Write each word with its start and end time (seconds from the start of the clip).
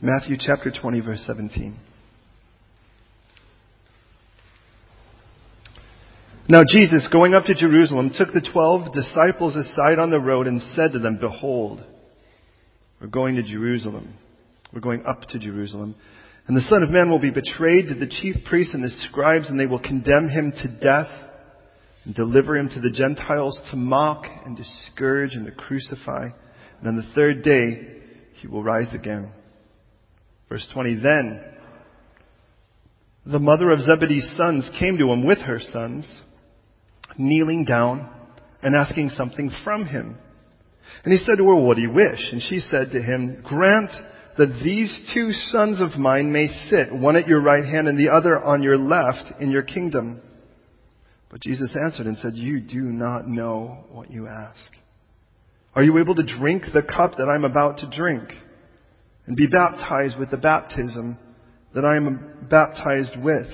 Matthew 0.00 0.36
chapter 0.38 0.70
20, 0.70 1.00
verse 1.00 1.24
17. 1.26 1.76
Now 6.48 6.62
Jesus, 6.66 7.08
going 7.12 7.34
up 7.34 7.44
to 7.44 7.54
Jerusalem, 7.54 8.10
took 8.16 8.32
the 8.32 8.48
twelve 8.52 8.92
disciples 8.94 9.56
aside 9.56 9.98
on 9.98 10.10
the 10.10 10.20
road 10.20 10.46
and 10.46 10.62
said 10.62 10.92
to 10.92 11.00
them, 11.00 11.18
Behold, 11.20 11.84
we're 13.00 13.08
going 13.08 13.36
to 13.36 13.42
Jerusalem. 13.42 14.14
We're 14.72 14.80
going 14.80 15.04
up 15.04 15.22
to 15.30 15.38
Jerusalem. 15.38 15.96
And 16.46 16.56
the 16.56 16.62
Son 16.62 16.82
of 16.84 16.90
Man 16.90 17.10
will 17.10 17.18
be 17.18 17.30
betrayed 17.30 17.88
to 17.88 17.94
the 17.94 18.06
chief 18.06 18.36
priests 18.46 18.74
and 18.74 18.84
the 18.84 18.90
scribes, 18.90 19.50
and 19.50 19.58
they 19.58 19.66
will 19.66 19.82
condemn 19.82 20.28
him 20.28 20.52
to 20.62 20.68
death 20.80 21.10
and 22.04 22.14
deliver 22.14 22.56
him 22.56 22.70
to 22.70 22.80
the 22.80 22.92
Gentiles 22.92 23.60
to 23.70 23.76
mock 23.76 24.24
and 24.46 24.56
to 24.56 24.64
scourge 24.86 25.34
and 25.34 25.44
to 25.44 25.52
crucify. 25.52 26.28
And 26.78 26.88
on 26.88 26.96
the 26.96 27.14
third 27.14 27.42
day, 27.42 28.00
he 28.40 28.46
will 28.46 28.62
rise 28.62 28.94
again. 28.94 29.34
Verse 30.48 30.66
20, 30.72 31.00
then 31.02 31.44
the 33.26 33.38
mother 33.38 33.70
of 33.70 33.80
Zebedee's 33.80 34.34
sons 34.36 34.70
came 34.78 34.96
to 34.98 35.10
him 35.10 35.26
with 35.26 35.38
her 35.38 35.60
sons 35.60 36.22
kneeling 37.18 37.64
down 37.64 38.08
and 38.62 38.74
asking 38.74 39.10
something 39.10 39.50
from 39.64 39.86
him. 39.86 40.18
And 41.04 41.12
he 41.12 41.18
said 41.18 41.36
to 41.38 41.44
her, 41.44 41.54
What 41.54 41.76
do 41.76 41.82
you 41.82 41.92
wish? 41.92 42.32
And 42.32 42.40
she 42.40 42.60
said 42.60 42.92
to 42.92 43.02
him, 43.02 43.42
Grant 43.44 43.90
that 44.38 44.60
these 44.62 45.10
two 45.12 45.32
sons 45.32 45.80
of 45.80 45.98
mine 45.98 46.32
may 46.32 46.46
sit, 46.46 46.92
one 46.92 47.16
at 47.16 47.28
your 47.28 47.40
right 47.40 47.64
hand 47.64 47.88
and 47.88 47.98
the 47.98 48.12
other 48.12 48.42
on 48.42 48.62
your 48.62 48.78
left, 48.78 49.40
in 49.40 49.50
your 49.50 49.62
kingdom. 49.62 50.22
But 51.30 51.40
Jesus 51.40 51.76
answered 51.76 52.06
and 52.06 52.16
said, 52.16 52.34
You 52.34 52.60
do 52.60 52.80
not 52.80 53.28
know 53.28 53.84
what 53.90 54.10
you 54.10 54.26
ask. 54.26 54.70
Are 55.74 55.82
you 55.82 55.98
able 55.98 56.14
to 56.14 56.22
drink 56.22 56.64
the 56.72 56.82
cup 56.82 57.18
that 57.18 57.28
I'm 57.28 57.44
about 57.44 57.78
to 57.78 57.90
drink 57.90 58.30
and 59.28 59.36
be 59.36 59.46
baptized 59.46 60.18
with 60.18 60.30
the 60.30 60.38
baptism 60.38 61.18
that 61.74 61.84
I 61.84 61.96
am 61.96 62.48
baptized 62.50 63.14
with? 63.22 63.46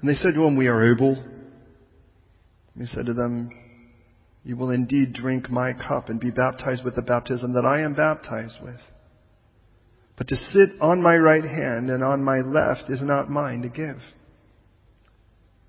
And 0.00 0.10
they 0.10 0.14
said 0.14 0.34
to 0.34 0.42
him, 0.42 0.56
We 0.56 0.66
are 0.66 0.92
able. 0.92 1.24
He 2.76 2.86
said 2.86 3.06
to 3.06 3.14
them, 3.14 3.50
You 4.42 4.56
will 4.56 4.70
indeed 4.70 5.12
drink 5.12 5.48
my 5.50 5.72
cup 5.72 6.08
and 6.08 6.18
be 6.18 6.32
baptized 6.32 6.84
with 6.84 6.96
the 6.96 7.02
baptism 7.02 7.52
that 7.54 7.64
I 7.64 7.82
am 7.82 7.94
baptized 7.94 8.58
with. 8.60 8.80
But 10.16 10.26
to 10.28 10.36
sit 10.36 10.70
on 10.80 11.00
my 11.00 11.16
right 11.16 11.44
hand 11.44 11.90
and 11.90 12.02
on 12.02 12.24
my 12.24 12.38
left 12.38 12.90
is 12.90 13.02
not 13.02 13.30
mine 13.30 13.62
to 13.62 13.68
give. 13.68 13.98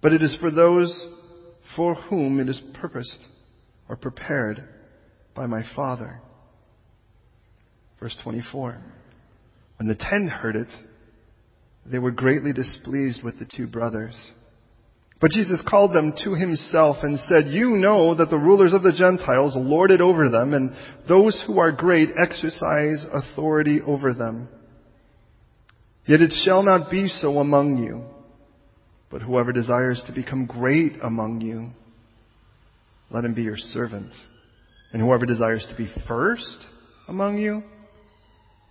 But 0.01 0.13
it 0.13 0.23
is 0.23 0.35
for 0.41 0.49
those 0.49 1.05
for 1.75 1.93
whom 1.93 2.39
it 2.39 2.49
is 2.49 2.59
purposed 2.73 3.27
or 3.87 3.95
prepared 3.95 4.67
by 5.35 5.45
my 5.45 5.61
Father. 5.75 6.21
Verse 7.99 8.17
24. 8.23 8.77
When 9.77 9.87
the 9.87 9.95
ten 9.95 10.27
heard 10.27 10.55
it, 10.55 10.67
they 11.85 11.99
were 11.99 12.11
greatly 12.11 12.53
displeased 12.53 13.23
with 13.23 13.39
the 13.39 13.45
two 13.45 13.67
brothers. 13.67 14.15
But 15.21 15.31
Jesus 15.31 15.61
called 15.67 15.93
them 15.93 16.13
to 16.23 16.33
himself 16.33 16.97
and 17.01 17.19
said, 17.19 17.47
You 17.47 17.71
know 17.71 18.15
that 18.15 18.29
the 18.29 18.37
rulers 18.37 18.73
of 18.73 18.83
the 18.83 18.93
Gentiles 18.93 19.53
lord 19.55 19.91
it 19.91 20.01
over 20.01 20.29
them, 20.29 20.53
and 20.53 20.71
those 21.09 21.41
who 21.45 21.59
are 21.59 21.71
great 21.71 22.09
exercise 22.21 23.05
authority 23.11 23.81
over 23.85 24.13
them. 24.13 24.47
Yet 26.05 26.21
it 26.21 26.33
shall 26.45 26.63
not 26.63 26.89
be 26.89 27.07
so 27.07 27.39
among 27.39 27.83
you. 27.83 28.05
But 29.11 29.21
whoever 29.21 29.51
desires 29.51 30.01
to 30.07 30.13
become 30.13 30.45
great 30.45 30.93
among 31.03 31.41
you, 31.41 31.71
let 33.11 33.25
him 33.25 33.33
be 33.33 33.41
your 33.41 33.57
servant. 33.57 34.11
And 34.93 35.01
whoever 35.01 35.25
desires 35.25 35.65
to 35.69 35.75
be 35.75 35.91
first 36.07 36.65
among 37.07 37.39
you, 37.39 37.63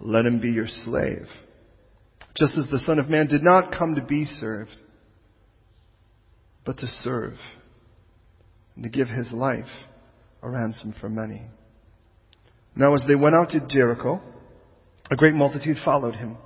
let 0.01 0.27
him 0.27 0.41
be 0.41 0.51
your 0.51 0.69
slave 0.69 1.27
just 2.39 2.57
as 2.57 2.69
the 2.71 2.79
Son 2.79 2.99
of 2.99 3.09
Man 3.09 3.27
did 3.27 3.43
not 3.43 3.77
come 3.77 3.97
to 3.97 4.03
be 4.03 4.25
served, 4.25 4.71
but 6.65 6.79
to 6.79 6.87
serve 6.87 7.35
and 8.77 8.85
to 8.85 8.89
give 8.89 9.09
his 9.09 9.33
life 9.33 9.67
a 10.43 10.49
ransom 10.49 10.95
for 11.01 11.09
many. 11.09 11.43
Now 12.77 12.95
as 12.95 13.03
they 13.09 13.17
went 13.17 13.35
out 13.35 13.51
to 13.51 13.67
Jericho, 13.67 14.21
a 15.11 15.17
great 15.17 15.35
multitude 15.35 15.79
followed 15.85 16.15
him. 16.15 16.39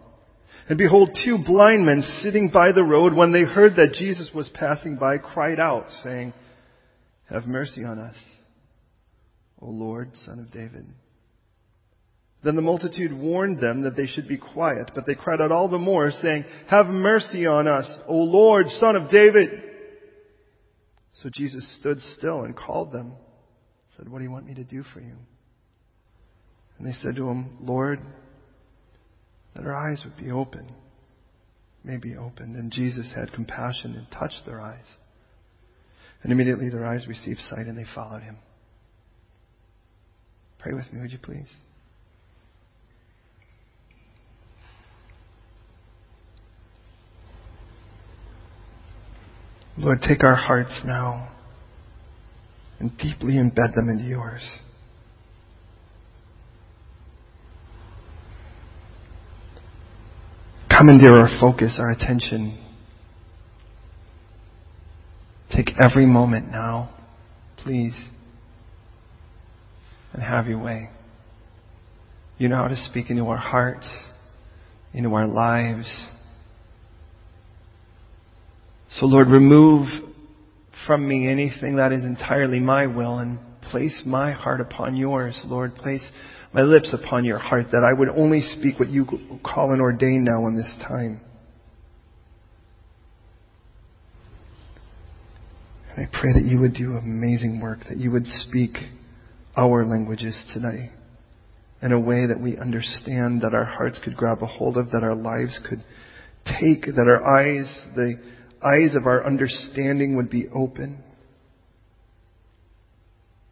And 0.69 0.79
behold, 0.79 1.19
two 1.25 1.39
blind 1.45 1.85
men 1.85 2.03
sitting 2.21 2.49
by 2.53 2.73
the 2.73 2.85
road, 2.85 3.13
when 3.13 3.33
they 3.33 3.43
heard 3.43 3.77
that 3.77 3.95
Jesus 3.95 4.31
was 4.33 4.49
passing 4.55 4.97
by, 4.97 5.19
cried 5.19 5.59
out, 5.59 5.91
saying, 6.05 6.33
Have 7.29 7.47
mercy 7.47 7.85
on 7.85 7.99
us, 7.99 8.17
O 9.61 9.67
Lord, 9.67 10.11
Son 10.15 10.39
of 10.39 10.53
David. 10.53 10.87
Then 12.45 12.57
the 12.57 12.63
multitude 12.63 13.13
warned 13.13 13.61
them 13.61 13.83
that 13.83 13.97
they 13.97 14.07
should 14.07 14.27
be 14.27 14.37
quiet, 14.37 14.91
but 14.95 15.07
they 15.07 15.15
cried 15.15 15.41
out 15.41 15.53
all 15.53 15.69
the 15.69 15.79
more, 15.79 16.11
saying, 16.11 16.45
Have 16.69 16.87
mercy 16.87 17.47
on 17.47 17.69
us, 17.69 17.89
O 18.09 18.17
Lord, 18.17 18.67
Son 18.69 18.97
of 18.97 19.11
David. 19.11 19.63
So 21.23 21.31
Jesus 21.33 21.77
stood 21.79 21.99
still 22.01 22.43
and 22.43 22.57
called 22.57 22.91
them, 22.91 23.15
said, 23.97 24.09
What 24.09 24.19
do 24.19 24.25
you 24.25 24.31
want 24.31 24.47
me 24.47 24.55
to 24.55 24.65
do 24.65 24.83
for 24.83 25.01
you? 25.01 25.15
And 26.79 26.87
they 26.87 26.93
said 26.95 27.15
to 27.15 27.29
him, 27.29 27.59
Lord, 27.61 28.01
that 29.55 29.65
our 29.65 29.75
eyes 29.75 30.03
would 30.05 30.17
be 30.17 30.33
open, 30.33 30.69
may 31.85 31.97
be 31.97 32.17
opened. 32.17 32.57
And 32.57 32.73
Jesus 32.73 33.13
had 33.15 33.33
compassion 33.33 33.95
and 33.95 34.07
touched 34.11 34.47
their 34.47 34.61
eyes. 34.61 34.87
And 36.23 36.33
immediately 36.33 36.71
their 36.71 36.85
eyes 36.85 37.07
received 37.07 37.41
sight 37.41 37.67
and 37.67 37.79
they 37.79 37.87
followed 37.95 38.23
him. 38.23 38.39
Pray 40.59 40.73
with 40.73 40.93
me, 40.93 41.01
would 41.01 41.13
you 41.13 41.19
please? 41.19 41.49
Lord, 49.79 50.03
take 50.07 50.23
our 50.23 50.37
hearts 50.37 50.83
now 50.85 51.33
and 52.79 52.97
deeply 52.99 53.35
embed 53.35 53.75
them 53.75 53.89
into 53.89 54.05
yours. 54.05 54.43
Commandeer 60.69 61.13
our 61.13 61.41
focus, 61.41 61.77
our 61.79 61.91
attention. 61.91 62.59
Take 65.55 65.71
every 65.83 66.07
moment 66.07 66.51
now, 66.51 66.91
please, 67.59 67.95
and 70.13 70.23
have 70.23 70.47
your 70.47 70.59
way. 70.59 70.91
You 72.39 72.49
know 72.49 72.57
how 72.57 72.69
to 72.69 72.77
speak 72.77 73.11
into 73.11 73.27
our 73.27 73.37
hearts, 73.37 73.89
into 74.93 75.15
our 75.15 75.27
lives. 75.27 75.87
So 78.99 79.07
Lord, 79.07 79.29
remove 79.29 79.87
from 80.87 81.09
me 81.09 81.29
anything 81.31 81.77
that 81.77 81.93
is 81.93 82.05
entirely 82.05 82.61
my 82.61 82.87
will 82.87 83.19
and 83.19 83.39
place 83.71 84.03
my 84.05 84.33
heart 84.33 84.61
upon 84.61 84.97
yours. 84.97 85.41
Lord, 85.47 85.75
place 85.75 86.07
my 86.53 86.63
lips 86.63 86.93
upon 86.93 87.25
your 87.25 87.39
heart 87.39 87.67
that 87.73 87.85
I 87.85 87.99
would 87.99 88.11
only 88.11 88.41
speak 88.41 88.79
what 88.79 88.91
you 88.91 89.07
call 89.43 89.73
and 89.73 89.81
ordain 89.81 90.25
now 90.25 90.47
in 90.47 90.57
this 90.57 90.77
time. 90.87 91.23
And 95.97 96.07
I 96.07 96.11
pray 96.21 96.35
that 96.35 96.45
you 96.45 96.61
would 96.61 96.75
do 96.75 96.97
amazing 96.97 97.61
work, 97.63 97.81
that 97.89 97.99
you 97.99 98.11
would 98.11 98.27
speak 98.27 98.77
our 99.57 99.87
languages 99.87 100.39
today 100.53 100.91
in 101.81 101.93
a 101.93 102.01
way 102.01 102.27
that 102.27 102.41
we 102.41 102.59
understand, 102.59 103.41
that 103.43 103.55
our 103.55 103.65
hearts 103.65 103.99
could 104.05 104.17
grab 104.17 104.43
a 104.43 104.47
hold 104.47 104.77
of, 104.77 104.91
that 104.91 105.03
our 105.03 105.15
lives 105.15 105.59
could 105.69 105.83
take, 106.45 106.85
that 106.85 107.07
our 107.09 107.25
eyes, 107.39 107.87
the 107.95 108.32
eyes 108.65 108.95
of 108.95 109.07
our 109.07 109.25
understanding 109.25 110.17
would 110.17 110.31
be 110.31 110.49
open. 110.49 111.03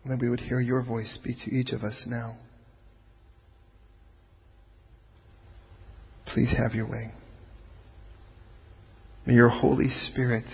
And 0.03 0.13
that 0.13 0.21
we 0.21 0.31
would 0.31 0.41
hear 0.41 0.61
your 0.61 0.83
voice 0.83 1.13
speak 1.15 1.37
to 1.45 1.55
each 1.55 1.71
of 1.71 1.83
us 1.83 2.05
now. 2.07 2.37
Please 6.27 6.55
have 6.57 6.75
your 6.75 6.89
way. 6.89 7.13
May 9.27 9.35
your 9.35 9.49
Holy 9.49 9.89
Spirit 9.89 10.47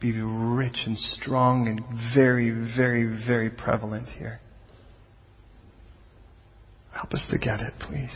be 0.00 0.12
rich 0.12 0.78
and 0.86 0.98
strong 0.98 1.68
and 1.68 1.80
very, 2.14 2.50
very, 2.76 3.04
very 3.26 3.50
prevalent 3.50 4.08
here. 4.18 4.40
Help 6.92 7.12
us 7.12 7.26
to 7.30 7.38
get 7.38 7.60
it, 7.60 7.74
please. 7.78 8.14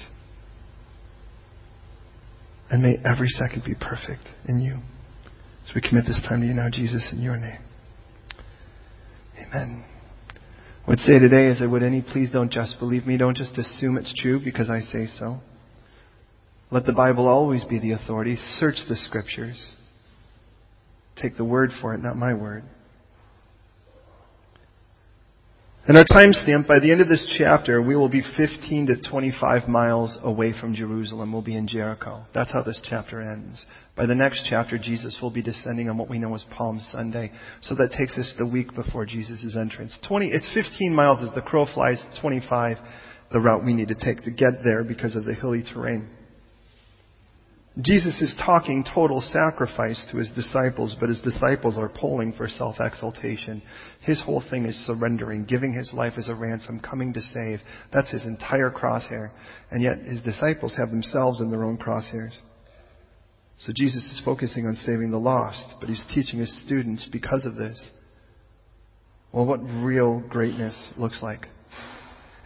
And 2.70 2.82
may 2.82 2.96
every 3.04 3.28
second 3.28 3.62
be 3.64 3.74
perfect 3.74 4.22
in 4.48 4.60
you. 4.60 4.78
So 5.66 5.72
we 5.74 5.80
commit 5.80 6.06
this 6.06 6.20
time 6.28 6.40
to 6.40 6.46
you 6.46 6.54
now, 6.54 6.68
Jesus, 6.70 7.10
in 7.12 7.22
your 7.22 7.36
name. 7.36 7.60
Amen. 9.38 9.84
I 10.86 10.90
would 10.90 10.98
say 10.98 11.18
today, 11.18 11.46
as 11.46 11.62
I 11.62 11.66
would 11.66 11.82
any, 11.82 12.02
please 12.02 12.30
don't 12.30 12.52
just 12.52 12.78
believe 12.78 13.06
me. 13.06 13.16
Don't 13.16 13.36
just 13.36 13.56
assume 13.56 13.96
it's 13.96 14.14
true 14.14 14.38
because 14.42 14.68
I 14.68 14.80
say 14.80 15.06
so. 15.06 15.38
Let 16.70 16.84
the 16.84 16.92
Bible 16.92 17.28
always 17.28 17.64
be 17.64 17.78
the 17.78 17.92
authority. 17.92 18.36
Search 18.56 18.76
the 18.88 18.96
scriptures. 18.96 19.72
Take 21.20 21.36
the 21.36 21.44
word 21.44 21.70
for 21.80 21.94
it, 21.94 22.02
not 22.02 22.16
my 22.16 22.34
word. 22.34 22.64
And 25.86 25.98
our 25.98 26.04
timestamp, 26.04 26.66
by 26.66 26.78
the 26.78 26.90
end 26.90 27.02
of 27.02 27.08
this 27.08 27.34
chapter, 27.36 27.82
we 27.82 27.94
will 27.94 28.08
be 28.08 28.22
15 28.38 28.86
to 28.86 29.10
25 29.10 29.68
miles 29.68 30.16
away 30.22 30.54
from 30.58 30.74
Jerusalem. 30.74 31.30
We'll 31.30 31.42
be 31.42 31.56
in 31.56 31.68
Jericho. 31.68 32.24
That's 32.32 32.50
how 32.52 32.62
this 32.62 32.80
chapter 32.82 33.20
ends. 33.20 33.66
By 33.94 34.06
the 34.06 34.14
next 34.14 34.46
chapter, 34.48 34.78
Jesus 34.78 35.18
will 35.20 35.30
be 35.30 35.42
descending 35.42 35.90
on 35.90 35.98
what 35.98 36.08
we 36.08 36.18
know 36.18 36.34
as 36.34 36.46
Palm 36.56 36.80
Sunday. 36.80 37.32
So 37.60 37.74
that 37.74 37.92
takes 37.92 38.16
us 38.16 38.32
the 38.38 38.46
week 38.46 38.74
before 38.74 39.04
Jesus' 39.04 39.56
entrance. 39.60 39.98
20, 40.08 40.28
it's 40.28 40.50
15 40.54 40.94
miles 40.94 41.22
as 41.22 41.34
the 41.34 41.42
crow 41.42 41.66
flies, 41.66 42.02
25 42.22 42.78
the 43.32 43.40
route 43.40 43.64
we 43.64 43.74
need 43.74 43.88
to 43.88 43.94
take 43.94 44.22
to 44.22 44.30
get 44.30 44.62
there 44.62 44.84
because 44.84 45.16
of 45.16 45.24
the 45.24 45.34
hilly 45.34 45.62
terrain. 45.62 46.08
Jesus 47.80 48.22
is 48.22 48.32
talking 48.44 48.84
total 48.84 49.20
sacrifice 49.20 50.04
to 50.12 50.18
his 50.18 50.30
disciples, 50.30 50.94
but 51.00 51.08
his 51.08 51.20
disciples 51.20 51.76
are 51.76 51.88
pulling 51.88 52.32
for 52.32 52.48
self-exaltation. 52.48 53.62
His 54.00 54.22
whole 54.22 54.44
thing 54.48 54.64
is 54.64 54.76
surrendering, 54.86 55.44
giving 55.44 55.72
his 55.72 55.92
life 55.92 56.12
as 56.16 56.28
a 56.28 56.36
ransom, 56.36 56.78
coming 56.78 57.12
to 57.14 57.20
save. 57.20 57.58
That's 57.92 58.12
his 58.12 58.26
entire 58.26 58.70
crosshair. 58.70 59.30
And 59.72 59.82
yet 59.82 59.98
his 59.98 60.22
disciples 60.22 60.76
have 60.78 60.90
themselves 60.90 61.40
in 61.40 61.50
their 61.50 61.64
own 61.64 61.76
crosshairs. 61.76 62.36
So 63.58 63.72
Jesus 63.74 64.04
is 64.04 64.22
focusing 64.24 64.66
on 64.66 64.76
saving 64.76 65.10
the 65.10 65.18
lost, 65.18 65.74
but 65.80 65.88
he's 65.88 66.04
teaching 66.14 66.38
his 66.38 66.64
students 66.64 67.08
because 67.10 67.44
of 67.44 67.56
this. 67.56 67.90
Well, 69.32 69.46
what 69.46 69.58
real 69.58 70.20
greatness 70.20 70.92
looks 70.96 71.20
like. 71.22 71.48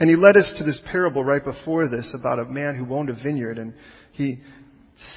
And 0.00 0.08
he 0.08 0.16
led 0.16 0.38
us 0.38 0.50
to 0.56 0.64
this 0.64 0.80
parable 0.90 1.22
right 1.22 1.44
before 1.44 1.86
this 1.88 2.14
about 2.14 2.38
a 2.38 2.44
man 2.46 2.76
who 2.76 2.94
owned 2.94 3.10
a 3.10 3.14
vineyard 3.14 3.58
and 3.58 3.74
he 4.12 4.38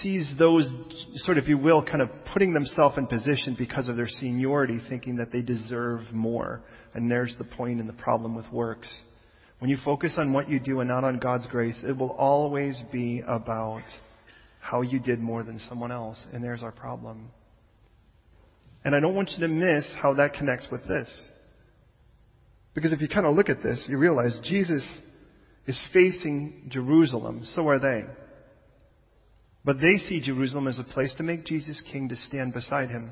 sees 0.01 0.31
those, 0.37 0.71
sort 1.15 1.37
of, 1.37 1.43
if 1.43 1.49
you 1.49 1.57
will, 1.57 1.83
kind 1.83 2.01
of 2.01 2.09
putting 2.31 2.53
themselves 2.53 2.97
in 2.97 3.07
position 3.07 3.55
because 3.57 3.89
of 3.89 3.95
their 3.95 4.07
seniority, 4.07 4.79
thinking 4.89 5.17
that 5.17 5.31
they 5.31 5.41
deserve 5.41 6.01
more. 6.11 6.61
And 6.93 7.09
there's 7.09 7.35
the 7.37 7.43
point 7.45 7.79
and 7.79 7.89
the 7.89 7.93
problem 7.93 8.35
with 8.35 8.51
works. 8.51 8.93
When 9.59 9.69
you 9.69 9.77
focus 9.83 10.15
on 10.17 10.33
what 10.33 10.49
you 10.49 10.59
do 10.59 10.81
and 10.81 10.89
not 10.89 11.03
on 11.03 11.19
God's 11.19 11.47
grace, 11.47 11.83
it 11.87 11.97
will 11.97 12.11
always 12.11 12.79
be 12.91 13.23
about 13.27 13.83
how 14.59 14.81
you 14.81 14.99
did 14.99 15.19
more 15.19 15.43
than 15.43 15.59
someone 15.67 15.91
else. 15.91 16.23
And 16.31 16.43
there's 16.43 16.63
our 16.63 16.71
problem. 16.71 17.31
And 18.83 18.95
I 18.95 18.99
don't 18.99 19.15
want 19.15 19.31
you 19.31 19.39
to 19.39 19.47
miss 19.47 19.85
how 20.01 20.13
that 20.15 20.33
connects 20.33 20.67
with 20.71 20.87
this. 20.87 21.09
Because 22.73 22.93
if 22.93 23.01
you 23.01 23.07
kind 23.07 23.25
of 23.25 23.35
look 23.35 23.49
at 23.49 23.63
this, 23.63 23.85
you 23.89 23.97
realize 23.97 24.39
Jesus 24.43 24.87
is 25.65 25.81
facing 25.93 26.69
Jerusalem. 26.69 27.41
So 27.45 27.67
are 27.67 27.79
they. 27.79 28.05
But 29.63 29.79
they 29.79 29.97
see 29.97 30.21
Jerusalem 30.21 30.67
as 30.67 30.79
a 30.79 30.83
place 30.83 31.13
to 31.17 31.23
make 31.23 31.45
Jesus 31.45 31.81
king 31.91 32.09
to 32.09 32.15
stand 32.15 32.53
beside 32.53 32.89
him. 32.89 33.11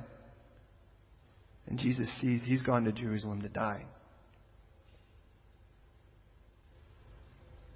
And 1.67 1.77
Jesus 1.77 2.09
sees 2.19 2.43
he's 2.43 2.63
gone 2.63 2.85
to 2.85 2.91
Jerusalem 2.91 3.41
to 3.43 3.49
die. 3.49 3.85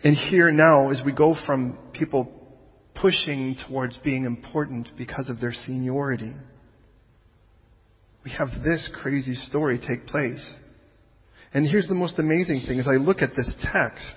And 0.03 0.17
here 0.17 0.51
now, 0.51 0.89
as 0.89 1.01
we 1.05 1.13
go 1.13 1.35
from 1.45 1.77
people 1.93 2.29
pushing 2.95 3.55
towards 3.67 3.97
being 3.99 4.25
important 4.25 4.89
because 4.97 5.29
of 5.29 5.39
their 5.39 5.53
seniority, 5.53 6.33
we 8.25 8.31
have 8.31 8.49
this 8.63 8.89
crazy 9.01 9.35
story 9.35 9.79
take 9.79 10.07
place. 10.07 10.55
And 11.53 11.67
here's 11.67 11.87
the 11.87 11.93
most 11.93 12.17
amazing 12.17 12.63
thing 12.67 12.79
as 12.79 12.87
I 12.87 12.95
look 12.95 13.21
at 13.21 13.35
this 13.35 13.53
text. 13.71 14.13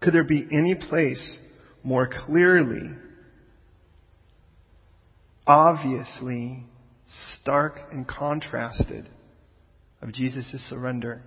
Could 0.00 0.12
there 0.12 0.24
be 0.24 0.46
any 0.50 0.74
place 0.74 1.38
more 1.84 2.08
clearly, 2.26 2.90
obviously, 5.46 6.64
stark 7.40 7.78
and 7.90 8.06
contrasted 8.06 9.08
of 10.00 10.12
Jesus' 10.12 10.52
surrender 10.68 11.22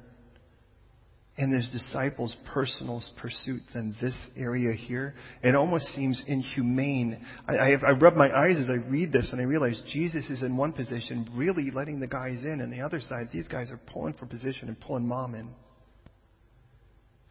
and 1.38 1.54
his 1.54 1.70
disciples' 1.72 2.36
personal 2.54 3.04
pursuit 3.18 3.62
than 3.74 3.94
this 4.02 4.16
area 4.38 4.74
here. 4.74 5.16
It 5.44 5.54
almost 5.54 5.86
seems 5.88 6.24
inhumane. 6.28 7.26
I, 7.48 7.56
I, 7.56 7.70
I 7.72 7.92
rub 7.92 8.16
my 8.16 8.30
eyes 8.32 8.58
as 8.58 8.70
I 8.70 8.88
read 8.90 9.12
this 9.12 9.30
and 9.32 9.42
I 9.42 9.44
realize 9.44 9.82
Jesus 9.92 10.30
is 10.30 10.44
in 10.44 10.56
one 10.56 10.72
position, 10.72 11.30
really 11.34 11.72
letting 11.72 12.00
the 12.00 12.08
guys 12.08 12.46
in, 12.46 12.62
and 12.62 12.72
the 12.72 12.82
other 12.82 13.02
side, 13.02 13.30
these 13.34 13.50
guys 13.50 13.70
are 13.70 13.80
pulling 13.92 14.14
for 14.14 14.26
position 14.26 14.70
and 14.70 14.80
pulling 14.80 15.06
mom 15.06 15.36
in. 15.36 15.50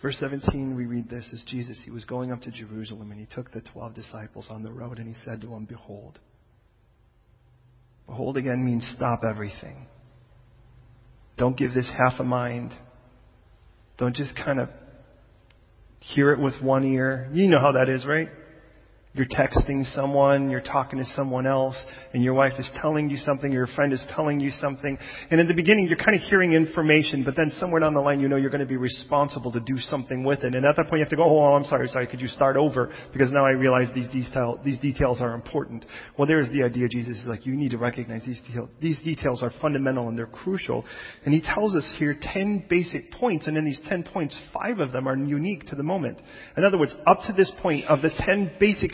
Verse 0.04 0.18
17, 0.18 0.76
we 0.76 0.84
read 0.84 1.08
this 1.08 1.30
as 1.32 1.42
Jesus, 1.44 1.80
he 1.82 1.90
was 1.90 2.04
going 2.04 2.30
up 2.30 2.42
to 2.42 2.50
Jerusalem 2.50 3.10
and 3.10 3.18
he 3.18 3.24
took 3.24 3.50
the 3.52 3.62
12 3.62 3.94
disciples 3.94 4.48
on 4.50 4.62
the 4.62 4.70
road 4.70 4.98
and 4.98 5.08
he 5.08 5.14
said 5.24 5.40
to 5.40 5.46
them, 5.46 5.64
Behold. 5.64 6.18
Behold 8.06 8.36
again 8.36 8.62
means 8.62 8.86
stop 8.94 9.20
everything. 9.26 9.86
Don't 11.38 11.56
give 11.56 11.72
this 11.72 11.90
half 11.90 12.20
a 12.20 12.22
mind. 12.22 12.74
Don't 13.96 14.14
just 14.14 14.36
kind 14.36 14.60
of 14.60 14.68
hear 16.00 16.32
it 16.32 16.38
with 16.38 16.60
one 16.60 16.84
ear. 16.84 17.30
You 17.32 17.48
know 17.48 17.58
how 17.58 17.72
that 17.72 17.88
is, 17.88 18.04
right? 18.04 18.28
You're 19.16 19.26
texting 19.26 19.86
someone, 19.94 20.50
you're 20.50 20.60
talking 20.60 20.98
to 20.98 21.04
someone 21.14 21.46
else, 21.46 21.80
and 22.12 22.24
your 22.24 22.34
wife 22.34 22.54
is 22.58 22.68
telling 22.82 23.08
you 23.08 23.16
something, 23.16 23.52
your 23.52 23.68
friend 23.68 23.92
is 23.92 24.04
telling 24.12 24.40
you 24.40 24.50
something. 24.50 24.98
And 25.30 25.40
in 25.40 25.46
the 25.46 25.54
beginning, 25.54 25.86
you're 25.86 25.96
kind 25.96 26.16
of 26.16 26.22
hearing 26.22 26.52
information, 26.52 27.22
but 27.22 27.36
then 27.36 27.50
somewhere 27.50 27.80
down 27.80 27.94
the 27.94 28.00
line, 28.00 28.18
you 28.18 28.26
know 28.26 28.34
you're 28.34 28.50
going 28.50 28.60
to 28.60 28.66
be 28.66 28.76
responsible 28.76 29.52
to 29.52 29.60
do 29.60 29.78
something 29.78 30.24
with 30.24 30.40
it. 30.42 30.56
And 30.56 30.66
at 30.66 30.74
that 30.74 30.88
point, 30.88 30.94
you 30.94 31.04
have 31.04 31.10
to 31.10 31.16
go, 31.16 31.22
oh, 31.22 31.38
oh, 31.38 31.54
I'm 31.54 31.62
sorry, 31.62 31.86
sorry, 31.86 32.08
could 32.08 32.20
you 32.20 32.26
start 32.26 32.56
over? 32.56 32.92
Because 33.12 33.30
now 33.30 33.46
I 33.46 33.52
realize 33.52 33.86
these, 33.94 34.08
detail, 34.08 34.60
these 34.64 34.80
details 34.80 35.20
are 35.20 35.32
important. 35.34 35.84
Well, 36.18 36.26
there's 36.26 36.48
the 36.50 36.64
idea 36.64 36.88
Jesus 36.88 37.16
is 37.18 37.26
like, 37.28 37.46
you 37.46 37.54
need 37.54 37.70
to 37.70 37.78
recognize 37.78 38.26
these, 38.26 38.42
detail, 38.48 38.68
these 38.80 39.00
details 39.04 39.44
are 39.44 39.52
fundamental 39.62 40.08
and 40.08 40.18
they're 40.18 40.26
crucial. 40.26 40.84
And 41.24 41.32
he 41.32 41.40
tells 41.40 41.76
us 41.76 41.94
here 41.98 42.16
10 42.20 42.66
basic 42.68 43.12
points, 43.12 43.46
and 43.46 43.56
in 43.56 43.64
these 43.64 43.80
10 43.88 44.02
points, 44.12 44.36
five 44.52 44.80
of 44.80 44.90
them 44.90 45.06
are 45.06 45.16
unique 45.16 45.66
to 45.66 45.76
the 45.76 45.84
moment. 45.84 46.20
In 46.56 46.64
other 46.64 46.78
words, 46.78 46.96
up 47.06 47.20
to 47.28 47.32
this 47.32 47.52
point, 47.62 47.84
of 47.84 48.02
the 48.02 48.10
10 48.10 48.56
basic 48.58 48.90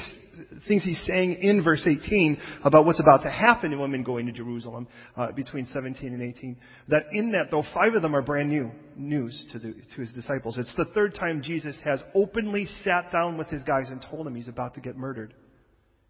things 0.66 0.84
he's 0.84 1.02
saying 1.06 1.34
in 1.34 1.62
verse 1.62 1.86
18 1.86 2.38
about 2.64 2.84
what's 2.86 3.00
about 3.00 3.22
to 3.22 3.30
happen 3.30 3.70
to 3.70 3.76
women 3.76 4.02
going 4.02 4.26
to 4.26 4.32
Jerusalem 4.32 4.88
uh, 5.16 5.32
between 5.32 5.66
17 5.66 6.12
and 6.12 6.22
18. 6.22 6.56
That 6.88 7.04
in 7.12 7.32
that, 7.32 7.50
though, 7.50 7.64
five 7.74 7.94
of 7.94 8.02
them 8.02 8.14
are 8.14 8.22
brand 8.22 8.48
new 8.48 8.70
news 8.96 9.46
to, 9.52 9.58
the, 9.58 9.74
to 9.94 10.00
his 10.00 10.12
disciples. 10.12 10.58
It's 10.58 10.74
the 10.76 10.86
third 10.86 11.14
time 11.14 11.42
Jesus 11.42 11.78
has 11.84 12.02
openly 12.14 12.66
sat 12.84 13.12
down 13.12 13.38
with 13.38 13.48
his 13.48 13.64
guys 13.64 13.88
and 13.88 14.04
told 14.10 14.26
them 14.26 14.34
he's 14.34 14.48
about 14.48 14.74
to 14.74 14.80
get 14.80 14.96
murdered. 14.96 15.34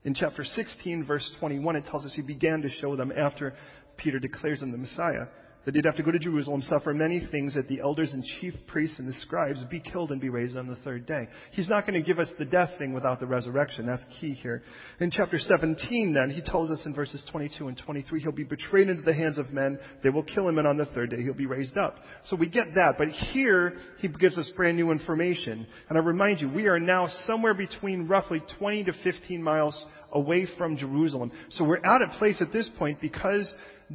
In 0.05 0.15
chapter 0.15 0.45
16, 0.45 1.05
verse 1.05 1.31
21, 1.41 1.77
it 1.77 1.85
tells 1.87 2.07
us 2.07 2.15
he 2.15 2.23
began 2.23 2.63
to 2.63 2.71
show 2.71 2.97
them 2.97 3.13
after 3.15 3.55
Peter 3.97 4.19
declares 4.19 4.63
him 4.63 4.73
the 4.73 4.79
Messiah 4.79 5.27
that 5.65 5.75
he'd 5.75 5.85
have 5.85 5.97
to 5.97 6.03
go 6.03 6.11
to 6.11 6.19
Jerusalem, 6.19 6.63
suffer 6.63 6.95
many 6.95 7.27
things, 7.31 7.55
that 7.55 7.69
the 7.69 7.81
elders 7.81 8.13
and 8.13 8.25
chief 8.41 8.55
priests 8.67 8.99
and 8.99 9.09
the 9.09 9.13
scribes 9.21 9.63
be 9.65 9.81
killed 9.81 10.11
and 10.11 10.21
be 10.21 10.29
raised 10.29 10.57
on 10.57 10.67
the 10.67 10.77
third 10.77 11.07
day. 11.07 11.29
He's 11.53 11.69
not 11.69 11.87
going 11.87 12.01
to 12.01 12.07
give 12.07 12.19
us 12.19 12.31
the 12.39 12.45
death 12.45 12.71
thing 12.79 12.93
without 12.93 13.21
the 13.21 13.27
resurrection. 13.27 13.87
That's 13.87 14.05
key 14.21 14.33
here. 14.33 14.63
In 15.01 15.11
chapter 15.11 15.39
17 15.39 16.15
then, 16.15 16.31
he 16.31 16.41
tells 16.41 16.71
us 16.71 16.83
in 16.87 16.95
verses 16.95 17.25
22 17.31 17.69
and 17.69 17.79
23, 17.79 18.21
he'll 18.21 18.33
be 18.33 18.45
betrayed 18.45 18.89
into 18.89 19.03
the 19.03 19.15
hands 19.15 19.39
of 19.39 19.53
men. 19.53 19.79
They 20.03 20.11
will 20.11 20.23
kill 20.23 20.49
him 20.49 20.59
and 20.59 20.67
on 20.67 20.79
the 20.79 20.87
third 20.87 21.11
day 21.11 21.23
he'll 21.23 21.35
be 21.35 21.47
raised 21.47 21.77
up. 21.77 21.97
So 22.27 22.37
we 22.37 22.49
get 22.49 22.75
that. 22.75 22.95
But 22.97 23.09
here, 23.09 23.75
he 23.99 24.09
gives 24.09 24.39
us 24.39 24.51
brand 24.57 24.77
new 24.77 24.91
information. 24.91 25.67
And 25.89 25.99
I 25.99 26.01
remind 26.01 26.41
you, 26.41 26.49
we 26.49 26.69
are 26.69 26.81
now 26.81 27.09
somewhere 27.27 27.55
between 27.55 28.09
roughly 28.09 28.43
20 28.59 28.85
to 28.85 28.93
15 29.05 29.43
miles 29.43 29.87
away 30.13 30.47
from 30.59 30.77
Jerusalem. 30.77 31.33
So 31.51 31.65
we're 31.65 31.85
at 31.85 32.03
a 32.03 32.19
place 32.19 32.41
at 32.41 32.53
this 32.53 32.69
point 32.79 33.01
because 33.01 33.53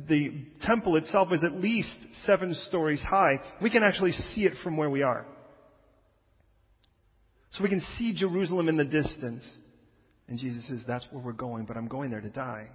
the 0.07 0.45
temple 0.62 0.98
itself 0.98 1.29
is 1.31 1.43
at 1.43 1.53
least 1.53 1.91
seven 2.25 2.55
stories 2.67 3.01
high, 3.01 3.39
we 3.62 3.69
can 3.69 3.84
actually 3.84 4.12
see 4.12 4.45
it 4.45 4.53
from 4.63 4.77
where 4.77 4.89
we 4.89 5.03
are. 5.03 5.25
So 7.51 7.63
we 7.63 7.69
can 7.69 7.81
see 7.98 8.13
Jerusalem 8.13 8.67
in 8.67 8.75
the 8.75 8.84
distance. 8.84 9.48
And 10.27 10.38
Jesus 10.38 10.67
says, 10.67 10.84
That's 10.88 11.05
where 11.12 11.24
we're 11.24 11.31
going, 11.31 11.65
but 11.65 11.77
I'm 11.77 11.88
going 11.88 12.12
there 12.12 12.22
to 12.22 12.29
die. 12.29 12.67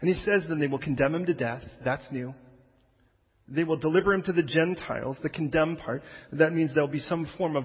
And 0.00 0.08
he 0.08 0.14
says, 0.14 0.44
Then 0.48 0.58
they 0.58 0.66
will 0.66 0.78
condemn 0.78 1.14
him 1.14 1.26
to 1.26 1.34
death. 1.34 1.62
That's 1.84 2.06
new. 2.10 2.34
They 3.46 3.64
will 3.64 3.76
deliver 3.76 4.12
him 4.12 4.22
to 4.24 4.32
the 4.32 4.42
Gentiles, 4.42 5.16
the 5.22 5.28
condemned 5.28 5.78
part. 5.78 6.02
That 6.32 6.52
means 6.52 6.72
there'll 6.72 6.88
be 6.88 7.00
some 7.00 7.28
form 7.36 7.56
of 7.56 7.64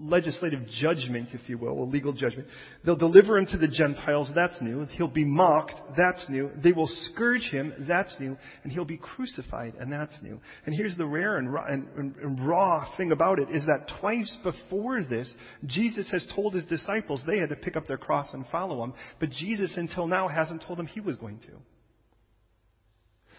legislative 0.00 0.66
judgment, 0.80 1.28
if 1.32 1.48
you 1.48 1.58
will, 1.58 1.82
a 1.82 1.84
legal 1.84 2.12
judgment. 2.12 2.48
They'll 2.84 2.96
deliver 2.96 3.38
him 3.38 3.46
to 3.46 3.58
the 3.58 3.68
Gentiles, 3.68 4.32
that's 4.34 4.60
new. 4.60 4.86
He'll 4.86 5.08
be 5.08 5.24
mocked, 5.24 5.74
that's 5.96 6.24
new. 6.28 6.50
They 6.62 6.72
will 6.72 6.88
scourge 7.12 7.48
him, 7.50 7.72
that's 7.86 8.14
new. 8.18 8.36
And 8.62 8.72
he'll 8.72 8.84
be 8.84 8.96
crucified, 8.96 9.74
and 9.78 9.92
that's 9.92 10.16
new. 10.22 10.40
And 10.66 10.74
here's 10.74 10.96
the 10.96 11.06
rare 11.06 11.36
and 11.36 11.52
raw, 11.52 11.66
and, 11.66 11.86
and, 11.96 12.16
and 12.16 12.48
raw 12.48 12.96
thing 12.96 13.12
about 13.12 13.38
it 13.38 13.50
is 13.50 13.66
that 13.66 13.92
twice 14.00 14.34
before 14.42 15.02
this, 15.04 15.32
Jesus 15.66 16.10
has 16.10 16.26
told 16.34 16.54
his 16.54 16.66
disciples 16.66 17.22
they 17.26 17.38
had 17.38 17.50
to 17.50 17.56
pick 17.56 17.76
up 17.76 17.86
their 17.86 17.98
cross 17.98 18.32
and 18.32 18.46
follow 18.50 18.82
him. 18.82 18.94
But 19.18 19.30
Jesus 19.30 19.74
until 19.76 20.06
now 20.06 20.28
hasn't 20.28 20.62
told 20.66 20.78
them 20.78 20.86
he 20.86 21.00
was 21.00 21.16
going 21.16 21.40
to. 21.40 21.52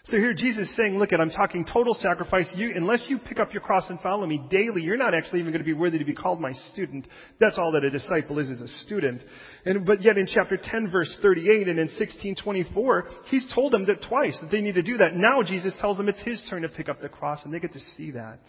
So 0.05 0.17
here 0.17 0.33
Jesus 0.33 0.67
is 0.67 0.75
saying, 0.75 0.97
look 0.97 1.13
at, 1.13 1.21
I'm 1.21 1.29
talking 1.29 1.63
total 1.63 1.93
sacrifice. 1.93 2.51
You, 2.55 2.71
unless 2.75 3.05
you 3.07 3.19
pick 3.19 3.37
up 3.37 3.53
your 3.53 3.61
cross 3.61 3.87
and 3.89 3.99
follow 3.99 4.25
me 4.25 4.43
daily, 4.49 4.81
you're 4.81 4.97
not 4.97 5.13
actually 5.13 5.41
even 5.41 5.51
going 5.51 5.63
to 5.63 5.65
be 5.65 5.73
worthy 5.73 5.99
to 5.99 6.05
be 6.05 6.15
called 6.15 6.41
my 6.41 6.53
student. 6.71 7.07
That's 7.39 7.59
all 7.59 7.71
that 7.73 7.83
a 7.83 7.91
disciple 7.91 8.39
is, 8.39 8.49
is 8.49 8.61
a 8.61 8.67
student. 8.67 9.21
And, 9.63 9.85
but 9.85 10.01
yet 10.01 10.17
in 10.17 10.25
chapter 10.25 10.57
10 10.61 10.89
verse 10.89 11.15
38 11.21 11.67
and 11.67 11.77
in 11.77 11.87
1624, 11.87 13.05
he's 13.27 13.45
told 13.53 13.73
them 13.73 13.85
that 13.85 14.01
twice 14.09 14.39
that 14.41 14.49
they 14.49 14.61
need 14.61 14.73
to 14.75 14.81
do 14.81 14.97
that. 14.97 15.15
Now 15.15 15.43
Jesus 15.43 15.75
tells 15.79 15.97
them 15.97 16.09
it's 16.09 16.23
his 16.23 16.41
turn 16.49 16.63
to 16.63 16.69
pick 16.69 16.89
up 16.89 16.99
the 16.99 17.09
cross 17.09 17.41
and 17.45 17.53
they 17.53 17.59
get 17.59 17.73
to 17.73 17.79
see 17.79 18.11
that. 18.11 18.39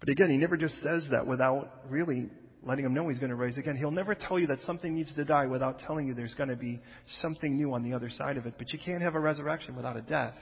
But 0.00 0.08
again, 0.08 0.28
he 0.28 0.38
never 0.38 0.56
just 0.56 0.82
says 0.82 1.06
that 1.12 1.26
without 1.26 1.70
really 1.88 2.30
letting 2.66 2.84
him 2.84 2.92
know 2.92 3.08
he's 3.08 3.18
going 3.18 3.30
to 3.30 3.36
rise 3.36 3.56
again. 3.56 3.76
He'll 3.76 3.92
never 3.92 4.14
tell 4.14 4.38
you 4.38 4.48
that 4.48 4.60
something 4.62 4.94
needs 4.94 5.14
to 5.14 5.24
die 5.24 5.46
without 5.46 5.78
telling 5.78 6.08
you 6.08 6.14
there's 6.14 6.34
going 6.34 6.48
to 6.48 6.56
be 6.56 6.80
something 7.20 7.56
new 7.56 7.72
on 7.72 7.84
the 7.84 7.94
other 7.94 8.10
side 8.10 8.36
of 8.36 8.46
it. 8.46 8.54
But 8.58 8.72
you 8.72 8.78
can't 8.84 9.02
have 9.02 9.14
a 9.14 9.20
resurrection 9.20 9.76
without 9.76 9.96
a 9.96 10.02
death. 10.02 10.34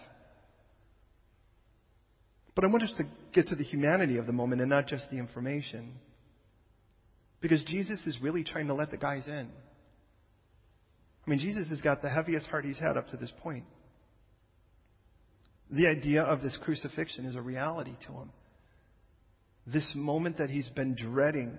But 2.55 2.65
I 2.65 2.69
want 2.69 2.85
us 2.85 2.93
to 2.97 3.05
get 3.33 3.49
to 3.49 3.57
the 3.57 3.65
humanity 3.65 4.17
of 4.17 4.27
the 4.27 4.33
moment 4.33 4.63
and 4.63 4.71
not 4.71 4.87
just 4.87 5.11
the 5.11 5.19
information. 5.19 5.95
Because 7.41 7.63
Jesus 7.65 8.05
is 8.07 8.19
really 8.23 8.43
trying 8.43 8.69
to 8.69 8.75
let 8.75 8.91
the 8.91 8.97
guys 8.97 9.29
in. 9.29 9.51
I 11.27 11.31
mean, 11.31 11.41
Jesus 11.41 11.69
has 11.69 11.83
got 11.83 12.01
the 12.01 12.09
heaviest 12.09 12.47
heart 12.47 12.65
he's 12.65 12.79
had 12.79 12.97
up 12.97 13.09
to 13.11 13.17
this 13.17 13.33
point. 13.43 13.65
The 15.71 15.89
idea 15.89 16.23
of 16.23 16.43
this 16.43 16.57
crucifixion 16.63 17.27
is 17.27 17.35
a 17.35 17.43
reality 17.43 17.95
to 18.07 18.13
him. 18.13 18.31
This 19.67 19.93
moment 19.95 20.39
that 20.39 20.51
he's 20.51 20.69
been 20.71 20.95
dreading 20.95 21.57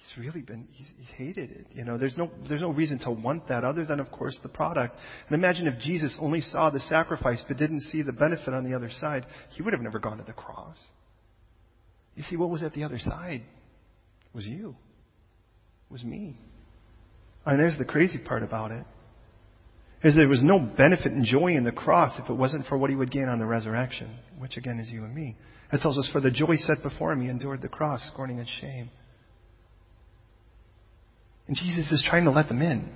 he's 0.00 0.24
really 0.24 0.40
been 0.40 0.66
he's, 0.72 0.88
he's 0.98 1.08
hated 1.16 1.50
it. 1.50 1.66
You 1.72 1.84
know, 1.84 1.98
there's 1.98 2.16
no 2.16 2.30
there's 2.48 2.60
no 2.60 2.70
reason 2.70 2.98
to 3.00 3.10
want 3.10 3.48
that 3.48 3.64
other 3.64 3.84
than 3.84 4.00
of 4.00 4.10
course 4.10 4.38
the 4.42 4.48
product. 4.48 4.96
And 5.28 5.34
imagine 5.34 5.66
if 5.66 5.78
Jesus 5.80 6.16
only 6.20 6.40
saw 6.40 6.70
the 6.70 6.80
sacrifice 6.80 7.42
but 7.46 7.56
didn't 7.56 7.80
see 7.80 8.02
the 8.02 8.12
benefit 8.12 8.54
on 8.54 8.68
the 8.68 8.74
other 8.74 8.90
side, 8.90 9.26
he 9.50 9.62
would 9.62 9.72
have 9.72 9.82
never 9.82 9.98
gone 9.98 10.18
to 10.18 10.24
the 10.24 10.32
cross. 10.32 10.76
You 12.14 12.22
see, 12.22 12.36
what 12.36 12.50
was 12.50 12.62
at 12.62 12.72
the 12.72 12.84
other 12.84 12.98
side 12.98 13.42
was 14.34 14.46
you. 14.46 14.74
Was 15.90 16.04
me. 16.04 16.36
And 17.44 17.58
there's 17.58 17.78
the 17.78 17.84
crazy 17.84 18.18
part 18.24 18.42
about 18.42 18.70
it. 18.70 18.84
Is 20.02 20.14
there 20.14 20.28
was 20.28 20.42
no 20.42 20.58
benefit 20.58 21.12
and 21.12 21.24
joy 21.24 21.48
in 21.48 21.64
the 21.64 21.72
cross 21.72 22.18
if 22.18 22.30
it 22.30 22.34
wasn't 22.34 22.66
for 22.66 22.78
what 22.78 22.90
he 22.90 22.96
would 22.96 23.10
gain 23.10 23.28
on 23.28 23.38
the 23.38 23.44
resurrection, 23.44 24.16
which 24.38 24.56
again 24.56 24.80
is 24.80 24.88
you 24.88 25.04
and 25.04 25.14
me. 25.14 25.36
It 25.72 25.80
tells 25.82 25.98
us, 25.98 26.08
for 26.10 26.20
the 26.20 26.30
joy 26.30 26.56
set 26.56 26.78
before 26.82 27.12
him, 27.12 27.20
he 27.20 27.28
endured 27.28 27.60
the 27.60 27.68
cross, 27.68 28.08
scorning 28.12 28.38
its 28.38 28.50
shame. 28.60 28.90
And 31.50 31.56
Jesus 31.56 31.90
is 31.90 32.06
trying 32.08 32.26
to 32.26 32.30
let 32.30 32.46
them 32.46 32.62
in. 32.62 32.88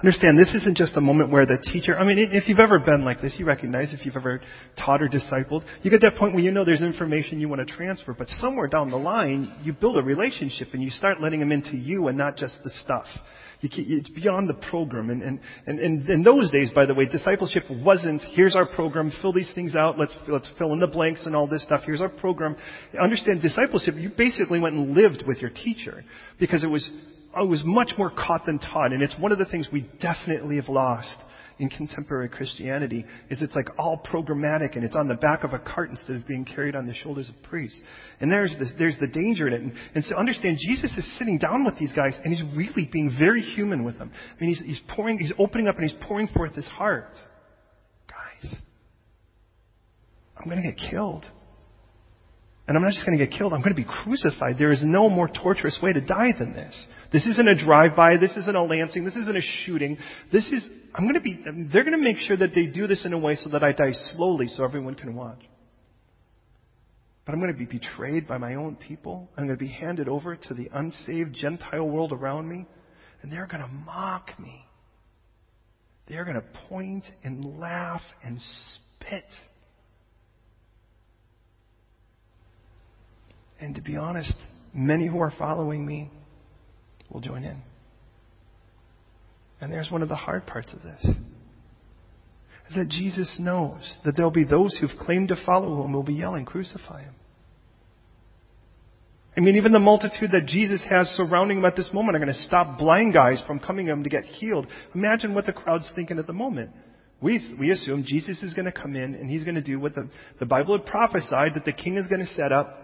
Understand, 0.00 0.38
this 0.38 0.54
isn't 0.54 0.74
just 0.74 0.96
a 0.96 1.02
moment 1.02 1.30
where 1.30 1.44
the 1.44 1.58
teacher, 1.58 1.98
I 1.98 2.04
mean, 2.04 2.16
if 2.18 2.48
you've 2.48 2.58
ever 2.58 2.78
been 2.78 3.04
like 3.04 3.20
this, 3.20 3.36
you 3.38 3.44
recognize 3.44 3.92
if 3.92 4.06
you've 4.06 4.16
ever 4.16 4.40
taught 4.78 5.02
or 5.02 5.08
discipled, 5.08 5.64
you 5.82 5.90
get 5.90 6.00
that 6.00 6.16
point 6.16 6.32
where 6.32 6.42
you 6.42 6.50
know 6.50 6.64
there's 6.64 6.80
information 6.80 7.40
you 7.40 7.48
want 7.50 7.66
to 7.66 7.76
transfer, 7.76 8.14
but 8.14 8.26
somewhere 8.40 8.68
down 8.68 8.90
the 8.90 8.96
line, 8.96 9.52
you 9.62 9.74
build 9.74 9.98
a 9.98 10.02
relationship 10.02 10.68
and 10.72 10.82
you 10.82 10.88
start 10.88 11.20
letting 11.20 11.40
them 11.40 11.52
into 11.52 11.76
you 11.76 12.08
and 12.08 12.16
not 12.16 12.38
just 12.38 12.56
the 12.64 12.70
stuff. 12.82 13.04
it's 13.60 14.08
beyond 14.08 14.48
the 14.48 14.66
program. 14.70 15.10
And, 15.10 15.22
and, 15.22 15.40
and, 15.66 15.78
and 15.78 16.08
in 16.08 16.22
those 16.22 16.50
days, 16.50 16.70
by 16.74 16.86
the 16.86 16.94
way, 16.94 17.04
discipleship 17.04 17.64
wasn't, 17.70 18.22
here's 18.32 18.56
our 18.56 18.66
program, 18.66 19.12
fill 19.20 19.34
these 19.34 19.52
things 19.54 19.76
out, 19.76 19.98
let's, 19.98 20.16
let's 20.26 20.50
fill 20.56 20.72
in 20.72 20.80
the 20.80 20.88
blanks 20.88 21.26
and 21.26 21.36
all 21.36 21.46
this 21.46 21.62
stuff, 21.64 21.82
here's 21.84 22.00
our 22.00 22.08
program. 22.08 22.56
Understand, 22.98 23.42
discipleship, 23.42 23.96
you 23.98 24.10
basically 24.16 24.58
went 24.58 24.74
and 24.74 24.94
lived 24.94 25.24
with 25.26 25.42
your 25.42 25.50
teacher 25.50 26.02
because 26.40 26.64
it 26.64 26.68
was 26.68 26.90
I 27.36 27.42
was 27.42 27.62
much 27.64 27.92
more 27.98 28.10
caught 28.10 28.46
than 28.46 28.58
taught. 28.58 28.92
And 28.92 29.02
it's 29.02 29.18
one 29.18 29.32
of 29.32 29.38
the 29.38 29.46
things 29.46 29.68
we 29.72 29.88
definitely 30.00 30.56
have 30.56 30.68
lost 30.68 31.16
in 31.58 31.68
contemporary 31.68 32.28
Christianity 32.28 33.04
is 33.30 33.40
it's 33.40 33.54
like 33.54 33.68
all 33.78 34.02
programmatic 34.04 34.74
and 34.74 34.84
it's 34.84 34.96
on 34.96 35.06
the 35.06 35.14
back 35.14 35.44
of 35.44 35.52
a 35.52 35.58
cart 35.58 35.90
instead 35.90 36.16
of 36.16 36.26
being 36.26 36.44
carried 36.44 36.74
on 36.74 36.86
the 36.86 36.94
shoulders 36.94 37.28
of 37.28 37.34
priests. 37.44 37.80
And 38.20 38.30
there's 38.30 38.54
this, 38.58 38.72
there's 38.78 38.98
the 38.98 39.06
danger 39.06 39.46
in 39.46 39.52
it. 39.52 39.60
And, 39.60 39.72
and 39.94 40.04
so 40.04 40.16
understand 40.16 40.58
Jesus 40.60 40.92
is 40.96 41.18
sitting 41.18 41.38
down 41.38 41.64
with 41.64 41.78
these 41.78 41.92
guys 41.92 42.16
and 42.24 42.34
he's 42.34 42.42
really 42.56 42.88
being 42.92 43.14
very 43.18 43.42
human 43.42 43.84
with 43.84 43.98
them. 43.98 44.10
I 44.12 44.40
mean, 44.40 44.50
he's, 44.50 44.62
he's 44.64 44.80
pouring, 44.94 45.18
he's 45.18 45.32
opening 45.38 45.68
up 45.68 45.76
and 45.76 45.88
he's 45.88 45.98
pouring 46.06 46.28
forth 46.28 46.54
his 46.54 46.66
heart. 46.66 47.12
Guys, 48.08 48.54
I'm 50.36 50.50
going 50.50 50.62
to 50.62 50.68
get 50.68 50.90
killed. 50.90 51.24
And 52.66 52.76
I'm 52.78 52.82
not 52.82 52.92
just 52.92 53.04
going 53.04 53.18
to 53.18 53.26
get 53.26 53.36
killed, 53.36 53.52
I'm 53.52 53.60
going 53.60 53.74
to 53.74 53.80
be 53.80 53.88
crucified. 53.88 54.56
There 54.58 54.70
is 54.70 54.82
no 54.82 55.10
more 55.10 55.28
torturous 55.28 55.78
way 55.82 55.92
to 55.92 56.00
die 56.00 56.32
than 56.38 56.54
this. 56.54 56.86
This 57.12 57.26
isn't 57.26 57.46
a 57.46 57.62
drive-by, 57.62 58.16
this 58.16 58.36
isn't 58.38 58.56
a 58.56 58.62
lancing, 58.62 59.04
this 59.04 59.16
isn't 59.16 59.36
a 59.36 59.42
shooting. 59.64 59.98
This 60.32 60.46
is, 60.50 60.66
I'm 60.94 61.04
going 61.04 61.14
to 61.14 61.20
be, 61.20 61.40
they're 61.70 61.84
going 61.84 61.96
to 61.96 62.02
make 62.02 62.16
sure 62.18 62.38
that 62.38 62.54
they 62.54 62.66
do 62.66 62.86
this 62.86 63.04
in 63.04 63.12
a 63.12 63.18
way 63.18 63.36
so 63.36 63.50
that 63.50 63.62
I 63.62 63.72
die 63.72 63.92
slowly 63.92 64.48
so 64.48 64.64
everyone 64.64 64.94
can 64.94 65.14
watch. 65.14 65.40
But 67.26 67.32
I'm 67.32 67.40
going 67.40 67.52
to 67.52 67.58
be 67.58 67.66
betrayed 67.66 68.26
by 68.26 68.38
my 68.38 68.54
own 68.54 68.76
people. 68.76 69.30
I'm 69.36 69.46
going 69.46 69.58
to 69.58 69.64
be 69.64 69.70
handed 69.70 70.08
over 70.08 70.36
to 70.36 70.54
the 70.54 70.68
unsaved 70.72 71.34
Gentile 71.34 71.88
world 71.88 72.12
around 72.12 72.48
me. 72.48 72.66
And 73.22 73.32
they're 73.32 73.46
going 73.46 73.62
to 73.62 73.68
mock 73.68 74.38
me. 74.38 74.66
They're 76.06 76.24
going 76.24 76.36
to 76.36 76.44
point 76.68 77.04
and 77.22 77.58
laugh 77.58 78.02
and 78.22 78.38
spit 78.40 79.24
And 83.64 83.74
to 83.76 83.80
be 83.80 83.96
honest, 83.96 84.34
many 84.74 85.06
who 85.06 85.20
are 85.20 85.32
following 85.38 85.86
me 85.86 86.10
will 87.10 87.22
join 87.22 87.44
in. 87.44 87.62
And 89.58 89.72
there's 89.72 89.90
one 89.90 90.02
of 90.02 90.10
the 90.10 90.16
hard 90.16 90.46
parts 90.46 90.74
of 90.74 90.82
this. 90.82 91.02
Is 92.68 92.74
that 92.76 92.90
Jesus 92.90 93.36
knows 93.40 93.90
that 94.04 94.16
there'll 94.16 94.30
be 94.30 94.44
those 94.44 94.76
who've 94.78 94.98
claimed 95.00 95.28
to 95.28 95.36
follow 95.46 95.82
him 95.82 95.94
will 95.94 96.02
be 96.02 96.12
yelling, 96.12 96.44
crucify 96.44 97.04
him. 97.04 97.14
I 99.34 99.40
mean, 99.40 99.56
even 99.56 99.72
the 99.72 99.78
multitude 99.78 100.32
that 100.32 100.44
Jesus 100.44 100.84
has 100.90 101.08
surrounding 101.08 101.58
him 101.58 101.64
at 101.64 101.74
this 101.74 101.88
moment 101.90 102.16
are 102.16 102.20
going 102.20 102.32
to 102.32 102.42
stop 102.42 102.78
blind 102.78 103.14
guys 103.14 103.42
from 103.46 103.60
coming 103.60 103.86
to 103.86 103.92
him 103.92 104.04
to 104.04 104.10
get 104.10 104.24
healed. 104.24 104.66
Imagine 104.94 105.34
what 105.34 105.46
the 105.46 105.54
crowd's 105.54 105.90
thinking 105.94 106.18
at 106.18 106.26
the 106.26 106.34
moment. 106.34 106.70
We, 107.22 107.56
we 107.58 107.70
assume 107.70 108.04
Jesus 108.06 108.42
is 108.42 108.52
going 108.52 108.66
to 108.66 108.72
come 108.72 108.94
in 108.94 109.14
and 109.14 109.30
he's 109.30 109.42
going 109.42 109.54
to 109.54 109.62
do 109.62 109.80
what 109.80 109.94
the, 109.94 110.10
the 110.38 110.44
Bible 110.44 110.76
had 110.76 110.86
prophesied 110.86 111.52
that 111.54 111.64
the 111.64 111.72
king 111.72 111.96
is 111.96 112.06
going 112.08 112.20
to 112.20 112.26
set 112.26 112.52
up 112.52 112.83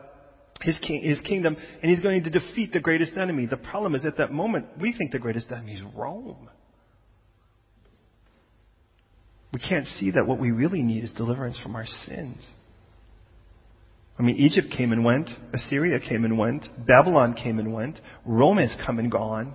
his, 0.63 0.79
king, 0.79 1.03
his 1.03 1.21
kingdom, 1.23 1.57
and 1.83 1.91
he's 1.91 2.01
going 2.01 2.23
to 2.23 2.31
defeat 2.31 2.73
the 2.73 2.81
greatest 2.81 3.17
enemy. 3.17 3.47
The 3.47 3.57
problem 3.57 3.95
is 3.95 4.05
at 4.05 4.19
that 4.19 4.33
moment, 4.33 4.67
we 4.81 4.95
think 4.97 5.13
the 5.13 5.19
greatest 5.19 5.51
enemy 5.51 5.75
is 5.75 5.83
Rome. 5.95 6.49
We 9.53 9.61
can't 9.61 9.87
see 9.87 10.13
that 10.13 10.27
what 10.27 10.39
we 10.39 10.51
really 10.51 10.83
need 10.83 11.05
is 11.05 11.13
deliverance 11.13 11.59
from 11.63 11.75
our 11.75 11.87
sins. 11.87 12.47
I 14.19 14.23
mean, 14.23 14.37
Egypt 14.37 14.69
came 14.77 14.93
and 14.93 15.05
went, 15.05 15.31
Assyria 15.55 15.99
came 15.99 16.25
and 16.25 16.39
went, 16.39 16.67
Babylon 16.87 17.35
came 17.35 17.59
and 17.59 17.73
went, 17.73 17.99
Rome 18.27 18.59
has 18.59 18.77
come 18.85 18.99
and 18.99 19.11
gone, 19.11 19.55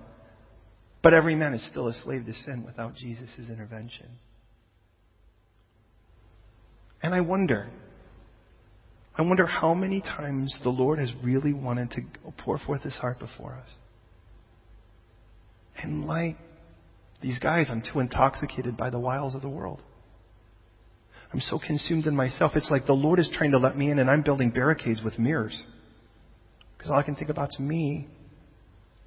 but 1.02 1.14
every 1.14 1.36
man 1.36 1.54
is 1.54 1.64
still 1.68 1.86
a 1.86 1.94
slave 1.94 2.26
to 2.26 2.34
sin 2.34 2.64
without 2.66 2.96
Jesus' 2.96 3.48
intervention. 3.48 4.08
And 7.00 7.14
I 7.14 7.20
wonder, 7.20 7.68
I 9.18 9.22
wonder 9.22 9.46
how 9.46 9.72
many 9.72 10.00
times 10.00 10.56
the 10.62 10.68
Lord 10.68 10.98
has 10.98 11.10
really 11.22 11.54
wanted 11.54 11.90
to 11.92 12.02
pour 12.38 12.58
forth 12.58 12.82
his 12.82 12.96
heart 12.96 13.18
before 13.18 13.54
us. 13.54 13.70
And 15.82 16.06
like 16.06 16.36
these 17.22 17.38
guys, 17.38 17.66
I'm 17.70 17.82
too 17.82 18.00
intoxicated 18.00 18.76
by 18.76 18.90
the 18.90 18.98
wiles 18.98 19.34
of 19.34 19.42
the 19.42 19.48
world. 19.48 19.80
I'm 21.32 21.40
so 21.40 21.58
consumed 21.58 22.06
in 22.06 22.14
myself. 22.14 22.52
It's 22.54 22.70
like 22.70 22.86
the 22.86 22.92
Lord 22.92 23.18
is 23.18 23.30
trying 23.32 23.52
to 23.52 23.58
let 23.58 23.76
me 23.76 23.90
in 23.90 23.98
and 23.98 24.10
I'm 24.10 24.22
building 24.22 24.50
barricades 24.50 25.02
with 25.02 25.18
mirrors. 25.18 25.60
Because 26.76 26.90
all 26.90 26.98
I 26.98 27.02
can 27.02 27.16
think 27.16 27.30
about 27.30 27.50
is 27.50 27.58
me. 27.58 28.06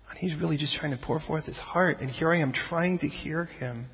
And 0.10 0.18
He's 0.18 0.36
really 0.36 0.58
just 0.58 0.75
trying 0.75 0.92
to 0.92 0.98
pour 1.04 1.20
forth 1.20 1.46
His 1.46 1.58
heart. 1.58 2.01
And 2.01 2.10
here 2.10 2.34
I 2.34 2.39
am 2.39 2.51
trying 2.51 3.00
to 3.00 3.08
hear 3.08 3.46
Him. 3.46 3.86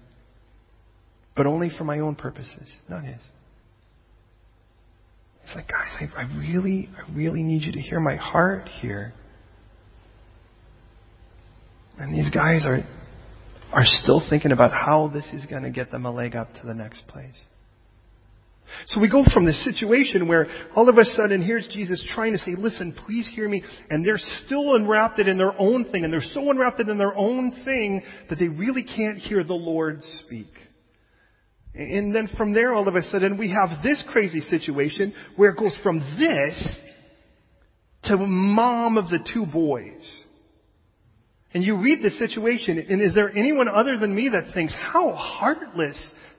But 1.36 1.45
only 1.45 1.69
for 1.77 1.84
my 1.84 2.00
own 2.00 2.15
purposes, 2.15 2.69
not 2.89 3.03
His. 3.03 3.19
He's 5.45 5.55
like, 5.55 5.67
guys, 5.67 6.09
I, 6.15 6.21
I 6.21 6.39
really, 6.39 6.89
I 6.97 7.11
really 7.15 7.43
need 7.43 7.63
you 7.63 7.71
to 7.73 7.79
hear 7.79 7.99
my 7.99 8.15
heart 8.15 8.67
here. 8.81 9.13
And 11.97 12.13
these 12.13 12.29
guys 12.29 12.65
are, 12.65 12.79
are 13.71 13.85
still 13.85 14.21
thinking 14.29 14.51
about 14.51 14.71
how 14.71 15.09
this 15.13 15.31
is 15.33 15.45
going 15.45 15.63
to 15.63 15.69
get 15.69 15.91
them 15.91 16.05
a 16.05 16.11
leg 16.11 16.35
up 16.35 16.53
to 16.55 16.67
the 16.67 16.73
next 16.73 17.07
place. 17.07 17.35
So 18.87 18.99
we 18.99 19.09
go 19.09 19.23
from 19.31 19.45
this 19.45 19.63
situation 19.63 20.27
where 20.27 20.47
all 20.75 20.89
of 20.89 20.97
a 20.97 21.05
sudden 21.05 21.41
here's 21.43 21.67
Jesus 21.67 22.03
trying 22.13 22.33
to 22.33 22.39
say, 22.39 22.55
listen, 22.57 22.95
please 23.05 23.29
hear 23.33 23.47
me. 23.47 23.63
And 23.91 24.03
they're 24.03 24.19
still 24.45 24.75
enwrapped 24.75 25.19
in 25.19 25.37
their 25.37 25.53
own 25.59 25.85
thing. 25.91 26.03
And 26.03 26.11
they're 26.11 26.21
so 26.21 26.49
enwrapped 26.49 26.79
in 26.79 26.97
their 26.97 27.15
own 27.15 27.51
thing 27.63 28.01
that 28.29 28.39
they 28.39 28.47
really 28.47 28.83
can't 28.83 29.17
hear 29.17 29.43
the 29.43 29.53
Lord 29.53 30.03
speak. 30.25 30.47
And 31.75 32.15
then 32.15 32.29
from 32.38 32.53
there, 32.53 32.74
all 32.74 32.88
of 32.88 32.96
a 32.96 33.01
sudden, 33.01 33.38
we 33.38 33.51
have 33.51 33.84
this 33.84 34.03
crazy 34.10 34.39
situation 34.39 35.13
where 35.36 35.51
it 35.51 35.58
goes 35.58 35.77
from 35.84 36.00
this 36.17 36.79
to 38.03 38.17
mom 38.17 38.98
of 38.98 39.10
the 39.10 39.20
two 39.34 39.46
boys. 39.46 40.24
And 41.53 41.63
you 41.63 41.77
read 41.77 42.00
the 42.01 42.12
situation, 42.12 42.86
and 42.89 43.01
is 43.01 43.13
there 43.13 43.29
anyone 43.29 43.67
other 43.67 43.98
than 43.98 44.15
me 44.15 44.29
that 44.29 44.53
thinks, 44.53 44.74
how 44.74 45.12
heartless 45.12 45.98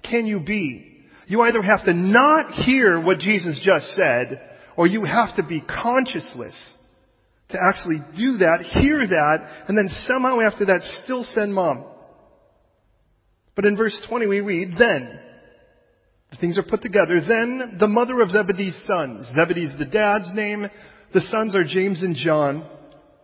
can 0.09 0.26
you 0.26 0.40
be? 0.40 1.02
You 1.26 1.43
either 1.43 1.62
have 1.62 1.85
to 1.85 1.93
not 1.93 2.52
hear 2.52 3.00
what 3.00 3.19
Jesus 3.19 3.59
just 3.62 3.95
said, 3.95 4.40
or 4.76 4.87
you 4.87 5.05
have 5.05 5.37
to 5.37 5.43
be 5.43 5.61
conscienceless 5.61 6.57
to 7.50 7.59
actually 7.61 7.99
do 8.16 8.38
that, 8.38 8.61
hear 8.62 9.07
that, 9.07 9.64
and 9.69 9.76
then 9.76 9.88
somehow 10.07 10.40
after 10.40 10.66
that 10.66 10.83
still 11.05 11.25
send 11.25 11.55
mom. 11.55 11.85
But 13.55 13.64
in 13.64 13.76
verse 13.76 13.99
20 14.09 14.26
we 14.26 14.40
read, 14.40 14.75
then, 14.78 15.19
the 15.19 15.25
things 16.40 16.59
are 16.59 16.62
put 16.62 16.83
together, 16.83 17.21
then 17.21 17.76
the 17.78 17.88
mother 17.88 18.21
of 18.21 18.30
Zebedee's 18.30 18.80
sons, 18.87 19.26
Zebedee's 19.35 19.75
the 19.78 19.87
dad's 19.87 20.30
name, 20.35 20.66
the 21.14 21.21
sons 21.21 21.56
are 21.56 21.64
James 21.64 22.02
and 22.02 22.16
John, 22.16 22.68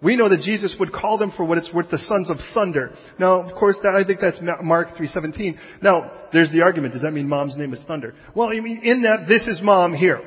we 0.03 0.17
know 0.17 0.29
that 0.29 0.41
Jesus 0.41 0.75
would 0.81 0.93
call 0.93 1.17
them 1.17 1.33
for 1.37 1.45
what 1.45 1.59
it's 1.59 1.73
worth 1.73 1.89
the 1.91 1.99
sons 1.99 2.29
of 2.29 2.37
thunder. 2.55 2.91
Now, 3.21 3.43
of 3.43 3.55
course, 3.57 3.77
that, 3.85 3.95
I 3.95 4.05
think 4.05 4.19
that's 4.21 4.41
Mark 4.61 4.89
3.17. 4.97 5.57
Now, 5.81 6.11
there's 6.33 6.51
the 6.51 6.63
argument. 6.63 6.95
Does 6.95 7.03
that 7.03 7.13
mean 7.13 7.29
mom's 7.29 7.57
name 7.57 7.73
is 7.73 7.83
thunder? 7.87 8.15
Well, 8.35 8.49
I 8.49 8.59
mean, 8.59 8.81
in 8.83 9.03
that, 9.03 9.29
this 9.29 9.47
is 9.47 9.61
mom 9.63 9.95
here. 9.95 10.21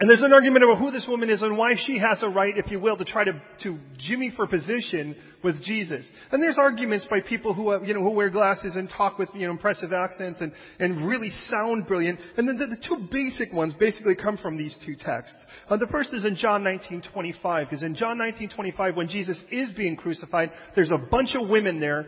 And 0.00 0.08
there's 0.08 0.22
an 0.22 0.32
argument 0.32 0.62
about 0.62 0.78
who 0.78 0.92
this 0.92 1.06
woman 1.08 1.28
is 1.28 1.42
and 1.42 1.58
why 1.58 1.74
she 1.84 1.98
has 1.98 2.22
a 2.22 2.28
right, 2.28 2.56
if 2.56 2.70
you 2.70 2.78
will, 2.78 2.96
to 2.96 3.04
try 3.04 3.24
to, 3.24 3.42
to 3.64 3.78
jimmy 3.98 4.32
for 4.36 4.46
position 4.46 5.16
with 5.42 5.60
Jesus. 5.64 6.08
And 6.30 6.40
there's 6.40 6.56
arguments 6.56 7.04
by 7.10 7.20
people 7.20 7.52
who, 7.52 7.70
uh, 7.70 7.80
you 7.80 7.94
know, 7.94 8.02
who 8.02 8.10
wear 8.10 8.30
glasses 8.30 8.76
and 8.76 8.88
talk 8.88 9.18
with, 9.18 9.28
you 9.34 9.46
know, 9.46 9.50
impressive 9.50 9.92
accents 9.92 10.40
and, 10.40 10.52
and 10.78 11.04
really 11.04 11.30
sound 11.48 11.88
brilliant. 11.88 12.20
And 12.36 12.46
then 12.46 12.58
the, 12.58 12.66
the 12.66 12.76
two 12.76 13.08
basic 13.10 13.52
ones 13.52 13.74
basically 13.74 14.14
come 14.14 14.36
from 14.36 14.56
these 14.56 14.76
two 14.86 14.94
texts. 14.94 15.36
Uh, 15.68 15.76
the 15.76 15.88
first 15.88 16.14
is 16.14 16.24
in 16.24 16.36
John 16.36 16.62
19:25, 16.62 17.68
because 17.68 17.82
in 17.82 17.96
John 17.96 18.18
19:25, 18.18 18.96
when 18.96 19.08
Jesus 19.08 19.40
is 19.50 19.72
being 19.72 19.96
crucified, 19.96 20.52
there's 20.76 20.92
a 20.92 20.98
bunch 20.98 21.34
of 21.34 21.48
women 21.48 21.80
there 21.80 22.06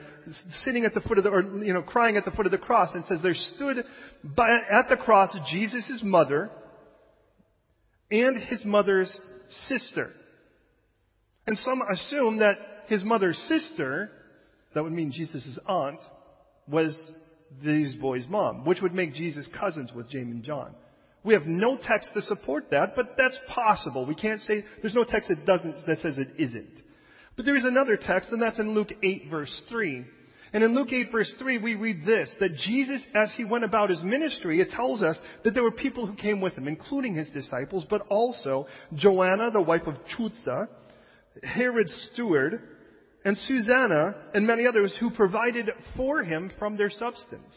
sitting 0.65 0.85
at 0.85 0.95
the 0.95 1.01
foot 1.01 1.19
of 1.19 1.25
the, 1.25 1.31
or, 1.31 1.43
you 1.43 1.73
know, 1.73 1.83
crying 1.83 2.17
at 2.17 2.25
the 2.25 2.31
foot 2.31 2.47
of 2.47 2.53
the 2.53 2.59
cross, 2.59 2.95
and 2.95 3.05
says 3.07 3.21
there 3.21 3.35
stood 3.35 3.85
by, 4.23 4.49
at 4.49 4.89
the 4.89 4.97
cross 4.97 5.37
Jesus' 5.51 6.03
mother, 6.05 6.51
and 8.11 8.43
his 8.45 8.65
mother's 8.65 9.17
sister. 9.67 10.11
And 11.47 11.57
some 11.59 11.81
assume 11.83 12.39
that 12.39 12.57
his 12.87 13.05
mother's 13.05 13.39
sister, 13.49 14.11
that 14.75 14.83
would 14.83 14.93
mean 14.93 15.13
Jesus' 15.13 15.59
aunt, 15.67 16.01
was 16.69 16.97
these 17.65 17.95
boys' 17.95 18.27
mom, 18.29 18.65
which 18.65 18.81
would 18.81 18.95
make 18.95 19.15
Jesus 19.15 19.49
cousins 19.59 19.91
with 19.93 20.09
James 20.09 20.33
and 20.33 20.45
John. 20.45 20.75
We 21.23 21.35
have 21.35 21.45
no 21.47 21.77
text 21.77 22.11
to 22.15 22.23
support 22.23 22.71
that, 22.71 22.97
but 22.97 23.15
that's 23.19 23.39
possible. 23.53 24.07
We 24.07 24.15
can't 24.15 24.41
say, 24.43 24.65
there's 24.81 24.95
no 24.95 25.05
text 25.05 25.29
that 25.29 25.45
doesn't, 25.45 25.87
that 25.87 25.99
says 25.99 26.19
it 26.19 26.29
isn't. 26.39 26.83
But 27.37 27.45
there 27.45 27.57
is 27.57 27.65
another 27.65 27.97
text, 27.97 28.31
and 28.33 28.41
that's 28.41 28.59
in 28.59 28.75
Luke 28.75 28.93
8 29.03 29.25
verse 29.31 29.63
3. 29.69 30.05
And 30.53 30.65
in 30.65 30.75
Luke 30.75 30.93
8 30.93 31.13
verse 31.13 31.33
3, 31.39 31.59
we 31.59 31.75
read 31.75 32.05
this, 32.05 32.35
that 32.41 32.57
Jesus, 32.57 33.05
as 33.15 33.33
he 33.37 33.45
went 33.45 33.65
about 33.65 33.91
his 33.91 34.03
ministry, 34.03 34.61
it 34.61 34.71
tells 34.71 35.01
us 35.01 35.19
that 35.45 35.55
there 35.55 35.63
were 35.63 35.71
people 35.71 36.07
who 36.07 36.15
came 36.15 36.41
with 36.41 36.57
him, 36.57 36.67
including 36.67 37.15
his 37.15 37.31
disciples, 37.31 37.85
but 37.89 38.03
also 38.09 38.67
Joanna, 38.95 39.51
the 39.53 39.61
wife 39.61 39.87
of 39.87 39.95
Chuza, 40.17 40.67
Herod's 41.45 42.09
steward, 42.13 42.61
and 43.25 43.37
Susanna, 43.47 44.15
and 44.35 44.47
many 44.47 44.67
others 44.67 44.97
who 44.99 45.11
provided 45.11 45.71
for 45.97 46.23
him 46.25 46.51
from 46.59 46.77
their 46.77 46.91
substance. 46.91 47.55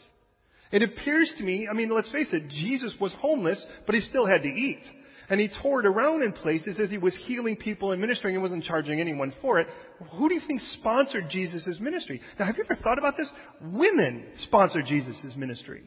It 0.70 0.82
appears 0.82 1.32
to 1.38 1.44
me, 1.44 1.68
I 1.70 1.74
mean, 1.74 1.90
let's 1.94 2.10
face 2.10 2.32
it, 2.32 2.48
Jesus 2.48 2.94
was 3.00 3.14
homeless, 3.20 3.64
but 3.86 3.94
he 3.94 4.00
still 4.02 4.26
had 4.26 4.42
to 4.42 4.48
eat. 4.48 4.82
And 5.28 5.40
he 5.40 5.48
toured 5.62 5.86
around 5.86 6.22
in 6.22 6.32
places 6.32 6.78
as 6.78 6.90
he 6.90 6.98
was 6.98 7.16
healing 7.26 7.56
people 7.56 7.92
and 7.92 8.00
ministering 8.00 8.34
and 8.34 8.42
wasn't 8.42 8.64
charging 8.64 9.00
anyone 9.00 9.32
for 9.40 9.58
it. 9.58 9.68
Who 10.12 10.28
do 10.28 10.34
you 10.34 10.40
think 10.46 10.60
sponsored 10.60 11.30
Jesus' 11.30 11.78
ministry? 11.80 12.20
Now, 12.38 12.46
have 12.46 12.56
you 12.56 12.64
ever 12.64 12.80
thought 12.82 12.98
about 12.98 13.16
this? 13.16 13.30
Women 13.60 14.26
sponsored 14.40 14.86
Jesus' 14.86 15.34
ministry. 15.36 15.84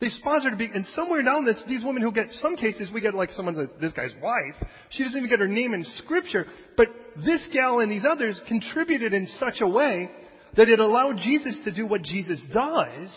They 0.00 0.10
sponsored 0.10 0.52
and 0.60 0.86
somewhere 0.94 1.22
down 1.22 1.44
this, 1.44 1.60
these 1.66 1.82
women 1.82 2.02
who 2.02 2.12
get, 2.12 2.30
some 2.34 2.56
cases 2.56 2.88
we 2.94 3.00
get 3.00 3.14
like 3.14 3.30
someone's, 3.30 3.58
this 3.80 3.92
guy's 3.92 4.14
wife. 4.22 4.54
She 4.90 5.02
doesn't 5.02 5.18
even 5.18 5.28
get 5.28 5.40
her 5.40 5.48
name 5.48 5.74
in 5.74 5.84
scripture, 5.84 6.46
but 6.76 6.86
this 7.16 7.48
gal 7.52 7.80
and 7.80 7.90
these 7.90 8.04
others 8.08 8.40
contributed 8.46 9.12
in 9.12 9.26
such 9.38 9.60
a 9.60 9.66
way 9.66 10.08
that 10.56 10.68
it 10.68 10.78
allowed 10.78 11.16
Jesus 11.16 11.58
to 11.64 11.74
do 11.74 11.84
what 11.86 12.02
Jesus 12.02 12.40
does 12.52 13.08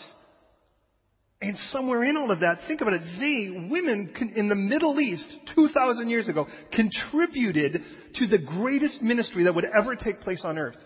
and 1.42 1.56
somewhere 1.72 2.04
in 2.04 2.16
all 2.16 2.30
of 2.30 2.40
that, 2.40 2.60
think 2.68 2.80
about 2.80 2.94
it, 2.94 3.02
they, 3.18 3.68
women 3.68 4.14
in 4.36 4.48
the 4.48 4.54
Middle 4.54 5.00
East 5.00 5.26
2,000 5.56 6.08
years 6.08 6.28
ago, 6.28 6.46
contributed 6.72 7.82
to 8.14 8.26
the 8.28 8.38
greatest 8.38 9.02
ministry 9.02 9.44
that 9.44 9.54
would 9.54 9.64
ever 9.64 9.96
take 9.96 10.20
place 10.20 10.42
on 10.44 10.56
earth. 10.56 10.78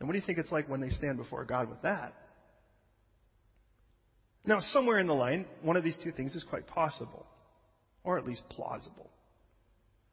And 0.00 0.08
what 0.08 0.14
do 0.14 0.18
you 0.18 0.26
think 0.26 0.38
it's 0.38 0.50
like 0.50 0.68
when 0.68 0.80
they 0.80 0.90
stand 0.90 1.18
before 1.18 1.44
God 1.44 1.70
with 1.70 1.82
that? 1.82 2.14
Now, 4.44 4.58
somewhere 4.72 4.98
in 4.98 5.06
the 5.06 5.14
line, 5.14 5.46
one 5.62 5.76
of 5.76 5.84
these 5.84 5.98
two 6.02 6.10
things 6.10 6.34
is 6.34 6.42
quite 6.42 6.66
possible, 6.66 7.26
or 8.02 8.18
at 8.18 8.26
least 8.26 8.42
plausible. 8.48 9.10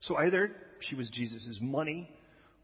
So 0.02 0.18
either 0.18 0.52
she 0.82 0.94
was 0.94 1.10
Jesus' 1.10 1.58
money, 1.60 2.12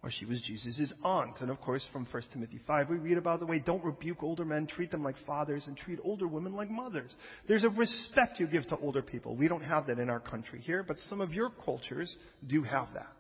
or 0.02 0.10
she 0.10 0.26
was 0.26 0.42
Jesus' 0.42 0.94
aunt. 1.04 1.42
And 1.42 1.52
of 1.52 1.60
course, 1.60 1.86
from 1.92 2.08
1 2.10 2.24
Timothy 2.32 2.60
5, 2.66 2.90
we 2.90 2.98
read 2.98 3.18
about 3.18 3.42
the 3.42 3.46
way 3.46 3.60
don't 3.60 3.84
rebuke 3.84 4.24
older 4.24 4.46
men, 4.46 4.66
treat 4.66 4.92
them 4.92 5.04
like 5.04 5.16
fathers, 5.26 5.64
and 5.68 5.76
treat 5.76 6.00
older 6.04 6.28
women 6.28 6.54
like 6.54 6.70
mothers. 6.70 7.12
There's 7.48 7.66
a 7.66 7.70
respect 7.70 8.40
you 8.40 8.48
give 8.48 8.66
to 8.68 8.78
older 8.78 9.02
people. 9.02 9.36
We 9.36 9.50
don't 9.50 9.64
have 9.64 9.88
that 9.88 10.00
in 10.00 10.10
our 10.10 10.22
country 10.22 10.62
here, 10.62 10.84
but 10.88 10.98
some 11.10 11.20
of 11.20 11.34
your 11.34 11.50
cultures 11.66 12.16
do 12.48 12.64
have 12.64 12.88
that. 12.94 13.16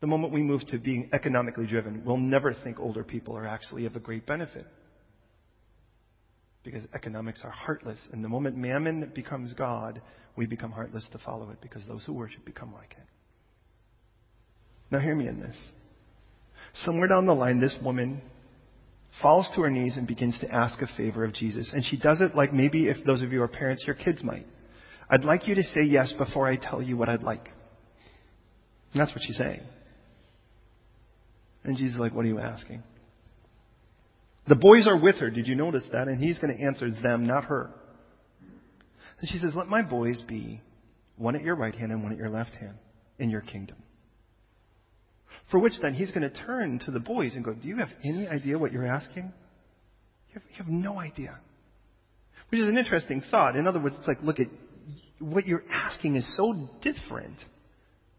The 0.00 0.06
moment 0.06 0.32
we 0.32 0.42
move 0.42 0.66
to 0.68 0.78
being 0.78 1.10
economically 1.12 1.66
driven, 1.66 2.02
we'll 2.04 2.16
never 2.16 2.54
think 2.64 2.80
older 2.80 3.04
people 3.04 3.36
are 3.36 3.46
actually 3.46 3.84
of 3.84 3.94
a 3.94 4.00
great 4.00 4.26
benefit. 4.26 4.66
Because 6.64 6.86
economics 6.94 7.42
are 7.44 7.50
heartless. 7.50 7.98
And 8.10 8.24
the 8.24 8.28
moment 8.28 8.56
mammon 8.56 9.12
becomes 9.14 9.52
God, 9.52 10.00
we 10.34 10.46
become 10.46 10.72
heartless 10.72 11.06
to 11.12 11.18
follow 11.18 11.50
it 11.50 11.60
because 11.60 11.86
those 11.86 12.04
who 12.04 12.14
worship 12.14 12.44
become 12.44 12.72
like 12.72 12.96
it. 12.98 13.06
Now, 14.92 14.98
hear 14.98 15.14
me 15.14 15.26
in 15.26 15.40
this. 15.40 15.56
Somewhere 16.84 17.08
down 17.08 17.24
the 17.24 17.32
line, 17.32 17.60
this 17.60 17.74
woman 17.82 18.20
falls 19.22 19.50
to 19.54 19.62
her 19.62 19.70
knees 19.70 19.96
and 19.96 20.06
begins 20.06 20.38
to 20.40 20.54
ask 20.54 20.80
a 20.82 20.86
favor 20.98 21.24
of 21.24 21.32
Jesus. 21.32 21.72
And 21.72 21.82
she 21.82 21.96
does 21.96 22.20
it 22.20 22.34
like 22.34 22.52
maybe 22.52 22.88
if 22.88 22.98
those 23.06 23.22
of 23.22 23.32
you 23.32 23.42
are 23.42 23.48
parents, 23.48 23.84
your 23.86 23.96
kids 23.96 24.22
might. 24.22 24.46
I'd 25.08 25.24
like 25.24 25.48
you 25.48 25.54
to 25.54 25.62
say 25.62 25.82
yes 25.82 26.12
before 26.12 26.46
I 26.46 26.56
tell 26.56 26.82
you 26.82 26.98
what 26.98 27.08
I'd 27.08 27.22
like. 27.22 27.48
And 28.92 29.00
that's 29.00 29.12
what 29.12 29.22
she's 29.26 29.38
saying. 29.38 29.60
And 31.64 31.78
Jesus 31.78 31.94
is 31.94 32.00
like, 32.00 32.12
What 32.12 32.26
are 32.26 32.28
you 32.28 32.38
asking? 32.38 32.82
The 34.48 34.56
boys 34.56 34.86
are 34.86 34.98
with 34.98 35.16
her. 35.16 35.30
Did 35.30 35.46
you 35.46 35.54
notice 35.54 35.88
that? 35.92 36.06
And 36.06 36.22
he's 36.22 36.38
going 36.38 36.54
to 36.54 36.62
answer 36.62 36.90
them, 36.90 37.26
not 37.26 37.44
her. 37.44 37.70
And 39.20 39.30
she 39.30 39.38
says, 39.38 39.54
Let 39.54 39.68
my 39.68 39.80
boys 39.80 40.20
be 40.28 40.60
one 41.16 41.34
at 41.34 41.42
your 41.42 41.54
right 41.54 41.74
hand 41.74 41.92
and 41.92 42.02
one 42.02 42.12
at 42.12 42.18
your 42.18 42.28
left 42.28 42.52
hand 42.56 42.76
in 43.18 43.30
your 43.30 43.40
kingdom. 43.40 43.76
For 45.52 45.58
which 45.58 45.74
then 45.82 45.92
he's 45.92 46.10
going 46.10 46.28
to 46.28 46.34
turn 46.34 46.80
to 46.86 46.90
the 46.90 46.98
boys 46.98 47.34
and 47.34 47.44
go, 47.44 47.52
Do 47.52 47.68
you 47.68 47.76
have 47.76 47.90
any 48.02 48.26
idea 48.26 48.58
what 48.58 48.72
you're 48.72 48.86
asking? 48.86 49.32
You 50.30 50.34
have, 50.34 50.42
you 50.48 50.56
have 50.56 50.66
no 50.66 50.98
idea. 50.98 51.38
Which 52.48 52.60
is 52.60 52.68
an 52.68 52.78
interesting 52.78 53.22
thought. 53.30 53.54
In 53.54 53.66
other 53.66 53.78
words, 53.78 53.94
it's 53.98 54.08
like, 54.08 54.22
look 54.22 54.40
at 54.40 54.46
what 55.18 55.46
you're 55.46 55.62
asking 55.70 56.16
is 56.16 56.36
so 56.36 56.68
different 56.80 57.36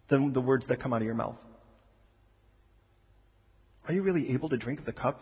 than 0.10 0.32
the 0.32 0.42
words 0.42 0.68
that 0.68 0.80
come 0.80 0.94
out 0.94 1.02
of 1.02 1.08
your 1.08 1.16
mouth. 1.16 1.38
Are 3.88 3.94
you 3.94 4.04
really 4.04 4.32
able 4.32 4.50
to 4.50 4.58
drink 4.58 4.80
of 4.80 4.86
the 4.86 4.94
cup 4.94 5.20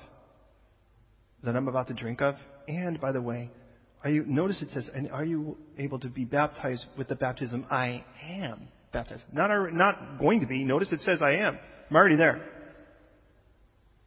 that 1.43 1.55
I'm 1.55 1.69
about 1.69 1.87
to 1.87 1.93
drink 1.93 2.21
of? 2.21 2.35
And 2.67 2.99
by 2.99 3.13
the 3.13 3.21
way, 3.21 3.51
are 4.03 4.09
you 4.09 4.25
notice 4.25 4.61
it 4.61 4.69
says, 4.69 4.89
and 4.93 5.09
are 5.11 5.25
you 5.25 5.57
able 5.77 5.99
to 5.99 6.09
be 6.09 6.25
baptized 6.25 6.85
with 6.97 7.07
the 7.07 7.15
baptism 7.15 7.65
I 7.71 8.03
am 8.29 8.67
baptized? 8.91 9.23
Not, 9.31 9.73
not 9.73 10.19
going 10.19 10.41
to 10.41 10.47
be. 10.47 10.65
Notice 10.65 10.91
it 10.91 11.01
says 11.01 11.21
I 11.21 11.35
am. 11.35 11.57
I'm 11.91 11.97
already 11.97 12.15
there. 12.15 12.41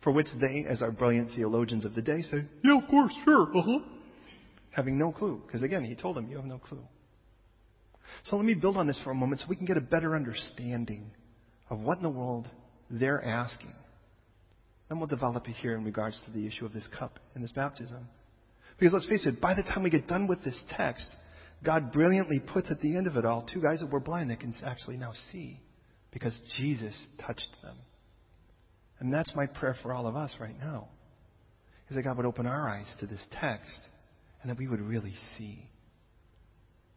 For 0.03 0.11
which 0.11 0.29
they, 0.40 0.64
as 0.66 0.81
our 0.81 0.90
brilliant 0.90 1.33
theologians 1.37 1.85
of 1.85 1.94
the 1.94 2.01
day, 2.01 2.23
say, 2.23 2.38
Yeah, 2.62 2.79
of 2.79 2.88
course, 2.88 3.12
sure, 3.27 3.42
uh 3.55 3.62
huh. 3.62 3.79
Having 4.70 4.99
no 4.99 5.12
clue. 5.12 5.42
Because 5.47 5.62
again, 5.62 5.85
he 5.85 5.94
told 5.94 6.16
them, 6.16 6.27
You 6.29 6.37
have 6.37 6.47
no 6.47 6.57
clue. 6.57 6.81
So 8.25 8.37
let 8.37 8.47
me 8.47 8.55
build 8.55 8.79
on 8.79 8.87
this 8.87 8.99
for 9.05 9.11
a 9.11 9.14
moment 9.14 9.42
so 9.42 9.47
we 9.51 9.57
can 9.57 9.66
get 9.66 9.77
a 9.77 9.83
better 9.83 10.16
understanding 10.16 11.11
of 11.68 11.79
what 11.81 11.99
in 11.99 12.03
the 12.03 12.11
world 12.11 12.49
they're 12.90 13.23
asking. 13.23 13.75
Then 14.88 14.99
we'll 14.99 15.07
develop 15.07 15.47
it 15.47 15.57
here 15.57 15.77
in 15.77 15.85
regards 15.85 16.18
to 16.25 16.31
the 16.31 16.47
issue 16.47 16.64
of 16.64 16.73
this 16.73 16.88
cup 16.99 17.18
and 17.35 17.44
this 17.44 17.53
baptism. 17.53 18.09
Because 18.79 18.94
let's 18.94 19.07
face 19.07 19.27
it, 19.27 19.42
by 19.42 19.53
the 19.53 19.62
time 19.62 19.83
we 19.83 19.90
get 19.90 20.09
done 20.09 20.27
with 20.27 20.42
this 20.42 20.59
text, 20.70 21.07
God 21.62 21.92
brilliantly 21.92 22.40
puts 22.40 22.70
at 22.70 22.81
the 22.81 22.97
end 22.97 23.07
of 23.07 23.18
it 23.18 23.27
all 23.27 23.42
two 23.42 23.61
guys 23.61 23.81
that 23.81 23.90
were 23.90 24.01
blind 24.01 24.31
that 24.31 24.40
can 24.40 24.55
actually 24.64 24.97
now 24.97 25.12
see 25.31 25.61
because 26.14 26.38
Jesus 26.57 26.96
touched 27.27 27.50
them. 27.62 27.77
And 29.00 29.12
that's 29.12 29.35
my 29.35 29.46
prayer 29.46 29.77
for 29.83 29.92
all 29.92 30.07
of 30.07 30.16
us 30.16 30.33
right 30.40 30.59
now. 30.59 30.88
Is 31.90 31.96
that 31.96 32.03
God 32.03 32.16
would 32.16 32.24
open 32.24 32.46
our 32.46 32.70
eyes 32.70 32.90
to 33.00 33.07
this 33.07 33.22
text 33.33 33.79
and 34.40 34.50
that 34.50 34.57
we 34.57 34.66
would 34.66 34.81
really 34.81 35.12
see. 35.37 35.68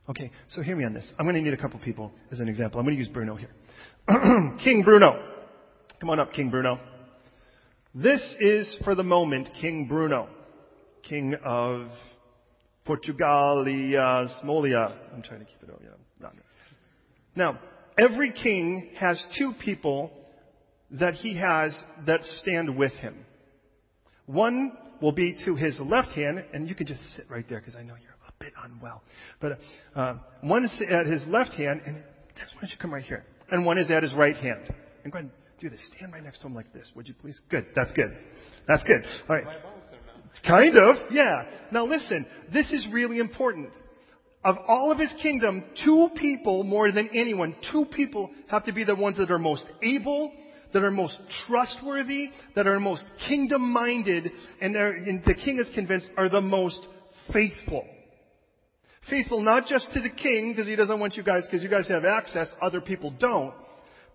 Okay, 0.07 0.31
so 0.49 0.61
hear 0.61 0.77
me 0.77 0.85
on 0.85 0.93
this. 0.93 1.11
I'm 1.19 1.25
going 1.25 1.35
to 1.35 1.41
need 1.41 1.53
a 1.53 1.61
couple 1.61 1.79
people 1.79 2.13
as 2.31 2.39
an 2.39 2.47
example. 2.47 2.79
I'm 2.79 2.85
going 2.85 2.95
to 2.95 3.03
use 3.03 3.09
Bruno 3.09 3.35
here. 3.35 3.49
King 4.63 4.83
Bruno. 4.85 5.21
Come 5.99 6.11
on 6.11 6.19
up, 6.19 6.31
King 6.31 6.49
Bruno. 6.49 6.79
This 7.93 8.21
is 8.39 8.77
for 8.85 8.95
the 8.95 9.03
moment 9.03 9.49
King 9.59 9.87
Bruno. 9.87 10.29
king 11.03 11.35
of 11.43 11.87
Portugalia, 12.85 14.27
Smolia. 14.41 14.93
I'm 15.13 15.23
trying 15.23 15.39
to 15.39 15.45
keep 15.45 15.61
it, 15.63 15.69
yeah. 15.81 15.89
No, 16.21 16.29
no. 16.29 16.41
Now, 17.35 17.59
every 17.97 18.31
king 18.31 18.89
has 18.97 19.23
two 19.37 19.53
people 19.63 20.11
that 20.91 21.15
he 21.15 21.37
has 21.37 21.77
that 22.05 22.23
stand 22.41 22.77
with 22.77 22.93
him. 22.93 23.25
One 24.25 24.71
will 25.01 25.11
be 25.11 25.35
to 25.45 25.55
his 25.55 25.79
left 25.79 26.09
hand, 26.09 26.43
and 26.53 26.67
you 26.67 26.75
can 26.75 26.87
just 26.87 27.01
sit 27.15 27.25
right 27.29 27.45
there 27.49 27.59
because 27.59 27.75
I 27.75 27.83
know 27.83 27.95
you're 28.01 28.15
a 28.27 28.33
bit 28.39 28.53
unwell. 28.63 29.03
But 29.39 29.59
uh, 29.95 30.15
one 30.41 30.65
is 30.65 30.81
at 30.89 31.05
his 31.05 31.25
left 31.27 31.51
hand, 31.51 31.81
and 31.85 31.95
why 31.95 32.61
don't 32.61 32.71
you 32.71 32.77
come 32.81 32.93
right 32.93 33.03
here? 33.03 33.25
And 33.49 33.65
one 33.65 33.77
is 33.77 33.89
at 33.91 34.03
his 34.03 34.13
right 34.13 34.35
hand. 34.35 34.73
And 35.03 35.11
go 35.11 35.19
ahead 35.19 35.31
and 35.31 35.59
do 35.59 35.69
this. 35.69 35.81
Stand 35.95 36.13
right 36.13 36.23
next 36.23 36.39
to 36.39 36.47
him 36.47 36.55
like 36.55 36.71
this, 36.73 36.89
would 36.95 37.07
you 37.07 37.13
please? 37.13 37.39
Good. 37.49 37.67
That's 37.75 37.91
good. 37.93 38.15
That's 38.67 38.83
good. 38.83 39.03
All 39.29 39.35
right. 39.35 39.45
Kind 40.45 40.77
of. 40.77 40.95
Yeah. 41.11 41.45
Now 41.71 41.85
listen. 41.85 42.25
This 42.53 42.71
is 42.71 42.87
really 42.91 43.19
important. 43.19 43.71
Of 44.43 44.57
all 44.67 44.91
of 44.91 44.99
his 44.99 45.13
kingdom, 45.21 45.63
two 45.83 46.09
people 46.15 46.63
more 46.63 46.91
than 46.91 47.09
anyone, 47.13 47.55
two 47.71 47.85
people 47.85 48.29
have 48.49 48.65
to 48.65 48.71
be 48.71 48.83
the 48.83 48.95
ones 48.95 49.17
that 49.17 49.31
are 49.31 49.39
most 49.39 49.65
able 49.81 50.31
that 50.73 50.83
are 50.83 50.91
most 50.91 51.17
trustworthy, 51.47 52.29
that 52.55 52.67
are 52.67 52.79
most 52.79 53.03
kingdom 53.27 53.71
minded, 53.71 54.31
and, 54.61 54.75
and 54.75 55.23
the 55.25 55.33
king 55.33 55.59
is 55.59 55.67
convinced 55.73 56.07
are 56.17 56.29
the 56.29 56.41
most 56.41 56.79
faithful. 57.31 57.85
Faithful 59.09 59.41
not 59.41 59.67
just 59.67 59.91
to 59.93 60.01
the 60.01 60.09
king, 60.09 60.51
because 60.51 60.67
he 60.67 60.75
doesn't 60.75 60.99
want 60.99 61.15
you 61.15 61.23
guys, 61.23 61.45
because 61.45 61.63
you 61.63 61.69
guys 61.69 61.87
have 61.87 62.03
access, 62.03 62.47
other 62.61 62.81
people 62.81 63.13
don't. 63.19 63.53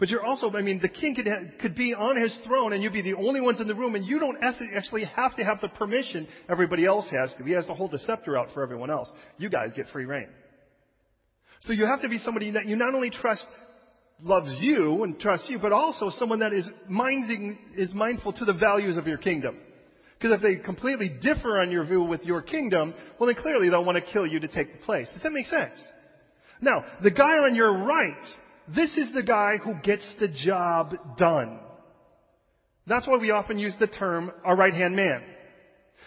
But 0.03 0.09
you're 0.09 0.25
also, 0.25 0.51
I 0.51 0.63
mean, 0.63 0.81
the 0.83 0.89
king 0.89 1.15
could, 1.15 1.29
could 1.61 1.77
be 1.77 1.95
on 1.95 2.21
his 2.21 2.37
throne 2.45 2.73
and 2.73 2.83
you'd 2.83 2.93
be 2.93 3.03
the 3.03 3.15
only 3.15 3.41
ones 3.41 3.61
in 3.61 3.69
the 3.69 3.75
room 3.77 3.95
and 3.95 4.05
you 4.05 4.19
don't 4.19 4.37
actually 4.43 5.05
have 5.05 5.37
to 5.37 5.45
have 5.45 5.61
the 5.61 5.69
permission 5.69 6.27
everybody 6.51 6.85
else 6.85 7.09
has 7.13 7.33
to. 7.39 7.45
He 7.45 7.53
has 7.53 7.67
to 7.67 7.75
hold 7.75 7.93
the 7.93 8.01
scepter 8.01 8.37
out 8.37 8.49
for 8.53 8.65
everyone 8.65 8.91
else. 8.91 9.09
You 9.39 9.49
guys 9.49 9.71
get 9.77 9.87
free 9.93 10.05
rein. 10.05 10.27
So 11.61 11.73
you 11.73 11.87
have 11.87 12.03
to 12.03 12.09
be 12.09 12.19
somebody 12.19 12.51
that 12.51 12.67
you 12.67 12.75
not 12.75 12.97
only 12.97 13.11
trust 13.11 13.47
loves 14.21 14.51
you 14.61 15.05
and 15.05 15.21
trusts 15.21 15.49
you, 15.49 15.61
but 15.61 15.71
also 15.71 16.11
someone 16.11 16.41
that 16.41 16.53
is 16.53 16.69
minding, 16.89 17.57
is 17.77 17.95
mindful 17.95 18.33
to 18.33 18.45
the 18.45 18.55
values 18.55 18.97
of 18.97 19.07
your 19.07 19.19
kingdom. 19.19 19.57
Because 20.19 20.35
if 20.35 20.43
they 20.43 20.57
completely 20.57 21.11
differ 21.11 21.61
on 21.61 21.71
your 21.71 21.85
view 21.85 22.03
with 22.03 22.25
your 22.25 22.43
kingdom, 22.43 22.93
well 23.21 23.33
then 23.33 23.41
clearly 23.41 23.69
they'll 23.69 23.85
want 23.85 24.05
to 24.05 24.13
kill 24.13 24.27
you 24.27 24.41
to 24.41 24.49
take 24.49 24.73
the 24.73 24.79
place. 24.79 25.09
Does 25.13 25.23
that 25.23 25.31
make 25.31 25.47
sense? 25.47 25.81
Now, 26.61 26.85
the 27.05 27.13
guy 27.13 27.39
on 27.39 27.55
your 27.55 27.85
right, 27.85 28.27
this 28.69 28.97
is 28.97 29.13
the 29.13 29.23
guy 29.23 29.57
who 29.59 29.75
gets 29.83 30.09
the 30.21 30.29
job 30.29 30.95
done. 31.19 31.59
That's 32.87 33.07
why 33.07 33.17
we 33.17 33.31
often 33.31 33.59
use 33.59 33.75
the 33.79 33.87
term 33.87 34.33
a 34.45 34.55
right 34.55 34.75
hand 34.75 34.97
man. 34.97 35.23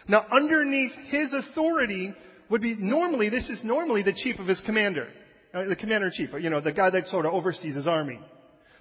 Now, 0.08 0.26
underneath 0.36 0.91
his 1.08 1.34
authority 1.34 2.13
would 2.50 2.62
be 2.62 2.76
normally, 2.78 3.30
this 3.30 3.50
is 3.50 3.63
normally 3.63 4.04
the 4.04 4.13
chief 4.13 4.39
of 4.39 4.48
his 4.48 4.62
commander. 4.65 5.08
Uh, 5.54 5.65
the 5.65 5.76
commander 5.76 6.08
in 6.08 6.13
chief, 6.13 6.30
you 6.39 6.50
know, 6.50 6.62
the 6.62 6.72
guy 6.72 6.89
that 6.89 7.08
sort 7.08 7.26
of 7.26 7.34
oversees 7.34 7.76
his 7.76 7.88
army. 7.88 8.20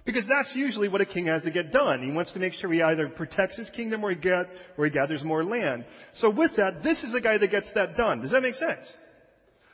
Because 0.05 0.25
that's 0.27 0.51
usually 0.55 0.87
what 0.87 1.01
a 1.01 1.05
king 1.05 1.25
has 1.25 1.41
to 1.43 1.51
get 1.51 1.71
done. 1.71 2.03
He 2.03 2.11
wants 2.11 2.31
to 2.33 2.39
make 2.39 2.53
sure 2.53 2.71
he 2.71 2.83
either 2.83 3.07
protects 3.07 3.57
his 3.57 3.69
kingdom 3.71 4.03
or 4.03 4.11
he, 4.11 4.15
get, 4.15 4.45
or 4.77 4.85
he 4.85 4.91
gathers 4.91 5.23
more 5.23 5.43
land. 5.43 5.83
So 6.15 6.29
with 6.29 6.51
that, 6.57 6.83
this 6.83 7.01
is 7.03 7.11
the 7.11 7.21
guy 7.21 7.39
that 7.39 7.49
gets 7.49 7.71
that 7.73 7.95
done. 7.95 8.21
Does 8.21 8.31
that 8.31 8.41
make 8.41 8.53
sense? 8.53 8.85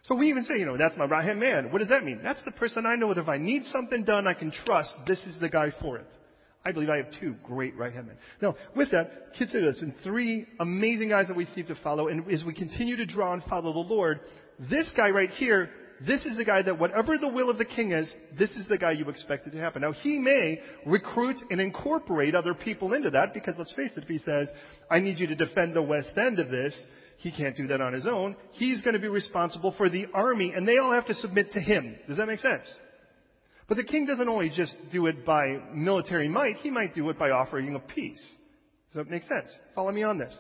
So 0.03 0.15
we 0.15 0.29
even 0.29 0.43
say, 0.43 0.57
you 0.57 0.65
know, 0.65 0.77
that's 0.77 0.97
my 0.97 1.05
right 1.05 1.23
hand 1.23 1.39
man. 1.39 1.71
What 1.71 1.79
does 1.79 1.89
that 1.89 2.03
mean? 2.03 2.21
That's 2.23 2.41
the 2.43 2.51
person 2.51 2.85
I 2.85 2.95
know 2.95 3.13
that 3.13 3.21
if 3.21 3.29
I 3.29 3.37
need 3.37 3.65
something 3.65 4.03
done, 4.03 4.27
I 4.27 4.33
can 4.33 4.51
trust 4.51 4.91
this 5.05 5.19
is 5.25 5.37
the 5.39 5.49
guy 5.49 5.71
for 5.81 5.97
it. 5.97 6.07
I 6.63 6.71
believe 6.71 6.89
I 6.89 6.97
have 6.97 7.07
two 7.19 7.35
great 7.43 7.75
right 7.77 7.93
hand 7.93 8.07
men. 8.07 8.17
Now, 8.41 8.55
with 8.75 8.91
that, 8.91 9.33
consider 9.37 9.71
this. 9.71 9.81
And 9.81 9.93
three 10.03 10.47
amazing 10.59 11.09
guys 11.09 11.27
that 11.27 11.37
we 11.37 11.45
seem 11.45 11.65
to 11.67 11.75
follow. 11.83 12.07
And 12.07 12.31
as 12.31 12.43
we 12.43 12.53
continue 12.53 12.95
to 12.97 13.05
draw 13.05 13.33
and 13.33 13.43
follow 13.43 13.73
the 13.73 13.93
Lord, 13.93 14.19
this 14.69 14.91
guy 14.95 15.09
right 15.09 15.29
here 15.29 15.69
this 16.05 16.25
is 16.25 16.35
the 16.35 16.45
guy 16.45 16.63
that 16.63 16.79
whatever 16.79 17.17
the 17.17 17.27
will 17.27 17.49
of 17.49 17.57
the 17.57 17.65
king 17.65 17.91
is, 17.91 18.11
this 18.37 18.49
is 18.51 18.67
the 18.67 18.77
guy 18.77 18.91
you 18.91 19.07
expect 19.07 19.45
it 19.45 19.51
to 19.51 19.59
happen. 19.59 19.83
Now 19.83 19.91
he 19.91 20.17
may 20.17 20.59
recruit 20.85 21.37
and 21.51 21.61
incorporate 21.61 22.33
other 22.33 22.55
people 22.55 22.93
into 22.93 23.11
that 23.11 23.33
because 23.33 23.55
let's 23.57 23.73
face 23.73 23.91
it, 23.95 24.03
if 24.03 24.09
he 24.09 24.17
says, 24.17 24.49
I 24.89 24.99
need 24.99 25.19
you 25.19 25.27
to 25.27 25.35
defend 25.35 25.75
the 25.75 25.81
west 25.81 26.17
end 26.17 26.39
of 26.39 26.49
this, 26.49 26.75
he 27.21 27.31
can't 27.31 27.55
do 27.55 27.67
that 27.67 27.81
on 27.81 27.93
his 27.93 28.07
own. 28.07 28.35
He's 28.53 28.81
going 28.81 28.95
to 28.95 28.99
be 28.99 29.07
responsible 29.07 29.75
for 29.77 29.89
the 29.89 30.07
army 30.11 30.53
and 30.55 30.67
they 30.67 30.79
all 30.79 30.91
have 30.91 31.05
to 31.05 31.13
submit 31.13 31.53
to 31.53 31.59
him. 31.59 31.95
Does 32.07 32.17
that 32.17 32.25
make 32.25 32.39
sense? 32.39 32.67
But 33.67 33.77
the 33.77 33.83
king 33.83 34.07
doesn't 34.07 34.27
only 34.27 34.49
just 34.49 34.75
do 34.91 35.05
it 35.05 35.23
by 35.23 35.59
military 35.71 36.27
might, 36.27 36.57
he 36.57 36.71
might 36.71 36.95
do 36.95 37.07
it 37.11 37.19
by 37.19 37.29
offering 37.29 37.73
a 37.75 37.79
peace. 37.79 38.21
Does 38.89 39.05
that 39.05 39.09
make 39.09 39.21
sense? 39.23 39.55
Follow 39.75 39.91
me 39.91 40.01
on 40.01 40.17
this. 40.17 40.35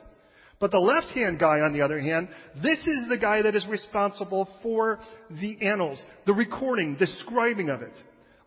But 0.59 0.71
the 0.71 0.79
left 0.79 1.07
hand 1.09 1.39
guy, 1.39 1.59
on 1.59 1.71
the 1.71 1.81
other 1.81 1.99
hand, 1.99 2.29
this 2.61 2.79
is 2.79 3.07
the 3.09 3.17
guy 3.17 3.43
that 3.43 3.55
is 3.55 3.65
responsible 3.67 4.49
for 4.63 4.99
the 5.29 5.57
annals, 5.61 6.03
the 6.25 6.33
recording, 6.33 6.97
the 6.99 7.07
scribing 7.25 7.73
of 7.73 7.83
it. 7.83 7.93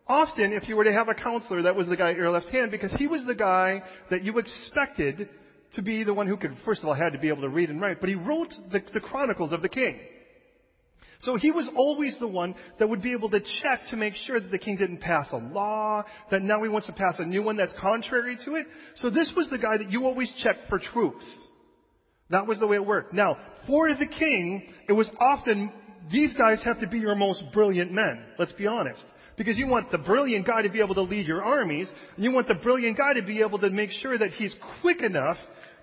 Often, 0.07 0.53
if 0.53 0.67
you 0.67 0.75
were 0.75 0.83
to 0.83 0.93
have 0.93 1.07
a 1.07 1.15
counselor, 1.15 1.63
that 1.63 1.75
was 1.75 1.87
the 1.87 1.97
guy 1.97 2.11
at 2.11 2.17
your 2.17 2.29
left 2.29 2.49
hand 2.49 2.69
because 2.69 2.93
he 2.95 3.07
was 3.07 3.23
the 3.25 3.33
guy 3.33 3.81
that 4.11 4.23
you 4.23 4.37
expected 4.37 5.29
to 5.75 5.81
be 5.81 6.03
the 6.03 6.13
one 6.13 6.27
who 6.27 6.37
could, 6.37 6.55
first 6.65 6.81
of 6.81 6.87
all, 6.87 6.93
had 6.93 7.13
to 7.13 7.19
be 7.19 7.29
able 7.29 7.41
to 7.41 7.49
read 7.49 7.69
and 7.69 7.81
write, 7.81 7.99
but 7.99 8.09
he 8.09 8.15
wrote 8.15 8.53
the, 8.71 8.81
the 8.93 8.99
chronicles 8.99 9.51
of 9.51 9.61
the 9.61 9.69
king. 9.69 9.99
So 11.21 11.37
he 11.37 11.51
was 11.51 11.69
always 11.75 12.15
the 12.19 12.27
one 12.27 12.55
that 12.77 12.87
would 12.87 13.01
be 13.01 13.13
able 13.13 13.29
to 13.29 13.39
check 13.39 13.81
to 13.89 13.97
make 13.97 14.13
sure 14.25 14.39
that 14.39 14.51
the 14.51 14.59
king 14.59 14.77
didn't 14.77 14.99
pass 14.99 15.27
a 15.31 15.37
law, 15.37 16.03
that 16.29 16.41
now 16.41 16.61
he 16.61 16.69
wants 16.69 16.87
to 16.87 16.93
pass 16.93 17.15
a 17.19 17.25
new 17.25 17.41
one 17.41 17.57
that's 17.57 17.73
contrary 17.79 18.37
to 18.45 18.55
it. 18.55 18.67
So 18.95 19.09
this 19.09 19.31
was 19.35 19.49
the 19.49 19.57
guy 19.57 19.77
that 19.77 19.91
you 19.91 20.05
always 20.05 20.31
checked 20.43 20.69
for 20.69 20.77
truth. 20.77 21.23
That 22.29 22.47
was 22.47 22.59
the 22.59 22.67
way 22.67 22.75
it 22.75 22.85
worked. 22.85 23.13
Now, 23.13 23.37
for 23.67 23.87
the 23.89 24.07
king, 24.07 24.71
it 24.89 24.93
was 24.93 25.09
often, 25.19 25.71
these 26.11 26.33
guys 26.33 26.61
have 26.63 26.79
to 26.81 26.87
be 26.87 26.99
your 26.99 27.15
most 27.15 27.43
brilliant 27.53 27.91
men. 27.91 28.23
Let's 28.37 28.53
be 28.53 28.67
honest. 28.67 29.05
Because 29.37 29.57
you 29.57 29.67
want 29.67 29.91
the 29.91 29.97
brilliant 29.97 30.47
guy 30.47 30.61
to 30.61 30.69
be 30.69 30.81
able 30.81 30.95
to 30.95 31.01
lead 31.01 31.27
your 31.27 31.43
armies, 31.43 31.91
and 32.15 32.23
you 32.23 32.31
want 32.31 32.47
the 32.47 32.55
brilliant 32.55 32.97
guy 32.97 33.13
to 33.13 33.21
be 33.21 33.41
able 33.41 33.59
to 33.59 33.69
make 33.69 33.91
sure 33.91 34.17
that 34.17 34.31
he's 34.31 34.55
quick 34.81 35.01
enough 35.01 35.37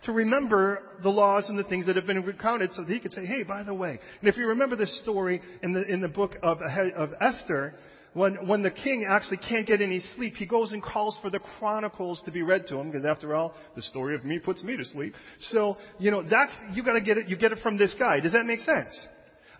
to 0.05 0.13
remember 0.13 0.81
the 1.03 1.09
laws 1.09 1.49
and 1.49 1.59
the 1.59 1.65
things 1.65 1.87
that 1.87 1.97
have 1.97 2.07
been 2.07 2.23
recounted 2.23 2.73
so 2.75 2.83
that 2.83 2.93
he 2.93 3.01
could 3.01 3.13
say, 3.13 3.25
hey, 3.25 3.43
by 3.43 3.63
the 3.63 3.75
way. 3.75 3.99
And 4.21 4.29
if 4.29 4.37
you 4.37 4.49
remember 4.49 4.77
this 4.77 5.01
story 5.03 5.41
in 5.63 5.73
the, 5.73 5.83
in 5.85 6.01
the 6.01 6.09
book 6.09 6.37
of, 6.43 6.59
of 6.97 7.11
Esther, 7.21 7.75
when, 8.15 8.47
when 8.47 8.63
the 8.63 8.71
king 8.71 9.07
actually 9.09 9.39
can't 9.39 9.67
get 9.67 9.81
any 9.81 10.01
sleep, 10.15 10.35
he 10.35 10.45
goes 10.45 10.73
and 10.73 10.83
calls 10.83 11.19
for 11.23 11.31
the 11.31 11.39
chronicles 11.59 12.21
to 12.27 12.31
be 12.31 12.43
read 12.43 12.67
to 12.67 12.79
him, 12.79 12.91
because 12.91 13.07
after 13.07 13.35
all, 13.35 13.55
the 13.75 13.83
story 13.83 14.15
of 14.15 14.25
me 14.25 14.39
puts 14.39 14.63
me 14.63 14.77
to 14.77 14.85
sleep. 14.85 15.15
So, 15.41 15.77
you 15.99 16.11
know, 16.11 16.23
that's, 16.23 16.55
you 16.75 16.83
gotta 16.83 17.01
get 17.01 17.17
it, 17.17 17.29
you 17.29 17.37
get 17.37 17.53
it 17.53 17.59
from 17.63 17.79
this 17.79 17.95
guy. 17.99 18.21
Does 18.21 18.33
that 18.33 18.45
make 18.45 18.61
sense? 18.61 18.95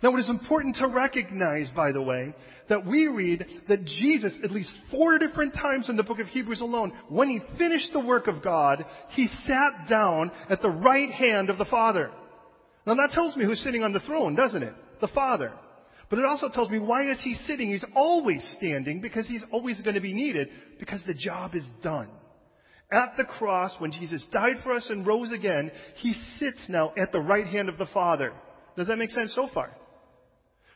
Now 0.03 0.13
it 0.17 0.19
is 0.19 0.29
important 0.29 0.75
to 0.75 0.87
recognize, 0.87 1.69
by 1.69 1.93
the 1.93 2.01
way, 2.01 2.35
that 2.67 2.85
we 2.85 3.07
read 3.07 3.45
that 3.69 3.85
Jesus, 3.85 4.37
at 4.43 4.51
least 4.51 4.73
four 4.91 5.17
different 5.17 5.53
times 5.53 5.87
in 5.87 5.95
the 5.95 6.03
book 6.03 6.19
of 6.19 6.27
Hebrews 6.27 6.59
alone, 6.59 6.91
when 7.07 7.29
he 7.29 7.39
finished 7.57 7.93
the 7.93 8.05
work 8.05 8.27
of 8.27 8.43
God, 8.43 8.85
he 9.11 9.27
sat 9.47 9.87
down 9.89 10.29
at 10.49 10.61
the 10.61 10.69
right 10.69 11.09
hand 11.09 11.49
of 11.49 11.57
the 11.57 11.65
Father. 11.65 12.11
Now 12.85 12.95
that 12.95 13.11
tells 13.11 13.37
me 13.37 13.45
who's 13.45 13.63
sitting 13.63 13.81
on 13.81 13.93
the 13.93 14.01
throne, 14.01 14.35
doesn't 14.35 14.61
it? 14.61 14.73
The 14.99 15.07
Father. 15.07 15.53
But 16.09 16.19
it 16.19 16.25
also 16.25 16.49
tells 16.49 16.69
me 16.69 16.79
why 16.79 17.09
is 17.09 17.19
he 17.23 17.35
sitting? 17.47 17.71
He's 17.71 17.85
always 17.95 18.43
standing 18.57 18.99
because 18.99 19.25
he's 19.25 19.45
always 19.53 19.81
going 19.81 19.95
to 19.95 20.01
be 20.01 20.13
needed 20.13 20.49
because 20.79 21.01
the 21.07 21.13
job 21.13 21.55
is 21.55 21.65
done. 21.81 22.09
At 22.91 23.15
the 23.15 23.23
cross, 23.23 23.71
when 23.79 23.93
Jesus 23.93 24.25
died 24.33 24.57
for 24.63 24.73
us 24.73 24.85
and 24.89 25.07
rose 25.07 25.31
again, 25.31 25.71
he 25.95 26.13
sits 26.39 26.59
now 26.67 26.91
at 26.97 27.13
the 27.13 27.21
right 27.21 27.47
hand 27.47 27.69
of 27.69 27.77
the 27.77 27.87
Father. 27.93 28.33
Does 28.75 28.87
that 28.87 28.97
make 28.97 29.09
sense 29.09 29.33
so 29.33 29.47
far? 29.53 29.71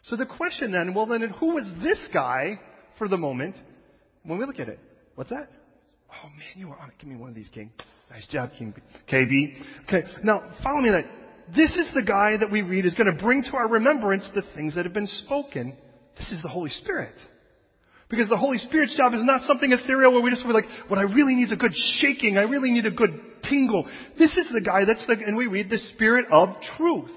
So 0.08 0.16
the 0.16 0.26
question 0.26 0.72
then, 0.72 0.94
well 0.94 1.06
then, 1.06 1.22
who 1.40 1.58
is 1.58 1.68
this 1.84 2.08
guy 2.14 2.60
for 2.98 3.08
the 3.08 3.18
moment 3.18 3.58
when 4.24 4.40
we 4.40 4.46
look 4.46 4.60
at 4.60 4.70
it? 4.70 4.80
What's 5.16 5.30
that? 5.32 5.50
Oh 6.10 6.30
man, 6.30 6.56
you 6.56 6.70
are 6.70 6.80
on 6.80 6.90
it. 6.90 6.96
Give 7.00 7.10
me 7.10 7.18
one 7.18 7.30
of 7.30 7.36
these, 7.36 7.50
King. 7.54 7.72
Nice 8.10 8.26
job, 8.28 8.52
King 8.58 8.74
KB. 9.12 9.62
Okay, 9.84 10.08
now 10.24 10.50
follow 10.64 10.80
me 10.80 10.92
that. 10.92 11.04
This 11.54 11.76
is 11.76 11.92
the 11.94 12.04
guy 12.04 12.38
that 12.38 12.52
we 12.52 12.62
read 12.62 12.86
is 12.86 12.94
going 12.94 13.14
to 13.14 13.22
bring 13.22 13.44
to 13.44 13.56
our 13.56 13.68
remembrance 13.68 14.30
the 14.34 14.44
things 14.56 14.76
that 14.76 14.86
have 14.86 14.94
been 14.94 15.08
spoken. 15.08 15.76
This 16.18 16.32
is 16.32 16.42
the 16.42 16.50
Holy 16.50 16.70
Spirit. 16.70 17.16
Because 18.10 18.30
the 18.30 18.38
Holy 18.38 18.58
Spirit's 18.58 18.96
job 18.96 19.14
is 19.14 19.24
not 19.24 19.42
something 19.42 19.72
ethereal 19.74 20.14
where 20.14 20.22
we 20.22 20.30
just 20.30 20.46
were 20.46 20.54
like, 20.54 20.66
what 20.88 21.00
I 21.00 21.04
really 21.04 21.36
need 21.36 21.46
is 21.46 21.52
a 21.52 21.58
good 21.58 21.74
shaking. 22.00 22.38
I 22.38 22.44
really 22.44 22.72
need 22.72 22.86
a 22.86 22.92
good 22.92 23.20
tingle. 23.50 23.86
This 24.18 24.38
is 24.38 24.50
the 24.54 24.62
guy 24.62 24.86
that's 24.86 25.06
the, 25.08 25.14
and 25.14 25.36
we 25.36 25.48
read 25.48 25.70
the 25.70 25.80
Spirit 25.94 26.28
of 26.32 26.56
truth. 26.78 27.12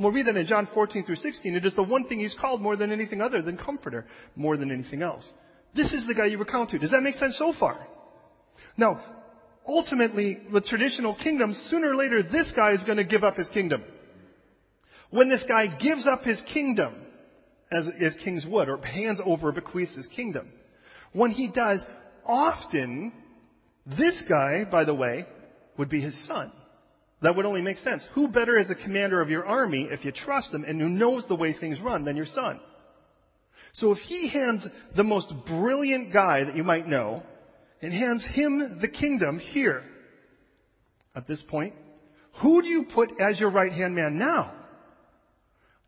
And 0.00 0.04
we'll 0.06 0.14
read 0.14 0.28
that 0.28 0.36
in 0.40 0.46
John 0.46 0.66
14 0.72 1.04
through 1.04 1.16
16. 1.16 1.56
It 1.56 1.66
is 1.66 1.74
the 1.74 1.82
one 1.82 2.06
thing 2.06 2.20
he's 2.20 2.34
called 2.40 2.62
more 2.62 2.74
than 2.74 2.90
anything 2.90 3.20
other 3.20 3.42
than 3.42 3.58
comforter, 3.58 4.06
more 4.34 4.56
than 4.56 4.70
anything 4.70 5.02
else. 5.02 5.28
This 5.76 5.92
is 5.92 6.06
the 6.06 6.14
guy 6.14 6.24
you 6.24 6.38
recount 6.38 6.70
to. 6.70 6.78
Does 6.78 6.92
that 6.92 7.02
make 7.02 7.16
sense 7.16 7.36
so 7.36 7.52
far? 7.60 7.76
Now, 8.78 8.98
ultimately, 9.68 10.38
with 10.50 10.64
traditional 10.64 11.14
kingdoms, 11.22 11.62
sooner 11.68 11.90
or 11.90 11.96
later, 11.96 12.22
this 12.22 12.50
guy 12.56 12.70
is 12.70 12.82
going 12.84 12.96
to 12.96 13.04
give 13.04 13.24
up 13.24 13.36
his 13.36 13.46
kingdom. 13.48 13.84
When 15.10 15.28
this 15.28 15.44
guy 15.46 15.66
gives 15.66 16.06
up 16.06 16.22
his 16.22 16.40
kingdom, 16.50 16.94
as, 17.70 17.86
as 18.00 18.16
kings 18.24 18.46
would, 18.48 18.70
or 18.70 18.78
hands 18.78 19.20
over, 19.22 19.52
bequeaths 19.52 19.96
his 19.96 20.06
kingdom, 20.16 20.48
when 21.12 21.30
he 21.30 21.48
does, 21.48 21.84
often, 22.24 23.12
this 23.84 24.22
guy, 24.26 24.64
by 24.64 24.84
the 24.84 24.94
way, 24.94 25.26
would 25.76 25.90
be 25.90 26.00
his 26.00 26.26
son. 26.26 26.52
That 27.22 27.36
would 27.36 27.46
only 27.46 27.60
make 27.60 27.78
sense. 27.78 28.06
Who 28.14 28.28
better 28.28 28.58
as 28.58 28.70
a 28.70 28.74
commander 28.74 29.20
of 29.20 29.28
your 29.28 29.44
army, 29.44 29.88
if 29.90 30.04
you 30.04 30.12
trust 30.12 30.52
him 30.52 30.64
and 30.64 30.80
who 30.80 30.88
knows 30.88 31.26
the 31.28 31.36
way 31.36 31.52
things 31.52 31.80
run, 31.80 32.04
than 32.04 32.16
your 32.16 32.26
son? 32.26 32.60
So 33.74 33.92
if 33.92 33.98
he 33.98 34.28
hands 34.28 34.66
the 34.96 35.04
most 35.04 35.32
brilliant 35.46 36.12
guy 36.12 36.44
that 36.44 36.56
you 36.56 36.64
might 36.64 36.88
know, 36.88 37.22
and 37.82 37.92
hands 37.92 38.26
him 38.32 38.78
the 38.80 38.88
kingdom 38.88 39.38
here, 39.38 39.82
at 41.14 41.26
this 41.26 41.42
point, 41.48 41.74
who 42.42 42.62
do 42.62 42.68
you 42.68 42.86
put 42.94 43.12
as 43.20 43.38
your 43.38 43.50
right 43.50 43.72
hand 43.72 43.94
man 43.94 44.18
now? 44.18 44.52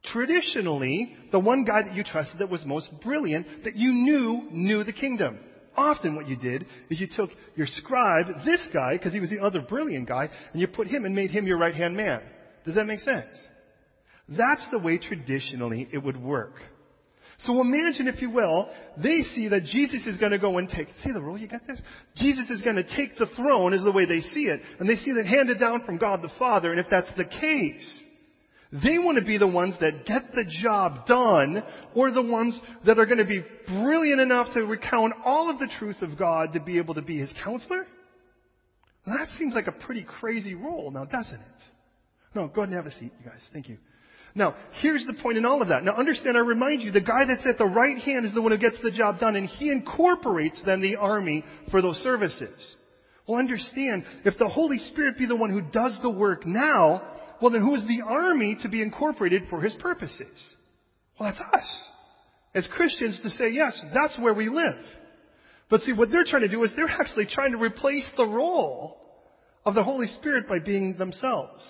Traditionally, 0.05 1.15
the 1.31 1.39
one 1.39 1.65
guy 1.65 1.83
that 1.83 1.95
you 1.95 2.03
trusted 2.03 2.41
that 2.41 2.51
was 2.51 2.65
most 2.65 2.89
brilliant, 3.03 3.65
that 3.65 3.77
you 3.77 3.93
knew 3.93 4.49
knew 4.51 4.85
the 4.85 4.93
kingdom. 4.93 5.39
Often 5.77 6.17
what 6.17 6.29
you 6.29 6.37
did 6.37 6.67
is 6.91 7.01
you 7.01 7.09
took 7.15 7.31
your 7.57 7.67
scribe, 7.67 8.27
this 8.45 8.67
guy, 8.73 8.97
because 8.97 9.13
he 9.13 9.21
was 9.21 9.31
the 9.31 9.41
other 9.41 9.61
brilliant 9.61 10.09
guy, 10.09 10.29
and 10.53 10.61
you 10.61 10.67
put 10.67 10.87
him 10.87 11.05
and 11.05 11.15
made 11.15 11.31
him 11.31 11.47
your 11.47 11.59
right 11.59 11.75
hand 11.75 11.97
man. 11.97 12.21
Does 12.65 12.75
that 12.75 12.87
make 12.87 13.01
sense? 13.01 13.33
That's 14.29 14.67
the 14.71 14.79
way 14.79 14.99
traditionally 14.99 15.89
it 15.93 15.99
would 15.99 16.17
work. 16.17 16.55
So 17.45 17.61
imagine, 17.61 18.07
if 18.07 18.23
you 18.23 18.31
will, 18.31 18.69
they 19.03 19.21
see 19.21 19.49
that 19.49 19.65
Jesus 19.65 20.07
is 20.07 20.17
going 20.17 20.31
to 20.31 20.39
go 20.39 20.59
and 20.59 20.69
take, 20.69 20.89
see 21.03 21.11
the 21.11 21.21
rule 21.21 21.37
you 21.37 21.49
get 21.49 21.67
there? 21.67 21.79
Jesus 22.17 22.51
is 22.51 22.63
going 22.63 22.77
to 22.77 22.97
take 22.97 23.17
the 23.19 23.27
throne 23.35 23.75
is 23.75 23.83
the 23.83 23.91
way 23.91 24.05
they 24.05 24.21
see 24.21 24.45
it. 24.45 24.61
And 24.79 24.89
they 24.89 24.95
see 24.97 25.13
that 25.13 25.27
handed 25.27 25.59
down 25.59 25.85
from 25.85 25.99
God 25.99 26.23
the 26.23 26.31
Father. 26.39 26.71
And 26.71 26.79
if 26.79 26.87
that's 26.91 27.13
the 27.17 27.25
case, 27.25 28.02
they 28.73 28.99
want 28.99 29.19
to 29.19 29.25
be 29.25 29.37
the 29.37 29.47
ones 29.47 29.77
that 29.81 30.07
get 30.07 30.33
the 30.35 30.45
job 30.63 31.07
done 31.07 31.63
or 31.95 32.11
the 32.11 32.23
ones 32.23 32.59
that 32.87 32.99
are 32.99 33.05
going 33.05 33.19
to 33.19 33.25
be 33.25 33.45
brilliant 33.67 34.21
enough 34.21 34.55
to 34.55 34.61
recount 34.65 35.13
all 35.25 35.51
of 35.51 35.59
the 35.59 35.71
truth 35.79 36.01
of 36.01 36.19
God 36.19 36.55
to 36.55 36.61
be 36.61 36.79
able 36.79 36.95
to 36.95 37.03
be 37.03 37.19
his 37.19 37.31
counselor. 37.45 37.87
that 39.07 39.29
seems 39.37 39.55
like 39.55 39.67
a 39.67 39.73
pretty 39.73 40.05
crazy 40.05 40.55
role 40.55 40.91
now, 40.91 41.05
doesn't 41.05 41.35
it? 41.41 41.63
No, 42.35 42.49
go 42.49 42.63
ahead 42.63 42.73
and 42.73 42.83
have 42.83 42.87
a 42.87 42.99
seat, 42.99 43.13
you 43.23 43.31
guys. 43.31 43.43
Thank 43.53 43.69
you. 43.69 43.77
Now, 44.35 44.55
here's 44.81 45.05
the 45.05 45.13
point 45.13 45.37
in 45.37 45.45
all 45.45 45.61
of 45.61 45.69
that. 45.69 45.85
Now 45.85 45.93
understand, 45.93 46.39
I 46.39 46.41
remind 46.41 46.81
you, 46.81 46.91
the 46.91 47.03
guy 47.03 47.27
that's 47.27 47.47
at 47.47 47.59
the 47.59 47.67
right 47.67 47.99
hand 47.99 48.25
is 48.25 48.33
the 48.33 48.41
one 48.41 48.53
who 48.53 48.59
gets 48.59 48.81
the 48.83 48.91
job 48.91 49.21
done, 49.21 49.37
and 49.37 49.47
he 49.47 49.71
incorporates 49.71 50.61
then 50.65 50.81
the 50.81 50.97
army 50.97 51.45
for 51.71 51.83
those 51.83 51.97
services. 51.97 52.77
Well, 53.29 53.39
understand, 53.39 54.05
if 54.25 54.39
the 54.39 54.49
Holy 54.49 54.79
Spirit 54.79 55.19
be 55.19 55.27
the 55.27 55.37
one 55.37 55.51
who 55.51 55.61
does 55.61 55.99
the 56.01 56.11
work 56.11 56.47
now, 56.47 57.03
well 57.43 57.51
then 57.51 57.61
who 57.61 57.75
is 57.75 57.83
the 57.83 58.03
army 58.07 58.57
to 58.63 58.69
be 58.69 58.81
incorporated 58.81 59.43
for 59.51 59.61
his 59.61 59.75
purposes? 59.75 60.57
Well, 61.19 61.31
that's 61.31 61.43
us. 61.55 61.89
As 62.55 62.69
Christians 62.73 63.21
to 63.23 63.31
say, 63.31 63.51
yes, 63.51 63.79
that's 63.93 64.19
where 64.19 64.35
we 64.35 64.49
live. 64.49 64.79
But 65.69 65.81
see, 65.81 65.93
what 65.93 66.11
they're 66.11 66.25
trying 66.25 66.43
to 66.43 66.49
do 66.49 66.63
is 66.65 66.71
they're 66.77 66.89
actually 66.89 67.27
trying 67.27 67.53
to 67.53 67.59
replace 67.59 68.09
the 68.17 68.27
role 68.27 69.01
of 69.65 69.75
the 69.75 69.83
Holy 69.83 70.07
Spirit 70.07 70.49
by 70.49 70.59
being 70.59 70.97
themselves. 70.97 71.63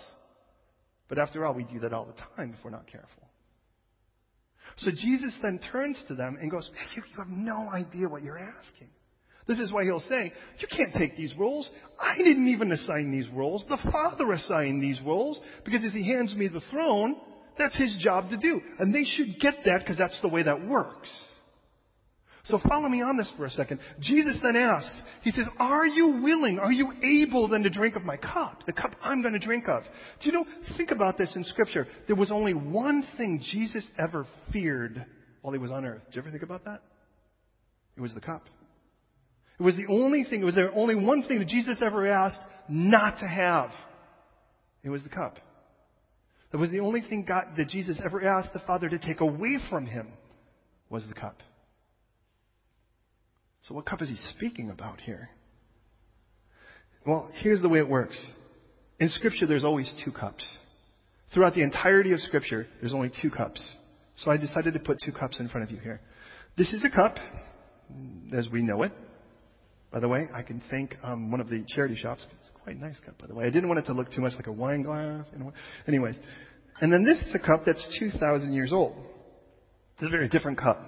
But 1.09 1.19
after 1.19 1.45
all, 1.45 1.55
we 1.55 1.65
do 1.65 1.81
that 1.81 1.93
all 1.93 2.07
the 2.07 2.21
time 2.37 2.55
if 2.59 2.65
we're 2.65 2.71
not 2.71 2.87
careful. 2.87 3.29
So 4.79 4.91
Jesus 4.91 5.37
then 5.43 5.61
turns 5.71 6.03
to 6.09 6.15
them 6.15 6.39
and 6.41 6.51
goes, 6.51 6.69
you, 6.97 7.03
you 7.11 7.19
have 7.19 7.29
no 7.29 7.71
idea 7.71 8.09
what 8.09 8.23
you're 8.23 8.39
asking. 8.39 8.89
This 9.47 9.59
is 9.59 9.73
why 9.73 9.85
he'll 9.85 10.01
say, 10.01 10.33
you 10.61 10.69
can't 10.69 10.95
take 10.95 11.17
these 11.17 11.35
roles. 11.37 11.69
I 12.01 12.17
didn't 12.17 12.49
even 12.49 12.71
assign 12.71 13.11
these 13.11 13.29
roles. 13.29 13.65
The 13.69 13.79
Father 13.91 14.31
assigned 14.33 14.83
these 14.83 15.01
roles 15.01 15.41
because 15.65 15.85
as 15.85 15.93
he 15.93 16.09
hands 16.09 16.35
me 16.35 16.49
the 16.49 16.63
throne, 16.71 17.17
that's 17.59 17.77
his 17.77 17.97
job 18.01 18.31
to 18.31 18.37
do. 18.37 18.61
And 18.79 18.95
they 18.95 19.05
should 19.05 19.41
get 19.41 19.65
that 19.65 19.81
because 19.81 19.99
that's 19.99 20.21
the 20.23 20.29
way 20.29 20.45
that 20.45 20.67
works. 20.67 21.11
So 22.45 22.59
follow 22.69 22.89
me 22.89 23.03
on 23.03 23.17
this 23.17 23.33
for 23.37 23.45
a 23.45 23.51
second. 23.51 23.79
Jesus 24.01 24.39
then 24.43 24.57
asks, 24.57 25.01
He 25.23 25.31
says, 25.31 25.47
Are 25.61 25.87
you 25.87 26.21
willing, 26.23 26.59
are 26.59 26.73
you 26.73 26.93
able 27.03 27.47
then 27.47 27.63
to 27.63 27.71
drink 27.71 27.95
of 27.95 28.03
my 28.03 28.17
cup? 28.17 28.65
The 28.67 28.73
cup 28.73 28.97
I'm 29.01 29.23
going 29.23 29.35
to 29.35 29.39
drink 29.39 29.69
of. 29.69 29.85
Do 30.21 30.29
you 30.29 30.33
know, 30.33 30.45
think 30.77 30.91
about 30.91 31.17
this 31.17 31.35
in 31.37 31.45
Scripture. 31.45 31.87
There 32.09 32.17
was 32.17 32.33
only 32.33 32.53
one 32.53 33.05
thing 33.17 33.43
Jesus 33.53 33.89
ever 33.97 34.27
feared 34.53 35.07
while 35.43 35.53
he 35.53 35.59
was 35.59 35.71
on 35.71 35.85
earth. 35.85 36.03
Did 36.07 36.17
you 36.17 36.23
ever 36.23 36.31
think 36.31 36.43
about 36.43 36.65
that? 36.65 36.83
It 37.97 38.01
was 38.01 38.13
the 38.13 38.21
cup. 38.21 38.43
It 39.59 39.63
was 39.63 39.77
the 39.77 39.87
only 39.89 40.25
thing, 40.25 40.43
it 40.43 40.45
was 40.45 40.55
there 40.55 40.73
only 40.75 40.95
one 40.95 41.23
thing 41.25 41.39
that 41.39 41.49
Jesus 41.49 41.83
ever 41.83 42.07
asked 42.07 42.41
not 42.69 43.19
to 43.19 43.27
have. 43.27 43.71
It 44.83 44.91
was 44.91 45.03
the 45.03 45.09
cup. 45.09 45.39
That 46.51 46.59
was 46.59 46.71
the 46.71 46.81
only 46.81 47.01
thing 47.01 47.25
God, 47.27 47.45
that 47.57 47.69
Jesus 47.69 48.01
ever 48.05 48.23
asked 48.27 48.53
the 48.53 48.61
Father 48.61 48.89
to 48.89 48.99
take 48.99 49.21
away 49.21 49.59
from 49.71 49.87
him 49.87 50.09
was 50.91 51.07
the 51.09 51.15
cup. 51.15 51.39
So 53.63 53.75
what 53.75 53.87
cup 53.87 54.03
is 54.03 54.09
he 54.09 54.17
speaking 54.37 54.71
about 54.71 55.01
here? 55.01 55.31
Well, 57.07 57.31
here's 57.41 57.63
the 57.63 57.69
way 57.69 57.79
it 57.79 57.89
works. 57.89 58.23
In 59.01 59.09
Scripture, 59.09 59.47
there's 59.47 59.65
always 59.65 59.93
two 60.05 60.13
cups. 60.13 60.47
Throughout 61.33 61.55
the 61.55 61.63
entirety 61.63 62.13
of 62.13 62.21
Scripture, 62.21 62.67
there's 62.81 62.93
only 62.93 63.11
two 63.23 63.31
cups. 63.31 63.67
So 64.17 64.31
I 64.31 64.37
decided 64.37 64.75
to 64.75 64.81
put 64.81 64.99
two 65.05 65.13
cups 65.13 65.41
in 65.41 65.49
front 65.49 65.67
of 65.67 65.71
you 65.71 65.81
here. 65.81 66.01
This 66.59 66.73
is 66.73 66.85
a 66.85 66.95
cup, 66.95 67.17
as 68.37 68.49
we 68.51 68.63
know 68.63 68.83
it. 68.83 68.93
By 69.93 70.01
the 70.01 70.09
way, 70.09 70.27
I 70.35 70.43
can 70.43 70.63
thank 70.71 70.97
um, 71.03 71.31
one 71.31 71.41
of 71.41 71.49
the 71.49 71.65
charity 71.69 71.97
shops. 71.97 72.25
It's 72.41 72.49
a 72.49 72.59
quite 72.65 72.81
nice 72.81 72.99
cup, 73.05 73.19
by 73.19 73.27
the 73.27 73.35
way. 73.35 73.45
I 73.45 73.51
didn't 73.51 73.69
want 73.69 73.79
it 73.79 73.87
to 73.87 73.93
look 73.93 74.11
too 74.11 74.23
much 74.23 74.33
like 74.35 74.47
a 74.47 74.53
wine 74.53 74.83
glass. 74.83 75.29
Anyways, 75.87 76.17
and 76.81 76.93
then 76.93 77.05
this 77.05 77.19
is 77.19 77.35
a 77.35 77.39
cup 77.39 77.63
that's 77.67 77.97
2,000 77.99 78.53
years 78.53 78.73
old. 78.73 78.97
It's 79.95 80.07
a 80.07 80.09
very 80.09 80.29
different 80.29 80.59
cup. 80.59 80.81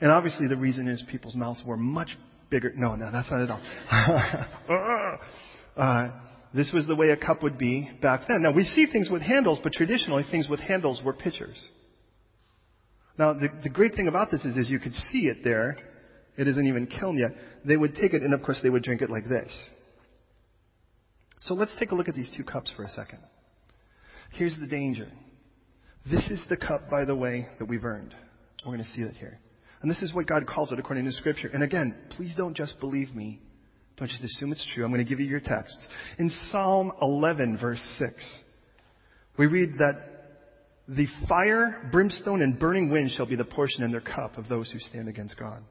And 0.00 0.10
obviously 0.10 0.46
the 0.48 0.56
reason 0.56 0.86
is 0.86 1.02
people's 1.10 1.34
mouths 1.34 1.62
were 1.66 1.76
much 1.76 2.16
bigger. 2.50 2.72
No, 2.76 2.94
no, 2.94 3.10
that's 3.10 3.30
not 3.30 3.40
at 3.40 3.50
all. 3.50 5.18
uh, 5.76 6.08
this 6.54 6.70
was 6.72 6.86
the 6.86 6.94
way 6.94 7.10
a 7.10 7.16
cup 7.16 7.42
would 7.42 7.58
be 7.58 7.90
back 8.02 8.22
then. 8.28 8.42
Now 8.42 8.52
we 8.52 8.64
see 8.64 8.86
things 8.90 9.08
with 9.10 9.22
handles, 9.22 9.58
but 9.62 9.72
traditionally 9.72 10.24
things 10.30 10.48
with 10.48 10.60
handles 10.60 11.00
were 11.04 11.12
pitchers. 11.12 11.58
Now 13.18 13.32
the, 13.32 13.48
the 13.62 13.68
great 13.68 13.94
thing 13.94 14.08
about 14.08 14.30
this 14.30 14.44
is, 14.44 14.56
is 14.56 14.70
you 14.70 14.78
could 14.78 14.94
see 14.94 15.26
it 15.26 15.38
there. 15.42 15.76
It 16.36 16.48
isn't 16.48 16.66
even 16.66 16.86
kiln 16.86 17.18
yet. 17.18 17.30
They 17.64 17.76
would 17.76 17.94
take 17.94 18.14
it 18.14 18.22
and 18.22 18.32
of 18.32 18.42
course 18.42 18.60
they 18.62 18.70
would 18.70 18.82
drink 18.82 19.02
it 19.02 19.10
like 19.10 19.28
this. 19.28 19.50
So 21.40 21.54
let's 21.54 21.74
take 21.78 21.90
a 21.90 21.94
look 21.94 22.08
at 22.08 22.14
these 22.14 22.30
two 22.36 22.44
cups 22.44 22.72
for 22.76 22.84
a 22.84 22.88
second. 22.88 23.20
Here's 24.32 24.56
the 24.60 24.66
danger. 24.66 25.08
This 26.10 26.24
is 26.30 26.40
the 26.48 26.56
cup, 26.56 26.90
by 26.90 27.04
the 27.04 27.14
way, 27.14 27.46
that 27.58 27.66
we've 27.66 27.84
earned. 27.84 28.14
We're 28.64 28.72
going 28.72 28.84
to 28.84 28.90
see 28.90 29.02
that 29.04 29.14
here. 29.14 29.38
And 29.82 29.90
this 29.90 30.02
is 30.02 30.14
what 30.14 30.26
God 30.26 30.46
calls 30.46 30.72
it 30.72 30.78
according 30.78 31.06
to 31.06 31.12
Scripture. 31.12 31.48
And 31.48 31.62
again, 31.62 31.94
please 32.10 32.34
don't 32.36 32.56
just 32.56 32.78
believe 32.80 33.14
me. 33.14 33.40
Don't 33.96 34.08
just 34.08 34.22
assume 34.22 34.52
it's 34.52 34.66
true. 34.74 34.84
I'm 34.84 34.90
going 34.90 35.04
to 35.04 35.08
give 35.08 35.20
you 35.20 35.26
your 35.26 35.40
texts. 35.40 35.86
In 36.18 36.30
Psalm 36.50 36.92
11, 37.00 37.58
verse 37.58 37.82
6, 37.98 38.12
we 39.38 39.46
read 39.46 39.78
that 39.78 39.94
the 40.88 41.06
fire, 41.28 41.88
brimstone, 41.92 42.42
and 42.42 42.58
burning 42.58 42.90
wind 42.90 43.12
shall 43.12 43.26
be 43.26 43.36
the 43.36 43.44
portion 43.44 43.82
in 43.82 43.90
their 43.90 44.00
cup 44.00 44.38
of 44.38 44.48
those 44.48 44.70
who 44.70 44.78
stand 44.78 45.08
against 45.08 45.38
God. 45.38 45.62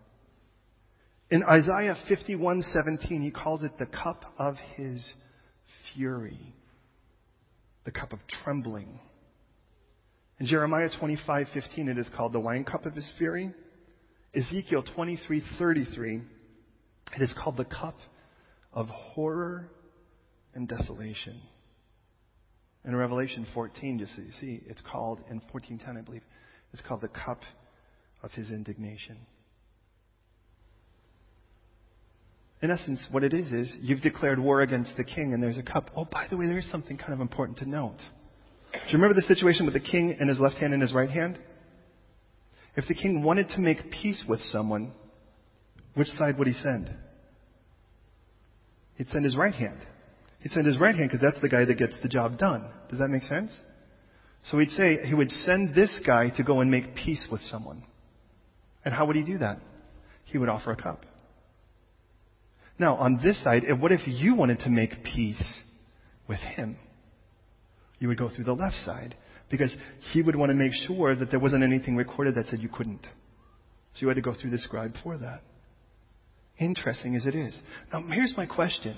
In 1.32 1.44
Isaiah 1.44 1.96
51:17, 2.10 3.22
he 3.22 3.32
calls 3.32 3.64
it 3.64 3.78
the 3.78 3.86
cup 3.86 4.34
of 4.40 4.56
his 4.76 5.14
fury, 5.94 6.56
the 7.86 7.92
cup 7.92 8.14
of 8.14 8.20
trembling. 8.28 9.00
In 10.40 10.48
Jeremiah 10.48 10.90
25:15, 10.90 11.88
it 11.88 11.98
is 12.00 12.10
called 12.10 12.34
the 12.34 12.40
wine 12.40 12.64
cup 12.64 12.86
of 12.86 12.96
his 12.96 13.10
fury. 13.18 13.54
Ezekiel 14.34 14.84
23:33, 14.84 16.24
it 17.16 17.22
is 17.22 17.34
called 17.34 17.58
the 17.58 17.66
cup 17.66 18.00
of 18.74 18.88
horror 18.88 19.70
and 20.56 20.68
desolation. 20.68 21.40
In 22.86 22.96
Revelation 22.96 23.46
14, 23.54 24.00
just 24.00 24.16
so 24.16 24.22
you 24.22 24.32
see, 24.32 24.64
it's 24.66 24.82
called 24.82 25.22
in 25.30 25.42
14:10, 25.42 25.98
I 25.98 26.02
believe, 26.02 26.24
it's 26.74 26.82
called 26.82 27.02
the 27.02 27.08
cup 27.08 27.44
of 28.24 28.32
his 28.32 28.52
indignation. 28.52 29.18
In 32.62 32.72
essence, 32.72 33.08
what 33.12 33.24
it 33.24 33.34
is 33.34 33.52
is 33.52 33.76
you've 33.82 34.02
declared 34.02 34.38
war 34.38 34.62
against 34.62 34.98
the 34.98 35.04
king, 35.04 35.34
and 35.34 35.42
there's 35.42 35.58
a 35.58 35.64
cup. 35.64 35.92
Oh, 35.96 36.06
by 36.06 36.28
the 36.30 36.36
way, 36.36 36.46
there's 36.46 36.70
something 36.70 36.98
kind 36.98 37.14
of 37.14 37.22
important 37.22 37.60
to 37.60 37.70
note. 37.70 38.00
Do 38.74 38.80
you 38.88 38.94
remember 38.94 39.16
the 39.16 39.22
situation 39.22 39.66
with 39.66 39.74
the 39.74 39.80
king 39.80 40.18
and 40.20 40.30
his 40.30 40.40
left 40.40 40.58
hand 40.58 40.74
and 40.74 40.82
his 40.82 40.94
right 40.94 41.10
hand? 41.10 41.40
If 42.76 42.88
the 42.88 42.94
king 42.94 43.24
wanted 43.24 43.50
to 43.50 43.60
make 43.60 43.92
peace 43.92 44.24
with 44.28 44.42
someone, 44.42 44.94
which 45.96 46.10
side 46.10 46.38
would 46.38 46.48
he 46.48 46.54
send? 46.54 46.90
He'd 48.96 49.08
send 49.08 49.24
his 49.24 49.38
right 49.38 49.54
hand. 49.54 49.80
He'd 50.42 50.52
send 50.52 50.68
his 50.68 50.78
right 50.78 50.96
hand 50.96 51.10
because 51.10 51.22
that's 51.22 51.42
the 51.42 51.50
guy 51.50 51.66
that 51.66 51.78
gets 51.78 51.98
the 52.02 52.10
job 52.10 52.38
done. 52.38 52.70
Does 52.90 53.00
that 53.00 53.08
make 53.08 53.24
sense? 53.24 53.58
So 54.44 54.60
he'd 54.60 54.70
say 54.70 55.06
he 55.06 55.14
would 55.14 55.32
send 55.32 55.74
this 55.76 56.00
guy 56.06 56.30
to 56.38 56.44
go 56.44 56.60
and 56.60 56.70
make 56.70 56.96
peace 56.96 57.28
with 57.32 57.42
someone. 57.42 57.84
And 58.86 58.94
how 58.94 59.06
would 59.06 59.16
he 59.16 59.24
do 59.24 59.38
that? 59.40 59.60
He 60.26 60.38
would 60.38 60.50
offer 60.50 60.72
a 60.72 60.76
cup. 60.76 61.06
Now, 62.80 62.96
on 62.96 63.20
this 63.22 63.44
side, 63.44 63.64
what 63.80 63.92
if 63.92 64.02
you 64.08 64.36
wanted 64.36 64.60
to 64.60 64.70
make 64.70 65.04
peace 65.04 65.62
with 66.28 66.40
him? 66.40 66.78
You 68.00 68.08
would 68.08 68.18
go 68.18 68.30
through 68.34 68.46
the 68.46 68.54
left 68.54 68.78
side 68.86 69.16
because 69.52 69.76
he 70.14 70.22
would 70.22 70.36
want 70.36 70.50
to 70.52 70.56
make 70.56 70.72
sure 70.88 71.14
that 71.16 71.30
there 71.30 71.40
wasn't 71.40 71.64
anything 71.64 71.98
recorded 71.98 72.36
that 72.36 72.46
said 72.46 72.62
you 72.62 72.70
couldn't. 72.70 73.04
So 73.04 74.02
you 74.02 74.08
had 74.08 74.16
to 74.16 74.22
go 74.22 74.34
through 74.34 74.52
the 74.52 74.58
scribe 74.58 74.94
for 75.04 75.18
that. 75.18 75.42
Interesting 76.58 77.16
as 77.16 77.26
it 77.26 77.36
is. 77.36 77.60
Now, 77.92 78.02
here's 78.10 78.34
my 78.38 78.46
question. 78.46 78.98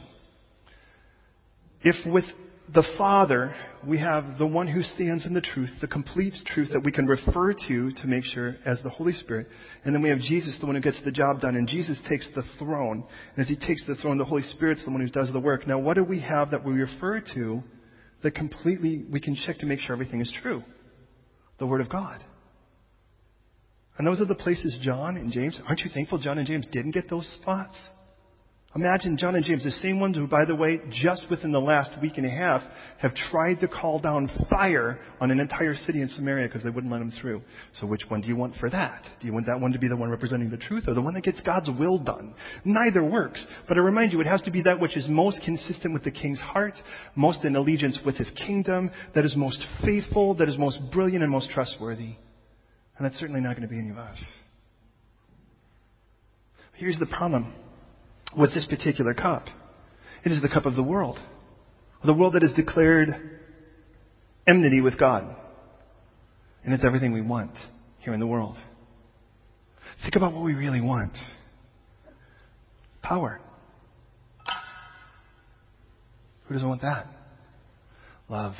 If 1.81 1.95
with 2.05 2.25
the 2.73 2.83
Father, 2.97 3.53
we 3.85 3.97
have 3.99 4.37
the 4.37 4.45
one 4.45 4.67
who 4.67 4.81
stands 4.83 5.25
in 5.25 5.33
the 5.33 5.41
truth, 5.41 5.69
the 5.81 5.87
complete 5.87 6.33
truth 6.45 6.69
that 6.71 6.83
we 6.83 6.91
can 6.91 7.05
refer 7.05 7.53
to 7.53 7.91
to 7.91 8.07
make 8.07 8.23
sure 8.23 8.55
as 8.65 8.81
the 8.81 8.89
Holy 8.89 9.13
Spirit. 9.13 9.47
And 9.83 9.93
then 9.93 10.01
we 10.01 10.09
have 10.09 10.19
Jesus, 10.19 10.57
the 10.59 10.67
one 10.67 10.75
who 10.75 10.81
gets 10.81 11.01
the 11.03 11.11
job 11.11 11.41
done. 11.41 11.55
And 11.55 11.67
Jesus 11.67 11.99
takes 12.07 12.29
the 12.33 12.43
throne. 12.59 13.03
And 13.35 13.39
as 13.41 13.49
he 13.49 13.55
takes 13.55 13.85
the 13.85 13.95
throne, 13.95 14.17
the 14.17 14.25
Holy 14.25 14.43
Spirit's 14.43 14.85
the 14.85 14.91
one 14.91 15.01
who 15.01 15.09
does 15.09 15.33
the 15.33 15.39
work. 15.39 15.67
Now, 15.67 15.79
what 15.79 15.95
do 15.95 16.03
we 16.03 16.21
have 16.21 16.51
that 16.51 16.63
we 16.63 16.73
refer 16.73 17.19
to 17.33 17.61
that 18.23 18.35
completely 18.35 19.05
we 19.11 19.19
can 19.19 19.35
check 19.35 19.57
to 19.59 19.65
make 19.65 19.79
sure 19.79 19.93
everything 19.93 20.21
is 20.21 20.33
true? 20.41 20.63
The 21.57 21.65
Word 21.65 21.81
of 21.81 21.89
God. 21.89 22.23
And 23.97 24.07
those 24.07 24.21
are 24.21 24.25
the 24.25 24.35
places 24.35 24.79
John 24.81 25.17
and 25.17 25.31
James, 25.31 25.59
aren't 25.67 25.81
you 25.81 25.91
thankful 25.93 26.19
John 26.19 26.37
and 26.37 26.47
James 26.47 26.67
didn't 26.71 26.91
get 26.91 27.09
those 27.09 27.27
spots? 27.41 27.77
Imagine 28.73 29.17
John 29.17 29.35
and 29.35 29.43
James, 29.43 29.65
the 29.65 29.71
same 29.71 29.99
ones 29.99 30.15
who, 30.15 30.27
by 30.27 30.45
the 30.45 30.55
way, 30.55 30.79
just 30.91 31.25
within 31.29 31.51
the 31.51 31.59
last 31.59 31.91
week 32.01 32.13
and 32.15 32.25
a 32.25 32.29
half, 32.29 32.61
have 32.99 33.13
tried 33.13 33.55
to 33.55 33.67
call 33.67 33.99
down 33.99 34.31
fire 34.49 34.97
on 35.19 35.29
an 35.29 35.41
entire 35.41 35.75
city 35.75 36.01
in 36.01 36.07
Samaria 36.07 36.47
because 36.47 36.63
they 36.63 36.69
wouldn't 36.69 36.91
let 36.91 36.99
them 36.99 37.11
through. 37.19 37.41
So 37.73 37.85
which 37.85 38.03
one 38.07 38.21
do 38.21 38.29
you 38.29 38.37
want 38.37 38.55
for 38.61 38.69
that? 38.69 39.03
Do 39.19 39.27
you 39.27 39.33
want 39.33 39.47
that 39.47 39.59
one 39.59 39.73
to 39.73 39.79
be 39.79 39.89
the 39.89 39.97
one 39.97 40.09
representing 40.09 40.49
the 40.49 40.57
truth 40.57 40.85
or 40.87 40.93
the 40.93 41.01
one 41.01 41.13
that 41.15 41.23
gets 41.23 41.41
God's 41.41 41.69
will 41.69 41.97
done? 41.97 42.33
Neither 42.63 43.03
works. 43.03 43.45
But 43.67 43.75
I 43.75 43.81
remind 43.81 44.13
you, 44.13 44.21
it 44.21 44.27
has 44.27 44.41
to 44.43 44.51
be 44.51 44.61
that 44.61 44.79
which 44.79 44.95
is 44.95 45.05
most 45.09 45.41
consistent 45.43 45.93
with 45.93 46.05
the 46.05 46.11
king's 46.11 46.39
heart, 46.39 46.75
most 47.13 47.43
in 47.43 47.57
allegiance 47.57 47.99
with 48.05 48.15
his 48.15 48.31
kingdom, 48.47 48.89
that 49.15 49.25
is 49.25 49.35
most 49.35 49.61
faithful, 49.83 50.33
that 50.35 50.47
is 50.47 50.57
most 50.57 50.79
brilliant 50.93 51.23
and 51.23 51.31
most 51.31 51.49
trustworthy. 51.49 52.15
And 52.97 53.05
that's 53.05 53.19
certainly 53.19 53.41
not 53.41 53.57
going 53.57 53.67
to 53.67 53.73
be 53.73 53.79
any 53.79 53.89
of 53.89 53.97
us. 53.97 54.17
Here's 56.75 56.99
the 56.99 57.05
problem 57.05 57.53
with 58.37 58.53
this 58.53 58.65
particular 58.65 59.13
cup. 59.13 59.45
It 60.23 60.31
is 60.31 60.41
the 60.41 60.49
cup 60.49 60.65
of 60.65 60.75
the 60.75 60.83
world. 60.83 61.19
The 62.03 62.13
world 62.13 62.33
that 62.33 62.41
has 62.41 62.53
declared 62.53 63.09
enmity 64.47 64.81
with 64.81 64.97
God. 64.97 65.35
And 66.63 66.73
it's 66.73 66.85
everything 66.85 67.11
we 67.11 67.21
want 67.21 67.51
here 67.99 68.13
in 68.13 68.19
the 68.19 68.27
world. 68.27 68.55
Think 70.03 70.15
about 70.15 70.33
what 70.33 70.43
we 70.43 70.53
really 70.53 70.81
want. 70.81 71.13
Power. 73.01 73.39
Who 76.45 76.53
doesn't 76.53 76.67
want 76.67 76.81
that? 76.81 77.07
Love. 78.29 78.53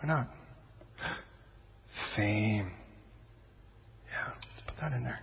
Why 0.00 0.08
not? 0.08 0.28
Fame. 2.16 2.72
Yeah, 4.06 4.32
let's 4.34 4.66
put 4.66 4.76
that 4.80 4.92
in 4.92 5.04
there. 5.04 5.20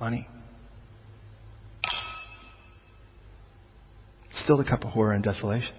Money. 0.00 0.28
Still 4.32 4.58
the 4.58 4.64
cup 4.64 4.82
of 4.82 4.90
horror 4.90 5.12
and 5.12 5.24
desolation. 5.24 5.74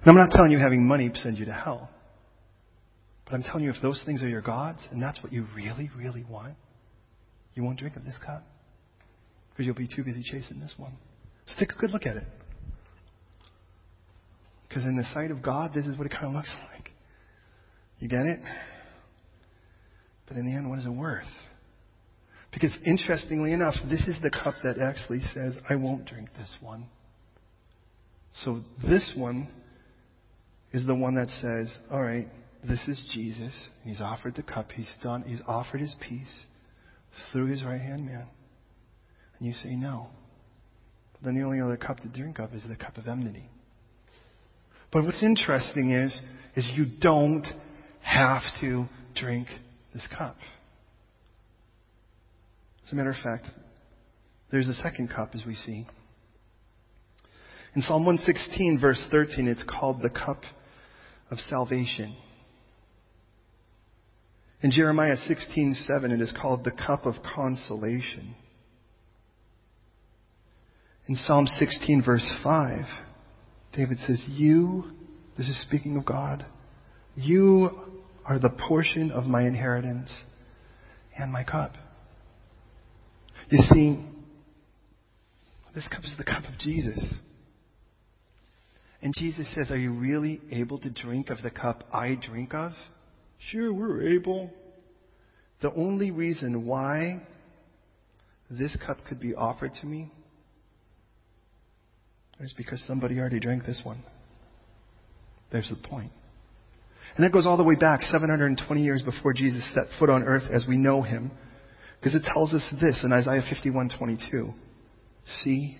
And 0.00 0.10
I'm 0.10 0.16
not 0.16 0.30
telling 0.32 0.50
you 0.50 0.58
having 0.58 0.86
money 0.86 1.10
sends 1.14 1.38
you 1.38 1.46
to 1.46 1.52
hell. 1.52 1.88
But 3.24 3.34
I'm 3.34 3.42
telling 3.42 3.64
you, 3.64 3.70
if 3.70 3.80
those 3.80 4.02
things 4.04 4.22
are 4.22 4.28
your 4.28 4.42
gods, 4.42 4.86
and 4.90 5.02
that's 5.02 5.22
what 5.22 5.32
you 5.32 5.46
really, 5.56 5.90
really 5.96 6.24
want, 6.28 6.54
you 7.54 7.62
won't 7.62 7.78
drink 7.78 7.96
of 7.96 8.04
this 8.04 8.18
cup. 8.24 8.44
Because 9.50 9.66
you'll 9.66 9.74
be 9.74 9.88
too 9.88 10.04
busy 10.04 10.22
chasing 10.22 10.60
this 10.60 10.74
one. 10.76 10.92
So 11.46 11.54
take 11.58 11.70
a 11.70 11.78
good 11.78 11.90
look 11.90 12.06
at 12.06 12.16
it. 12.16 12.26
Because 14.68 14.84
in 14.84 14.96
the 14.96 15.04
sight 15.14 15.30
of 15.30 15.42
God, 15.42 15.70
this 15.72 15.86
is 15.86 15.96
what 15.96 16.06
it 16.06 16.12
kind 16.12 16.26
of 16.26 16.32
looks 16.32 16.52
like. 16.74 16.90
You 17.98 18.08
get 18.08 18.26
it? 18.26 18.40
But 20.26 20.36
in 20.36 20.46
the 20.46 20.52
end, 20.52 20.68
what 20.68 20.78
is 20.78 20.84
it 20.84 20.90
worth? 20.90 21.24
Because 22.54 22.72
interestingly 22.86 23.52
enough, 23.52 23.74
this 23.90 24.06
is 24.06 24.16
the 24.22 24.30
cup 24.30 24.54
that 24.62 24.78
actually 24.78 25.20
says, 25.34 25.56
I 25.68 25.74
won't 25.74 26.06
drink 26.06 26.28
this 26.38 26.56
one. 26.60 26.86
So 28.36 28.60
this 28.80 29.12
one 29.16 29.48
is 30.72 30.86
the 30.86 30.94
one 30.94 31.16
that 31.16 31.28
says, 31.28 31.76
all 31.90 32.02
right, 32.02 32.26
this 32.66 32.80
is 32.86 33.04
Jesus. 33.12 33.52
He's 33.82 34.00
offered 34.00 34.36
the 34.36 34.42
cup. 34.42 34.70
He's 34.72 34.92
done, 35.02 35.24
he's 35.26 35.42
offered 35.46 35.80
his 35.80 35.94
peace 36.08 36.46
through 37.32 37.46
his 37.46 37.64
right 37.64 37.80
hand 37.80 38.06
man. 38.06 38.28
And 39.38 39.48
you 39.48 39.52
say 39.52 39.74
no. 39.74 40.08
But 41.12 41.24
then 41.24 41.34
the 41.34 41.42
only 41.44 41.60
other 41.60 41.76
cup 41.76 42.00
to 42.00 42.08
drink 42.08 42.38
of 42.38 42.54
is 42.54 42.62
the 42.68 42.76
cup 42.76 42.96
of 42.96 43.08
enmity. 43.08 43.48
But 44.92 45.04
what's 45.04 45.24
interesting 45.24 45.90
is, 45.90 46.16
is 46.54 46.70
you 46.74 46.86
don't 47.00 47.46
have 48.00 48.42
to 48.60 48.86
drink 49.16 49.48
this 49.92 50.08
cup. 50.16 50.36
As 52.84 52.92
a 52.92 52.94
matter 52.94 53.10
of 53.10 53.16
fact, 53.22 53.46
there's 54.50 54.68
a 54.68 54.74
second 54.74 55.08
cup 55.08 55.30
as 55.34 55.44
we 55.46 55.54
see. 55.54 55.86
In 57.74 57.82
Psalm 57.82 58.04
116, 58.04 58.78
verse 58.80 59.04
13, 59.10 59.48
it's 59.48 59.64
called 59.64 60.02
the 60.02 60.10
cup 60.10 60.42
of 61.30 61.38
salvation. 61.38 62.14
In 64.62 64.70
Jeremiah 64.70 65.16
16:7, 65.16 66.12
it 66.12 66.20
is 66.20 66.32
called 66.40 66.64
the 66.64 66.70
cup 66.70 67.04
of 67.04 67.16
consolation. 67.22 68.36
In 71.06 71.16
Psalm 71.16 71.46
16, 71.46 72.02
verse 72.02 72.30
5, 72.42 72.86
David 73.74 73.98
says, 73.98 74.24
You, 74.28 74.92
this 75.36 75.48
is 75.48 75.60
speaking 75.62 75.96
of 75.98 76.06
God, 76.06 76.46
you 77.14 77.70
are 78.24 78.38
the 78.38 78.48
portion 78.48 79.10
of 79.10 79.26
my 79.26 79.42
inheritance 79.42 80.24
and 81.18 81.30
my 81.30 81.44
cup. 81.44 81.74
You 83.50 83.58
see, 83.58 84.04
this 85.74 85.88
cup 85.88 86.04
is 86.04 86.14
the 86.16 86.24
cup 86.24 86.44
of 86.44 86.58
Jesus. 86.58 87.14
And 89.02 89.12
Jesus 89.14 89.52
says, 89.54 89.70
Are 89.70 89.78
you 89.78 89.92
really 89.92 90.40
able 90.50 90.78
to 90.78 90.90
drink 90.90 91.30
of 91.30 91.42
the 91.42 91.50
cup 91.50 91.84
I 91.92 92.14
drink 92.14 92.54
of? 92.54 92.72
Sure, 93.50 93.72
we're 93.72 94.08
able. 94.08 94.50
The 95.60 95.72
only 95.74 96.10
reason 96.10 96.66
why 96.66 97.22
this 98.50 98.76
cup 98.86 98.98
could 99.08 99.20
be 99.20 99.34
offered 99.34 99.72
to 99.80 99.86
me 99.86 100.10
is 102.40 102.54
because 102.56 102.82
somebody 102.86 103.18
already 103.18 103.40
drank 103.40 103.64
this 103.64 103.80
one. 103.84 104.02
There's 105.52 105.68
the 105.68 105.88
point. 105.88 106.12
And 107.16 107.24
that 107.24 107.32
goes 107.32 107.46
all 107.46 107.56
the 107.56 107.62
way 107.62 107.76
back 107.76 108.02
720 108.02 108.82
years 108.82 109.02
before 109.02 109.32
Jesus 109.32 109.72
set 109.72 109.84
foot 109.98 110.10
on 110.10 110.24
earth 110.24 110.50
as 110.50 110.66
we 110.66 110.76
know 110.76 111.02
him. 111.02 111.30
Because 112.04 112.20
it 112.20 112.30
tells 112.34 112.52
us 112.52 112.62
this 112.82 113.02
in 113.02 113.14
Isaiah 113.14 113.40
51:22. 113.40 114.52
See, 115.26 115.78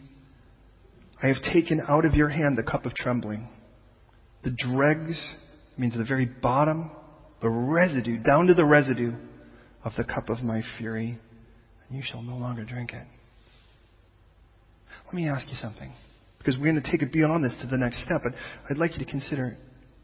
I 1.23 1.27
have 1.27 1.37
taken 1.53 1.83
out 1.87 2.07
of 2.07 2.15
your 2.15 2.31
hand 2.31 2.57
the 2.57 2.63
cup 2.63 2.87
of 2.87 2.95
trembling. 2.95 3.47
The 4.43 4.51
dregs 4.51 5.35
means 5.77 5.95
the 5.95 6.03
very 6.03 6.25
bottom, 6.25 6.91
the 7.43 7.51
residue, 7.51 8.17
down 8.23 8.47
to 8.47 8.55
the 8.55 8.65
residue 8.65 9.13
of 9.85 9.93
the 9.99 10.05
cup 10.05 10.31
of 10.31 10.43
my 10.43 10.63
fury, 10.79 11.19
and 11.89 11.97
you 11.99 12.03
shall 12.03 12.23
no 12.23 12.39
longer 12.39 12.65
drink 12.65 12.95
it. 12.95 13.07
Let 15.05 15.13
me 15.13 15.29
ask 15.29 15.47
you 15.51 15.57
something, 15.57 15.93
because 16.39 16.57
we're 16.57 16.73
going 16.73 16.83
to 16.83 16.91
take 16.91 17.03
it 17.03 17.13
beyond 17.13 17.45
this 17.45 17.55
to 17.61 17.67
the 17.67 17.77
next 17.77 18.03
step, 18.03 18.23
but 18.25 18.33
I'd 18.71 18.79
like 18.79 18.93
you 18.93 19.05
to 19.05 19.11
consider 19.11 19.59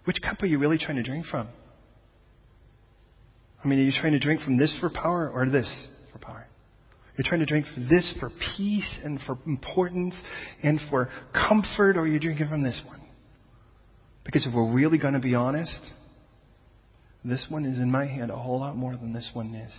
which 0.05 0.21
cup 0.21 0.43
are 0.43 0.47
you 0.47 0.59
really 0.59 0.77
trying 0.77 0.97
to 0.97 1.03
drink 1.03 1.25
from? 1.25 1.49
I 3.65 3.69
mean, 3.69 3.79
are 3.79 3.85
you 3.85 3.93
trying 3.99 4.13
to 4.13 4.19
drink 4.19 4.43
from 4.43 4.59
this 4.59 4.77
for 4.81 4.91
power 4.91 5.31
or 5.31 5.49
this? 5.49 5.89
You're 7.21 7.29
trying 7.29 7.41
to 7.41 7.47
drink 7.47 7.67
this 7.77 8.15
for 8.19 8.31
peace 8.57 8.99
and 9.05 9.21
for 9.27 9.37
importance 9.47 10.19
and 10.63 10.81
for 10.89 11.11
comfort, 11.35 11.99
or 11.99 12.07
you're 12.07 12.19
drinking 12.19 12.49
from 12.49 12.63
this 12.63 12.81
one. 12.87 13.01
Because 14.25 14.47
if 14.47 14.55
we're 14.55 14.73
really 14.73 14.97
going 14.97 15.13
to 15.13 15.21
be 15.21 15.35
honest, 15.35 15.81
this 17.25 17.45
one 17.51 17.67
is 17.67 17.79
in 17.79 17.91
my 17.91 18.07
hand 18.07 18.31
a 18.31 18.37
whole 18.37 18.61
lot 18.61 18.75
more 18.77 18.97
than 18.97 19.13
this 19.13 19.31
one 19.35 19.55
is. 19.55 19.77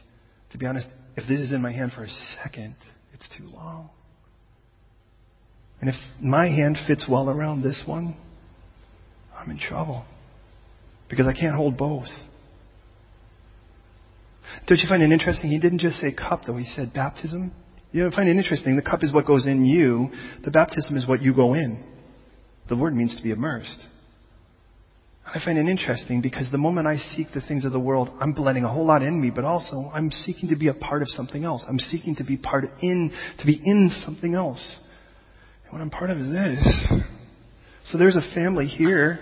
To 0.52 0.58
be 0.58 0.68
honest, 0.68 0.88
if 1.16 1.28
this 1.28 1.40
is 1.40 1.52
in 1.52 1.62
my 1.64 1.72
hand 1.72 1.94
for 1.94 2.04
a 2.04 2.10
second, 2.44 2.76
it's 3.14 3.28
too 3.38 3.46
long. 3.46 3.90
And 5.80 5.90
if 5.90 5.96
my 6.22 6.48
hand 6.48 6.78
fits 6.86 7.06
well 7.10 7.28
around 7.28 7.64
this 7.64 7.82
one, 7.88 8.16
I'm 9.36 9.50
in 9.50 9.58
trouble. 9.58 10.06
Because 11.10 11.26
I 11.26 11.34
can't 11.34 11.56
hold 11.56 11.76
both. 11.76 12.10
Don't 14.68 14.80
you 14.80 14.88
find 14.88 15.02
it 15.04 15.12
interesting? 15.12 15.50
He 15.50 15.60
didn't 15.60 15.80
just 15.80 15.98
say 15.98 16.14
cup, 16.14 16.42
though. 16.46 16.58
He 16.58 16.66
said 16.66 16.92
baptism. 16.94 17.54
You 17.92 18.04
know, 18.04 18.12
find 18.12 18.30
it 18.30 18.38
interesting. 18.38 18.76
The 18.76 18.82
cup 18.82 19.04
is 19.04 19.14
what 19.14 19.26
goes 19.26 19.46
in 19.46 19.66
you. 19.66 20.10
The 20.44 20.52
baptism 20.52 20.96
is 20.98 21.08
what 21.08 21.22
you 21.22 21.34
go 21.34 21.54
in. 21.54 21.84
The 22.70 22.78
word 22.78 22.96
means 22.96 23.16
to 23.18 23.24
be 23.24 23.32
immersed. 23.32 23.86
I 25.26 25.40
find 25.44 25.58
it 25.58 25.70
interesting 25.70 26.22
because 26.22 26.50
the 26.52 26.58
moment 26.58 26.88
I 26.88 26.98
seek 26.98 27.28
the 27.34 27.42
things 27.42 27.64
of 27.64 27.72
the 27.72 27.80
world, 27.80 28.10
I'm 28.20 28.34
blending 28.34 28.66
a 28.66 28.70
whole 28.70 28.86
lot 28.86 29.02
in 29.02 29.22
me, 29.22 29.30
but 29.30 29.46
also 29.46 29.90
I'm 29.94 30.12
seeking 30.12 30.50
to 30.50 30.58
be 30.58 30.68
a 30.68 30.74
part 30.74 31.02
of 31.02 31.08
something 31.10 31.46
else. 31.46 31.66
I'm 31.68 31.80
seeking 31.80 32.16
to 32.18 32.24
be 32.24 32.38
part 32.38 32.66
in, 32.82 33.12
to 33.40 33.46
be 33.46 33.60
in 33.64 33.90
something 34.06 34.36
else. 34.36 34.62
And 35.64 35.74
what 35.74 35.82
I'm 35.82 35.90
part 35.90 36.10
of 36.10 36.18
is 36.18 36.30
this. 36.30 37.04
So 37.86 37.98
there's 37.98 38.16
a 38.16 38.34
family 38.36 38.68
here, 38.68 39.20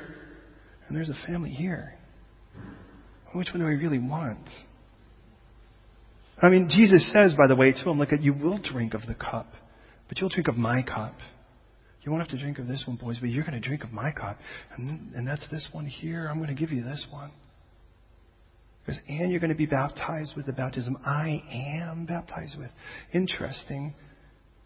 and 0.88 0.98
there's 0.98 1.10
a 1.10 1.28
family 1.28 1.52
here. 1.52 1.94
Which 3.34 3.50
one 3.54 3.60
do 3.60 3.68
I 3.68 3.72
really 3.72 4.00
want? 4.00 4.48
I 6.42 6.50
mean, 6.50 6.70
Jesus 6.70 7.12
says, 7.12 7.34
by 7.34 7.48
the 7.48 7.56
way, 7.56 7.72
to 7.72 7.90
him, 7.90 8.00
look, 8.00 8.10
you 8.22 8.34
will 8.34 8.58
drink 8.58 8.94
of 8.94 9.02
the 9.08 9.16
cup, 9.16 9.48
but 10.08 10.20
you'll 10.20 10.30
drink 10.30 10.48
of 10.48 10.56
my 10.56 10.84
cup. 10.84 11.16
You 12.02 12.12
won't 12.12 12.24
have 12.24 12.32
to 12.32 12.42
drink 12.42 12.60
of 12.60 12.68
this 12.68 12.84
one, 12.88 12.96
boys, 12.96 13.18
but 13.20 13.30
you're 13.30 13.44
going 13.44 13.62
to 13.62 13.68
drink 13.68 13.84
of 13.84 13.92
my 13.92 14.12
cup. 14.12 14.38
And, 14.78 15.14
and 15.14 15.28
that's 15.28 15.46
this 15.52 15.68
one 15.72 15.86
here. 15.86 16.28
I'm 16.28 16.38
going 16.38 16.50
to 16.50 16.60
give 16.60 16.72
you 16.72 16.84
this 16.84 17.06
one. 17.12 17.32
Because, 18.86 19.02
and 19.08 19.30
you're 19.32 19.42
going 19.42 19.52
to 19.52 19.58
be 19.58 19.66
baptized 19.66 20.34
with 20.36 20.46
the 20.46 20.54
baptism 20.54 20.98
I 21.06 21.44
am 21.52 22.06
baptized 22.06 22.58
with. 22.58 22.72
Interesting. 23.14 23.94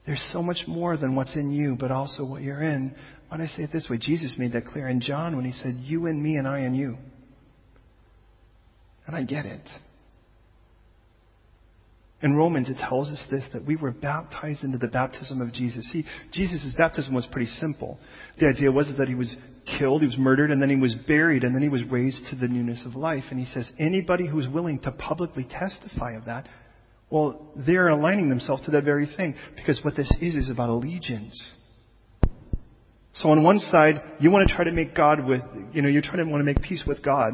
There's 0.05 0.24
so 0.32 0.43
much 0.43 0.63
more 0.67 0.95
than 0.95 1.15
what's 1.15 1.36
in 1.36 1.51
you, 1.51 1.76
but 1.80 1.91
also 1.91 2.24
what 2.24 2.43
you're 2.43 2.61
in. 2.61 2.95
Why 3.30 3.38
do 3.38 3.43
I 3.43 3.47
say 3.47 3.63
it 3.63 3.71
this 3.74 3.88
way? 3.89 3.97
Jesus 3.99 4.36
made 4.38 4.53
that 4.53 4.65
clear 4.65 4.88
in 4.88 5.01
John 5.01 5.36
when 5.36 5.45
he 5.45 5.51
said, 5.51 5.74
You 5.76 6.05
and 6.05 6.21
me 6.21 6.38
and 6.38 6.47
I 6.47 6.59
and 6.59 6.78
you. 6.78 6.97
And 9.07 9.15
I 9.15 9.24
get 9.24 9.45
it. 9.45 9.67
In 12.24 12.36
Romans, 12.36 12.69
it 12.69 12.78
tells 12.78 13.09
us 13.09 13.24
this 13.30 13.43
that 13.51 13.65
we 13.65 13.76
were 13.76 13.91
baptized 13.91 14.63
into 14.63 14.78
the 14.78 14.88
baptism 14.88 15.41
of 15.41 15.51
Jesus. 15.53 15.91
See, 15.91 16.05
Jesus' 16.32 16.74
baptism 16.78 17.13
was 17.13 17.28
pretty 17.30 17.47
simple. 17.47 17.99
The 18.39 18.47
idea 18.47 18.71
was 18.71 18.91
that 18.97 19.09
he 19.09 19.15
was 19.15 19.36
killed, 19.78 20.01
he 20.01 20.07
was 20.07 20.17
murdered, 20.17 20.49
and 20.49 20.61
then 20.61 20.69
he 20.69 20.78
was 20.78 20.95
buried, 21.05 21.43
and 21.43 21.53
then 21.53 21.61
he 21.61 21.69
was 21.69 21.84
raised 21.84 22.26
to 22.30 22.38
the 22.38 22.47
newness 22.47 22.86
of 22.86 22.95
life. 22.95 23.26
And 23.30 23.38
he 23.38 23.45
says, 23.45 23.69
anybody 23.78 24.26
who 24.26 24.39
is 24.39 24.47
willing 24.47 24.80
to 24.80 24.91
publicly 24.91 25.43
testify 25.43 26.13
of 26.13 26.26
that, 26.26 26.47
well, 27.09 27.51
they're 27.55 27.89
aligning 27.89 28.30
themselves 28.30 28.63
to 28.65 28.71
that 28.71 28.86
very 28.86 29.07
thing. 29.17 29.36
Because 29.55 29.82
what 29.84 29.95
this 29.95 30.11
is, 30.21 30.36
is 30.36 30.49
about 30.49 30.69
allegiance. 30.69 31.53
So 33.15 33.30
on 33.30 33.43
one 33.43 33.59
side, 33.59 33.95
you 34.19 34.32
want 34.32 34.47
to 34.47 34.55
try 34.55 34.63
to 34.63 34.71
make 34.71 34.95
God 34.95 35.24
with, 35.24 35.41
you 35.74 35.82
know, 35.82 35.89
you're 35.89 36.01
trying 36.01 36.24
to 36.26 36.32
want 36.32 36.39
to 36.39 36.45
make 36.45 36.61
peace 36.61 36.84
with 36.88 37.03
God. 37.03 37.34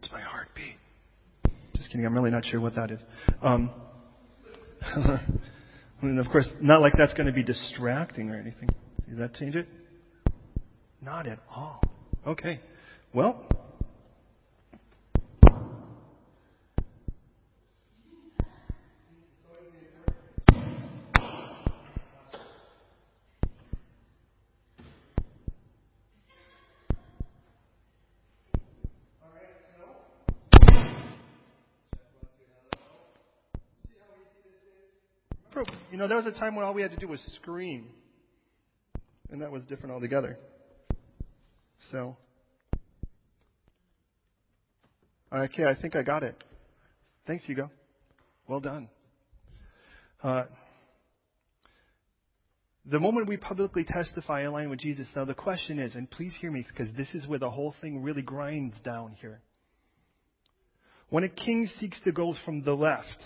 It's 0.00 0.12
my 0.12 0.20
heartbeat. 0.20 0.76
Just 1.74 1.79
kidding. 1.90 2.06
I'm 2.06 2.14
really 2.14 2.30
not 2.30 2.44
sure 2.44 2.60
what 2.60 2.74
that 2.76 2.90
is. 2.90 3.00
Um, 3.42 3.70
and 6.00 6.18
of 6.18 6.26
course, 6.28 6.48
not 6.60 6.80
like 6.80 6.94
that's 6.96 7.14
going 7.14 7.26
to 7.26 7.32
be 7.32 7.42
distracting 7.42 8.30
or 8.30 8.36
anything. 8.36 8.68
Does 9.08 9.18
that 9.18 9.34
change 9.34 9.56
it? 9.56 9.68
Not 11.02 11.26
at 11.26 11.40
all. 11.50 11.82
Okay. 12.26 12.60
Well, 13.12 13.46
You 35.89 35.89
know, 36.00 36.08
there 36.08 36.16
was 36.16 36.26
a 36.26 36.32
time 36.32 36.56
when 36.56 36.64
all 36.64 36.74
we 36.74 36.82
had 36.82 36.90
to 36.90 36.96
do 36.96 37.06
was 37.08 37.20
scream. 37.36 37.88
And 39.30 39.42
that 39.42 39.52
was 39.52 39.62
different 39.64 39.92
altogether. 39.92 40.36
So. 41.92 42.16
Okay, 45.32 45.64
I 45.64 45.74
think 45.74 45.94
I 45.94 46.02
got 46.02 46.22
it. 46.22 46.42
Thanks, 47.26 47.44
Hugo. 47.44 47.70
Well 48.48 48.60
done. 48.60 48.88
Uh, 50.22 50.44
the 52.84 52.98
moment 52.98 53.28
we 53.28 53.36
publicly 53.36 53.84
testify 53.84 54.44
in 54.44 54.52
line 54.52 54.70
with 54.70 54.80
Jesus, 54.80 55.08
now 55.14 55.24
the 55.24 55.34
question 55.34 55.78
is, 55.78 55.94
and 55.94 56.10
please 56.10 56.36
hear 56.40 56.50
me 56.50 56.66
because 56.66 56.90
this 56.96 57.14
is 57.14 57.26
where 57.26 57.38
the 57.38 57.50
whole 57.50 57.74
thing 57.80 58.02
really 58.02 58.22
grinds 58.22 58.80
down 58.80 59.14
here. 59.20 59.40
When 61.10 61.24
a 61.24 61.28
king 61.28 61.68
seeks 61.78 62.00
to 62.02 62.12
go 62.12 62.34
from 62.44 62.64
the 62.64 62.74
left, 62.74 63.22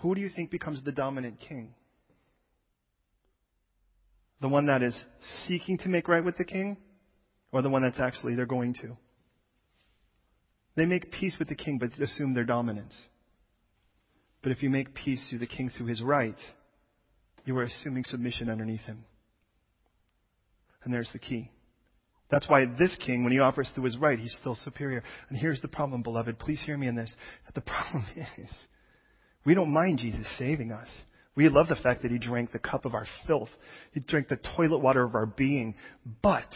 who 0.00 0.14
do 0.14 0.20
you 0.20 0.30
think 0.34 0.50
becomes 0.50 0.82
the 0.84 0.92
dominant 0.92 1.38
king? 1.40 1.74
The 4.40 4.48
one 4.48 4.66
that 4.66 4.82
is 4.82 4.98
seeking 5.46 5.78
to 5.78 5.88
make 5.88 6.08
right 6.08 6.24
with 6.24 6.38
the 6.38 6.44
king, 6.44 6.78
or 7.52 7.62
the 7.62 7.68
one 7.68 7.82
that's 7.82 8.00
actually 8.00 8.34
they're 8.34 8.46
going 8.46 8.74
to? 8.74 8.96
They 10.76 10.86
make 10.86 11.12
peace 11.12 11.36
with 11.38 11.48
the 11.48 11.54
king, 11.54 11.78
but 11.78 12.00
assume 12.00 12.34
their 12.34 12.44
dominance. 12.44 12.94
But 14.42 14.52
if 14.52 14.62
you 14.62 14.70
make 14.70 14.94
peace 14.94 15.22
through 15.28 15.40
the 15.40 15.46
king 15.46 15.70
through 15.76 15.86
his 15.86 16.00
right, 16.00 16.38
you 17.44 17.56
are 17.58 17.64
assuming 17.64 18.04
submission 18.04 18.48
underneath 18.48 18.80
him. 18.82 19.04
And 20.84 20.94
there's 20.94 21.10
the 21.12 21.18
key. 21.18 21.50
That's 22.30 22.48
why 22.48 22.64
this 22.64 22.96
king, 23.04 23.24
when 23.24 23.32
he 23.32 23.40
offers 23.40 23.70
through 23.74 23.84
his 23.84 23.98
right, 23.98 24.18
he's 24.18 24.36
still 24.40 24.54
superior. 24.54 25.02
And 25.28 25.38
here's 25.38 25.60
the 25.60 25.68
problem, 25.68 26.02
beloved. 26.02 26.38
Please 26.38 26.62
hear 26.64 26.78
me 26.78 26.86
in 26.86 26.94
this. 26.94 27.14
The 27.54 27.60
problem 27.60 28.06
is, 28.38 28.50
we 29.44 29.54
don't 29.54 29.72
mind 29.72 29.98
Jesus 29.98 30.26
saving 30.38 30.72
us. 30.72 30.88
We 31.34 31.48
love 31.48 31.68
the 31.68 31.76
fact 31.76 32.02
that 32.02 32.10
he 32.10 32.18
drank 32.18 32.52
the 32.52 32.58
cup 32.58 32.84
of 32.84 32.94
our 32.94 33.06
filth. 33.26 33.48
He 33.92 34.00
drank 34.00 34.28
the 34.28 34.38
toilet 34.56 34.78
water 34.78 35.02
of 35.02 35.14
our 35.14 35.26
being. 35.26 35.74
But 36.22 36.52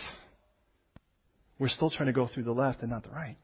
we're 1.59 1.69
still 1.69 1.91
trying 1.91 2.07
to 2.07 2.13
go 2.13 2.29
through 2.33 2.45
the 2.45 2.53
left 2.53 2.83
and 2.83 2.91
not 2.91 3.05
the 3.05 3.11
right. 3.11 3.37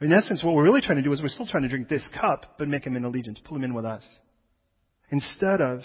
In 0.00 0.12
essence, 0.12 0.44
what 0.44 0.54
we're 0.54 0.62
really 0.62 0.80
trying 0.80 0.98
to 0.98 1.02
do 1.02 1.12
is 1.12 1.20
we're 1.20 1.28
still 1.28 1.46
trying 1.46 1.64
to 1.64 1.68
drink 1.68 1.88
this 1.88 2.06
cup, 2.18 2.54
but 2.58 2.68
make 2.68 2.86
him 2.86 2.96
in 2.96 3.04
allegiance, 3.04 3.40
pull 3.44 3.56
him 3.56 3.64
in 3.64 3.74
with 3.74 3.84
us. 3.84 4.04
Instead 5.10 5.60
of 5.60 5.80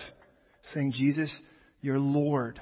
saying, 0.74 0.93
Jesus, 0.95 1.36
you're 1.82 1.99
Lord, 1.99 2.61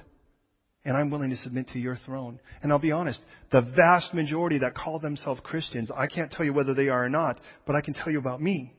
and 0.86 0.96
I'm 0.96 1.10
willing 1.10 1.30
to 1.32 1.38
submit 1.38 1.68
to 1.70 1.80
your 1.80 1.98
throne. 2.06 2.40
And 2.64 2.72
I'll 2.72 2.80
be 2.80 2.94
honest, 2.94 3.20
the 3.52 3.62
vast 3.62 4.14
majority 4.14 4.60
that 4.60 4.76
call 4.76 5.00
themselves 5.00 5.42
Christians, 5.44 5.92
I 5.96 6.08
can't 6.08 6.32
tell 6.32 6.46
you 6.46 6.54
whether 6.54 6.74
they 6.74 6.88
are 6.88 7.06
or 7.06 7.10
not, 7.10 7.40
but 7.68 7.76
I 7.76 7.82
can 7.82 7.94
tell 7.94 8.12
you 8.12 8.20
about 8.20 8.42
me. 8.42 8.74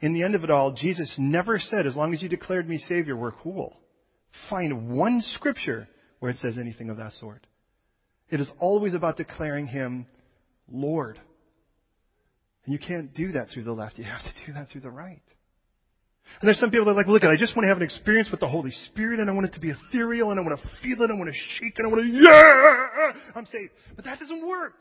In 0.00 0.12
the 0.12 0.22
end 0.22 0.34
of 0.34 0.44
it 0.44 0.50
all, 0.50 0.72
Jesus 0.72 1.14
never 1.18 1.58
said, 1.58 1.86
as 1.86 1.96
long 1.96 2.12
as 2.12 2.22
you 2.22 2.28
declared 2.28 2.68
me 2.68 2.78
Savior, 2.78 3.16
we're 3.16 3.32
cool. 3.32 3.76
Find 4.50 4.90
one 4.90 5.22
scripture 5.22 5.88
where 6.18 6.30
it 6.30 6.36
says 6.38 6.58
anything 6.58 6.90
of 6.90 6.98
that 6.98 7.12
sort. 7.12 7.46
It 8.28 8.40
is 8.40 8.50
always 8.58 8.94
about 8.94 9.16
declaring 9.16 9.66
Him 9.66 10.06
Lord. 10.70 11.18
And 12.64 12.72
you 12.72 12.78
can't 12.78 13.14
do 13.14 13.32
that 13.32 13.48
through 13.48 13.64
the 13.64 13.72
left. 13.72 13.98
You 13.98 14.04
have 14.04 14.22
to 14.22 14.46
do 14.46 14.52
that 14.54 14.68
through 14.68 14.82
the 14.82 14.90
right. 14.90 15.22
And 16.40 16.48
there's 16.48 16.58
some 16.58 16.70
people 16.70 16.86
that 16.86 16.90
are 16.90 16.94
like, 16.94 17.06
look, 17.06 17.22
I 17.22 17.36
just 17.36 17.56
want 17.56 17.64
to 17.64 17.68
have 17.68 17.76
an 17.76 17.84
experience 17.84 18.30
with 18.30 18.40
the 18.40 18.48
Holy 18.48 18.72
Spirit 18.86 19.20
and 19.20 19.30
I 19.30 19.32
want 19.32 19.46
it 19.46 19.54
to 19.54 19.60
be 19.60 19.70
ethereal 19.70 20.32
and 20.32 20.40
I 20.40 20.42
want 20.42 20.58
to 20.60 20.68
feel 20.82 21.00
it, 21.02 21.10
I 21.10 21.14
want 21.14 21.30
to 21.32 21.38
shake 21.58 21.74
and 21.78 21.86
I 21.86 21.90
want 21.90 22.02
to, 22.02 22.08
yeah, 22.08 23.22
I'm 23.34 23.46
saved. 23.46 23.70
But 23.94 24.04
that 24.04 24.18
doesn't 24.18 24.46
work. 24.46 24.80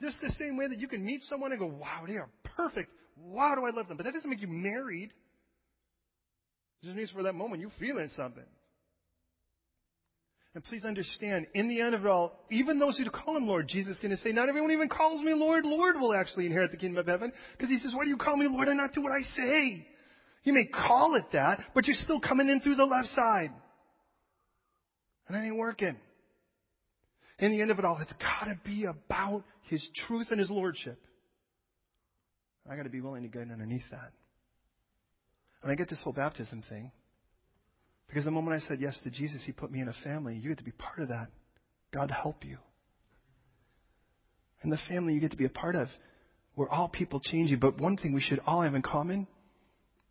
Just 0.00 0.20
the 0.22 0.30
same 0.30 0.56
way 0.56 0.66
that 0.68 0.80
you 0.80 0.88
can 0.88 1.04
meet 1.04 1.22
someone 1.28 1.52
and 1.52 1.60
go, 1.60 1.66
wow, 1.66 2.04
they 2.08 2.16
are 2.16 2.28
perfect. 2.56 2.90
Wow, 3.16 3.54
do 3.54 3.64
I 3.64 3.70
love 3.70 3.88
them? 3.88 3.96
But 3.96 4.04
that 4.04 4.14
doesn't 4.14 4.28
make 4.28 4.40
you 4.40 4.48
married. 4.48 5.12
It 6.82 6.86
just 6.86 6.96
means 6.96 7.10
for 7.10 7.22
that 7.24 7.34
moment 7.34 7.60
you're 7.60 7.70
feeling 7.78 8.08
something. 8.16 8.44
And 10.54 10.62
please 10.64 10.84
understand, 10.84 11.46
in 11.54 11.68
the 11.68 11.80
end 11.80 11.94
of 11.94 12.04
it 12.04 12.08
all, 12.08 12.44
even 12.50 12.78
those 12.78 12.98
who 12.98 13.08
call 13.08 13.36
him 13.36 13.46
Lord, 13.46 13.68
Jesus 13.68 13.96
is 13.96 14.00
going 14.02 14.10
to 14.10 14.18
say, 14.18 14.32
not 14.32 14.50
everyone 14.50 14.70
even 14.70 14.88
calls 14.88 15.22
me 15.22 15.32
Lord. 15.32 15.64
Lord 15.64 15.96
will 15.98 16.14
actually 16.14 16.44
inherit 16.44 16.70
the 16.70 16.76
kingdom 16.76 16.98
of 16.98 17.06
heaven. 17.06 17.32
Because 17.56 17.70
he 17.70 17.78
says, 17.78 17.92
why 17.94 18.04
do 18.04 18.10
you 18.10 18.18
call 18.18 18.36
me 18.36 18.46
Lord 18.48 18.68
and 18.68 18.76
not 18.76 18.92
do 18.92 19.00
what 19.00 19.12
I 19.12 19.22
say? 19.34 19.86
You 20.44 20.52
may 20.52 20.66
call 20.66 21.14
it 21.16 21.24
that, 21.32 21.60
but 21.74 21.86
you're 21.86 21.96
still 21.96 22.20
coming 22.20 22.50
in 22.50 22.60
through 22.60 22.74
the 22.74 22.84
left 22.84 23.08
side. 23.08 23.50
And 25.26 25.36
that 25.36 25.42
ain't 25.42 25.56
working. 25.56 25.96
In 27.38 27.52
the 27.52 27.62
end 27.62 27.70
of 27.70 27.78
it 27.78 27.84
all, 27.86 27.98
it's 28.02 28.12
got 28.14 28.50
to 28.50 28.58
be 28.62 28.84
about 28.84 29.44
his 29.68 29.82
truth 30.06 30.28
and 30.30 30.38
his 30.38 30.50
lordship. 30.50 31.00
I 32.70 32.76
got 32.76 32.84
to 32.84 32.90
be 32.90 33.00
willing 33.00 33.22
to 33.22 33.28
get 33.28 33.42
underneath 33.42 33.88
that. 33.90 34.12
And 35.62 35.70
I 35.70 35.74
get 35.74 35.88
this 35.88 36.00
whole 36.02 36.12
baptism 36.12 36.62
thing. 36.68 36.90
Because 38.08 38.24
the 38.24 38.30
moment 38.30 38.62
I 38.62 38.66
said 38.66 38.80
yes 38.80 38.98
to 39.04 39.10
Jesus, 39.10 39.42
He 39.44 39.52
put 39.52 39.70
me 39.70 39.80
in 39.80 39.88
a 39.88 39.94
family. 40.04 40.36
You 40.36 40.50
get 40.50 40.58
to 40.58 40.64
be 40.64 40.72
part 40.72 41.00
of 41.00 41.08
that. 41.08 41.28
God 41.92 42.10
help 42.10 42.44
you. 42.44 42.58
And 44.62 44.72
the 44.72 44.78
family 44.88 45.14
you 45.14 45.20
get 45.20 45.30
to 45.32 45.36
be 45.36 45.44
a 45.44 45.50
part 45.50 45.74
of, 45.74 45.88
where 46.54 46.68
all 46.68 46.88
people 46.88 47.20
change 47.20 47.50
you. 47.50 47.56
But 47.56 47.80
one 47.80 47.96
thing 47.96 48.12
we 48.12 48.20
should 48.20 48.40
all 48.46 48.62
have 48.62 48.74
in 48.74 48.82
common 48.82 49.26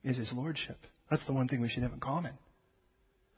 is 0.03 0.17
His 0.17 0.31
Lordship. 0.33 0.77
That's 1.09 1.25
the 1.25 1.33
one 1.33 1.47
thing 1.47 1.61
we 1.61 1.69
should 1.69 1.83
have 1.83 1.93
in 1.93 1.99
common. 1.99 2.33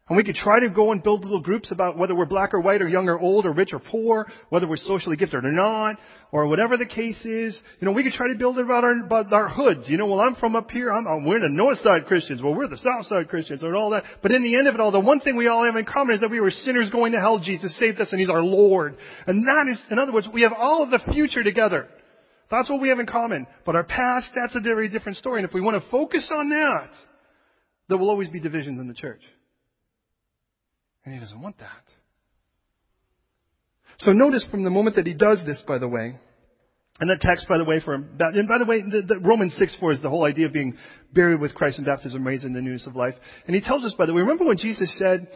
And 0.09 0.17
we 0.17 0.25
could 0.25 0.35
try 0.35 0.59
to 0.59 0.69
go 0.69 0.91
and 0.91 1.01
build 1.01 1.23
little 1.23 1.39
groups 1.39 1.71
about 1.71 1.97
whether 1.97 2.13
we're 2.13 2.25
black 2.25 2.53
or 2.53 2.59
white 2.59 2.81
or 2.81 2.89
young 2.89 3.07
or 3.07 3.17
old 3.17 3.45
or 3.45 3.53
rich 3.53 3.69
or 3.71 3.79
poor, 3.79 4.27
whether 4.49 4.67
we're 4.67 4.75
socially 4.75 5.15
gifted 5.15 5.45
or 5.45 5.51
not, 5.53 5.95
or 6.29 6.47
whatever 6.47 6.75
the 6.75 6.85
case 6.85 7.23
is. 7.23 7.57
You 7.79 7.85
know, 7.85 7.93
we 7.93 8.03
could 8.03 8.11
try 8.11 8.27
to 8.27 8.37
build 8.37 8.57
it 8.57 8.65
about 8.65 8.83
our, 8.83 8.99
about 8.99 9.31
our 9.31 9.47
hoods. 9.47 9.87
You 9.87 9.95
know, 9.95 10.07
well, 10.07 10.19
I'm 10.19 10.35
from 10.35 10.57
up 10.57 10.69
here. 10.71 10.91
I'm, 10.91 11.23
we're 11.23 11.39
the 11.39 11.47
north 11.47 11.77
side 11.77 12.05
Christians. 12.05 12.41
Well, 12.41 12.53
we're 12.53 12.67
the 12.67 12.77
south 12.77 13.05
side 13.05 13.29
Christians 13.29 13.63
and 13.63 13.73
all 13.77 13.91
that. 13.91 14.03
But 14.21 14.33
in 14.33 14.43
the 14.43 14.57
end 14.57 14.67
of 14.67 14.75
it 14.75 14.81
all, 14.81 14.91
the 14.91 14.99
one 14.99 15.21
thing 15.21 15.37
we 15.37 15.47
all 15.47 15.63
have 15.63 15.77
in 15.77 15.85
common 15.85 16.15
is 16.15 16.21
that 16.21 16.29
we 16.29 16.41
were 16.41 16.51
sinners 16.51 16.89
going 16.89 17.13
to 17.13 17.21
hell. 17.21 17.39
Jesus 17.39 17.77
saved 17.79 18.01
us 18.01 18.11
and 18.11 18.19
He's 18.19 18.29
our 18.29 18.43
Lord. 18.43 18.97
And 19.25 19.47
that 19.47 19.71
is, 19.71 19.81
in 19.89 19.99
other 19.99 20.11
words, 20.11 20.27
we 20.33 20.41
have 20.41 20.51
all 20.51 20.83
of 20.83 20.89
the 20.89 20.99
future 21.13 21.43
together. 21.43 21.87
That's 22.51 22.69
what 22.69 22.81
we 22.81 22.89
have 22.89 22.99
in 22.99 23.05
common. 23.05 23.47
But 23.65 23.77
our 23.77 23.85
past, 23.85 24.31
that's 24.35 24.55
a 24.57 24.59
very 24.59 24.89
different 24.89 25.17
story. 25.17 25.39
And 25.39 25.47
if 25.47 25.53
we 25.53 25.61
want 25.61 25.81
to 25.81 25.89
focus 25.89 26.29
on 26.29 26.49
that, 26.49 26.89
there 27.87 27.97
will 27.97 28.09
always 28.09 28.27
be 28.27 28.41
divisions 28.41 28.81
in 28.81 28.89
the 28.89 28.93
church. 28.93 29.21
And 31.05 31.13
he 31.13 31.19
doesn't 31.19 31.41
want 31.41 31.57
that. 31.59 31.83
So 33.99 34.11
notice 34.11 34.45
from 34.49 34.63
the 34.63 34.69
moment 34.69 34.95
that 34.95 35.05
he 35.05 35.13
does 35.13 35.39
this, 35.45 35.61
by 35.67 35.77
the 35.77 35.87
way, 35.87 36.15
And 36.99 37.09
that 37.09 37.21
text, 37.21 37.47
by 37.49 37.57
the 37.57 37.63
way, 37.63 37.79
for 37.79 37.95
and 37.95 38.47
by 38.47 38.59
the 38.59 38.65
way, 38.67 38.81
the, 38.81 39.01
the 39.01 39.19
Romans 39.19 39.55
six 39.57 39.75
four 39.79 39.91
is 39.91 40.01
the 40.01 40.09
whole 40.09 40.25
idea 40.25 40.45
of 40.45 40.53
being 40.53 40.77
buried 41.11 41.41
with 41.41 41.55
Christ 41.55 41.79
in 41.79 41.85
baptism, 41.85 42.25
raised 42.25 42.45
in 42.45 42.53
the 42.53 42.61
newness 42.61 42.85
of 42.85 42.95
life. 42.95 43.15
And 43.47 43.55
he 43.55 43.61
tells 43.61 43.83
us, 43.83 43.95
by 43.97 44.05
the 44.05 44.13
way, 44.13 44.21
remember 44.21 44.45
when 44.45 44.57
Jesus 44.57 44.95
said 44.99 45.27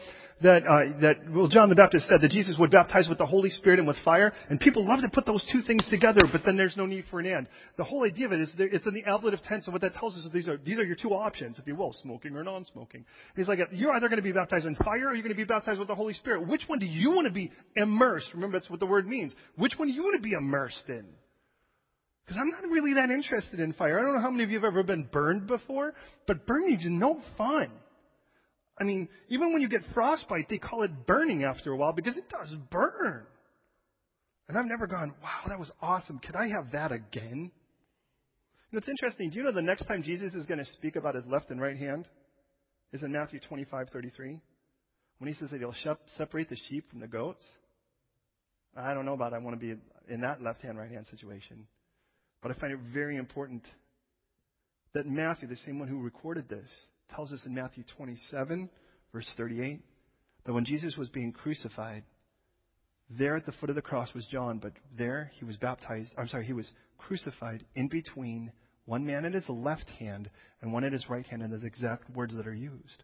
that 0.42 0.62
uh, 0.66 1.00
that 1.00 1.16
well, 1.30 1.48
John 1.48 1.68
the 1.68 1.74
Baptist 1.74 2.08
said 2.08 2.20
that 2.20 2.30
Jesus 2.30 2.56
would 2.58 2.70
baptize 2.70 3.08
with 3.08 3.18
the 3.18 3.26
Holy 3.26 3.50
Spirit 3.50 3.78
and 3.78 3.88
with 3.88 3.96
fire, 4.04 4.32
and 4.48 4.60
people 4.60 4.86
love 4.86 5.00
to 5.00 5.08
put 5.08 5.26
those 5.26 5.44
two 5.52 5.62
things 5.62 5.86
together, 5.90 6.20
but 6.30 6.42
then 6.44 6.56
there's 6.56 6.76
no 6.76 6.86
need 6.86 7.04
for 7.10 7.20
an 7.20 7.26
and. 7.26 7.48
The 7.76 7.84
whole 7.84 8.04
idea 8.04 8.26
of 8.26 8.32
it 8.32 8.40
is 8.40 8.54
it's 8.58 8.86
in 8.86 8.94
the 8.94 9.04
ablative 9.04 9.42
tense, 9.42 9.66
and 9.66 9.72
what 9.72 9.82
that 9.82 9.94
tells 9.94 10.16
us 10.16 10.24
is 10.24 10.32
these 10.32 10.48
are 10.48 10.56
these 10.58 10.78
are 10.78 10.84
your 10.84 10.96
two 10.96 11.10
options, 11.10 11.58
if 11.58 11.66
you 11.66 11.74
will, 11.74 11.92
smoking 11.92 12.36
or 12.36 12.44
non-smoking. 12.44 13.04
He's 13.34 13.48
like, 13.48 13.58
you're 13.72 13.92
either 13.92 14.08
going 14.08 14.18
to 14.18 14.22
be 14.22 14.32
baptized 14.32 14.66
in 14.66 14.76
fire 14.76 15.08
or 15.08 15.14
you're 15.14 15.24
going 15.24 15.34
to 15.34 15.34
be 15.34 15.44
baptized 15.44 15.78
with 15.78 15.88
the 15.88 15.94
Holy 15.94 16.14
Spirit. 16.14 16.46
Which 16.46 16.62
one 16.66 16.78
do 16.78 16.86
you 16.86 17.10
want 17.10 17.26
to 17.26 17.32
be 17.32 17.50
immersed? 17.76 18.28
Remember, 18.34 18.58
that's 18.58 18.70
what 18.70 18.80
the 18.80 18.86
word 18.86 19.08
means. 19.08 19.34
Which 19.56 19.72
one 19.76 19.88
do 19.88 19.94
you 19.94 20.02
want 20.02 20.22
to 20.22 20.22
be 20.22 20.34
immersed 20.34 20.88
in? 20.88 21.04
Because 22.24 22.40
I'm 22.40 22.50
not 22.50 22.70
really 22.70 22.94
that 22.94 23.10
interested 23.10 23.58
in 23.58 23.72
fire. 23.72 23.98
I 23.98 24.02
don't 24.02 24.14
know 24.14 24.20
how 24.20 24.30
many 24.30 24.44
of 24.44 24.50
you 24.50 24.58
have 24.58 24.66
ever 24.66 24.82
been 24.82 25.08
burned 25.10 25.46
before, 25.46 25.94
but 26.26 26.46
burning 26.46 26.78
is 26.78 26.84
no 26.84 27.22
fun. 27.38 27.70
I 28.80 28.84
mean, 28.84 29.08
even 29.28 29.52
when 29.52 29.60
you 29.60 29.68
get 29.68 29.82
frostbite, 29.92 30.48
they 30.48 30.58
call 30.58 30.82
it 30.82 31.06
burning 31.06 31.44
after 31.44 31.72
a 31.72 31.76
while 31.76 31.92
because 31.92 32.16
it 32.16 32.28
does 32.28 32.54
burn. 32.70 33.26
And 34.48 34.56
I've 34.56 34.66
never 34.66 34.86
gone, 34.86 35.14
wow, 35.22 35.48
that 35.48 35.58
was 35.58 35.70
awesome. 35.82 36.20
Could 36.20 36.36
I 36.36 36.48
have 36.48 36.72
that 36.72 36.92
again? 36.92 37.50
You 38.70 38.76
know, 38.76 38.78
it's 38.78 38.88
interesting. 38.88 39.30
Do 39.30 39.36
you 39.36 39.42
know 39.42 39.52
the 39.52 39.62
next 39.62 39.84
time 39.86 40.02
Jesus 40.02 40.34
is 40.34 40.46
going 40.46 40.58
to 40.58 40.64
speak 40.64 40.96
about 40.96 41.14
his 41.14 41.26
left 41.26 41.50
and 41.50 41.60
right 41.60 41.76
hand 41.76 42.06
is 42.92 43.02
in 43.02 43.12
Matthew 43.12 43.40
25:33, 43.50 44.40
when 45.18 45.28
he 45.28 45.34
says 45.34 45.50
that 45.50 45.58
he'll 45.58 45.96
separate 46.16 46.48
the 46.48 46.56
sheep 46.68 46.88
from 46.90 47.00
the 47.00 47.08
goats? 47.08 47.44
I 48.76 48.94
don't 48.94 49.04
know 49.04 49.14
about 49.14 49.34
I 49.34 49.38
want 49.38 49.58
to 49.58 49.74
be 49.74 49.80
in 50.08 50.20
that 50.20 50.42
left 50.42 50.62
hand, 50.62 50.78
right 50.78 50.90
hand 50.90 51.06
situation. 51.10 51.66
But 52.42 52.52
I 52.52 52.54
find 52.54 52.72
it 52.72 52.78
very 52.92 53.16
important 53.16 53.64
that 54.94 55.06
Matthew, 55.06 55.48
the 55.48 55.56
same 55.56 55.78
one 55.78 55.88
who 55.88 56.00
recorded 56.00 56.48
this, 56.48 56.68
tells 57.14 57.32
us 57.32 57.42
in 57.46 57.54
Matthew 57.54 57.84
27, 57.96 58.68
verse 59.12 59.30
38, 59.36 59.80
that 60.44 60.52
when 60.52 60.64
Jesus 60.64 60.96
was 60.96 61.08
being 61.08 61.32
crucified, 61.32 62.04
there 63.10 63.36
at 63.36 63.46
the 63.46 63.52
foot 63.52 63.70
of 63.70 63.76
the 63.76 63.82
cross 63.82 64.12
was 64.14 64.26
John, 64.26 64.58
but 64.58 64.72
there 64.96 65.30
he 65.38 65.44
was 65.44 65.56
baptized, 65.56 66.12
I'm 66.18 66.28
sorry, 66.28 66.44
he 66.44 66.52
was 66.52 66.70
crucified 66.98 67.64
in 67.74 67.88
between 67.88 68.52
one 68.84 69.06
man 69.06 69.24
at 69.24 69.34
his 69.34 69.48
left 69.48 69.88
hand 69.98 70.30
and 70.60 70.72
one 70.72 70.84
at 70.84 70.92
his 70.92 71.08
right 71.08 71.26
hand, 71.26 71.42
and 71.42 71.52
those 71.52 71.64
exact 71.64 72.10
words 72.10 72.34
that 72.36 72.46
are 72.46 72.54
used. 72.54 73.02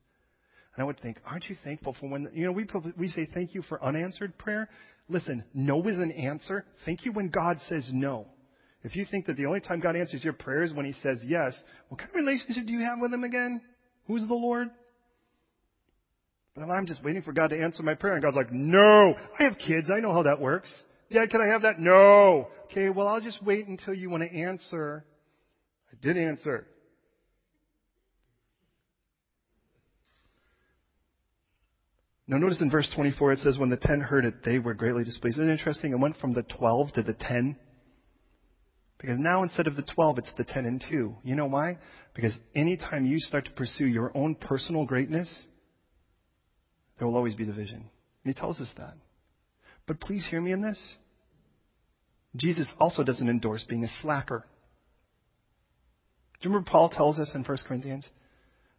And 0.75 0.83
I 0.83 0.85
would 0.85 1.01
think, 1.01 1.19
aren't 1.25 1.49
you 1.49 1.57
thankful 1.63 1.97
for 1.99 2.09
when, 2.09 2.29
you 2.33 2.47
know, 2.47 2.53
we, 2.53 2.67
we 2.97 3.09
say 3.09 3.29
thank 3.33 3.55
you 3.55 3.63
for 3.63 3.83
unanswered 3.83 4.37
prayer. 4.39 4.69
Listen, 5.09 5.45
no 5.55 5.87
is 5.87 5.99
an 5.99 6.11
answer. 6.11 6.65
Thank 6.85 7.05
you 7.05 7.13
when 7.13 7.29
God 7.29 7.59
says 7.69 7.89
no. 7.93 8.27
If 8.83 8.97
you 8.97 9.07
think 9.11 9.27
that 9.27 9.37
the 9.37 9.47
only 9.47 9.61
time 9.61 9.81
God 9.81 9.97
answers 9.97 10.25
your 10.25 10.33
prayer 10.35 10.63
is 10.63 10.73
when 10.73 10.85
He 10.85 10.93
says 10.93 11.23
yes, 11.27 11.59
what 11.89 11.99
kind 11.99 12.11
of 12.11 12.17
relationship 12.17 12.67
do 12.67 12.73
you 12.73 12.81
have 12.81 12.99
with 13.01 13.13
Him 13.13 13.25
again? 13.25 13.61
Who's 14.07 14.27
the 14.27 14.35
Lord? 14.35 14.69
Well, 16.57 16.71
I'm 16.71 16.87
just 16.87 17.03
waiting 17.03 17.23
for 17.23 17.33
God 17.33 17.51
to 17.51 17.61
answer 17.61 17.83
my 17.83 17.95
prayer. 17.95 18.15
And 18.15 18.23
God's 18.23 18.37
like, 18.37 18.53
no, 18.53 19.15
I 19.39 19.43
have 19.43 19.59
kids. 19.59 19.91
I 19.93 20.01
know 20.01 20.13
how 20.13 20.23
that 20.23 20.41
works. 20.41 20.73
Dad, 21.11 21.31
can 21.31 21.41
I 21.41 21.53
have 21.53 21.63
that? 21.63 21.81
No. 21.81 22.49
Okay, 22.67 22.91
well, 22.91 23.09
I'll 23.09 23.21
just 23.21 23.43
wait 23.43 23.67
until 23.67 23.95
you 23.95 24.09
want 24.09 24.23
to 24.23 24.37
answer. 24.37 25.05
I 25.93 25.97
did 26.01 26.17
answer. 26.17 26.67
Now 32.27 32.39
notice 32.39 32.61
in 32.61 32.71
verse 32.71 32.89
24 32.95 33.33
it 33.33 33.39
says, 33.41 33.59
when 33.59 33.69
the 33.69 33.77
ten 33.77 34.01
heard 34.01 34.25
it, 34.25 34.45
they 34.45 34.59
were 34.59 34.75
greatly 34.75 35.05
displeased. 35.05 35.37
Isn't 35.39 35.51
it 35.51 35.53
interesting? 35.53 35.93
It 35.93 35.99
went 35.99 36.17
from 36.17 36.33
the 36.33 36.43
12 36.43 36.93
to 36.95 37.03
the 37.03 37.15
10. 37.15 37.57
Because 38.99 39.19
now 39.19 39.43
instead 39.43 39.67
of 39.67 39.77
the 39.77 39.83
12, 39.83 40.19
it's 40.19 40.31
the 40.37 40.45
10 40.45 40.67
and 40.67 40.85
2. 40.89 41.17
You 41.25 41.35
know 41.35 41.47
why? 41.47 41.79
Because 42.15 42.37
anytime 42.55 43.07
you 43.07 43.19
start 43.19 43.45
to 43.47 43.51
pursue 43.51 43.87
your 43.87 44.17
own 44.17 44.35
personal 44.35 44.87
greatness, 44.87 45.29
there 46.99 47.07
will 47.07 47.17
always 47.17 47.35
be 47.35 47.45
division. 47.45 47.91
And 48.25 48.35
he 48.35 48.39
tells 48.39 48.61
us 48.61 48.71
that. 48.77 48.95
But 49.87 50.01
please 50.01 50.27
hear 50.31 50.41
me 50.41 50.53
in 50.53 50.63
this. 50.63 50.79
Jesus 52.37 52.73
also 52.79 53.05
doesn't 53.05 53.29
endorse 53.29 53.65
being 53.69 53.85
a 53.85 53.89
slacker. 54.01 54.45
Do 56.41 56.49
you 56.49 56.51
remember 56.51 56.71
Paul 56.71 56.89
tells 56.89 57.19
us 57.19 57.33
in 57.35 57.45
1 57.45 57.59
Corinthians 57.67 58.09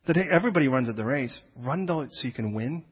that 0.07 0.15
hey, 0.15 0.27
everybody 0.31 0.67
runs 0.67 0.89
at 0.89 0.95
the 0.95 1.05
race. 1.05 1.37
Run 1.57 1.85
though 1.85 2.05
so 2.09 2.27
you 2.27 2.33
can 2.33 2.53
win. 2.53 2.85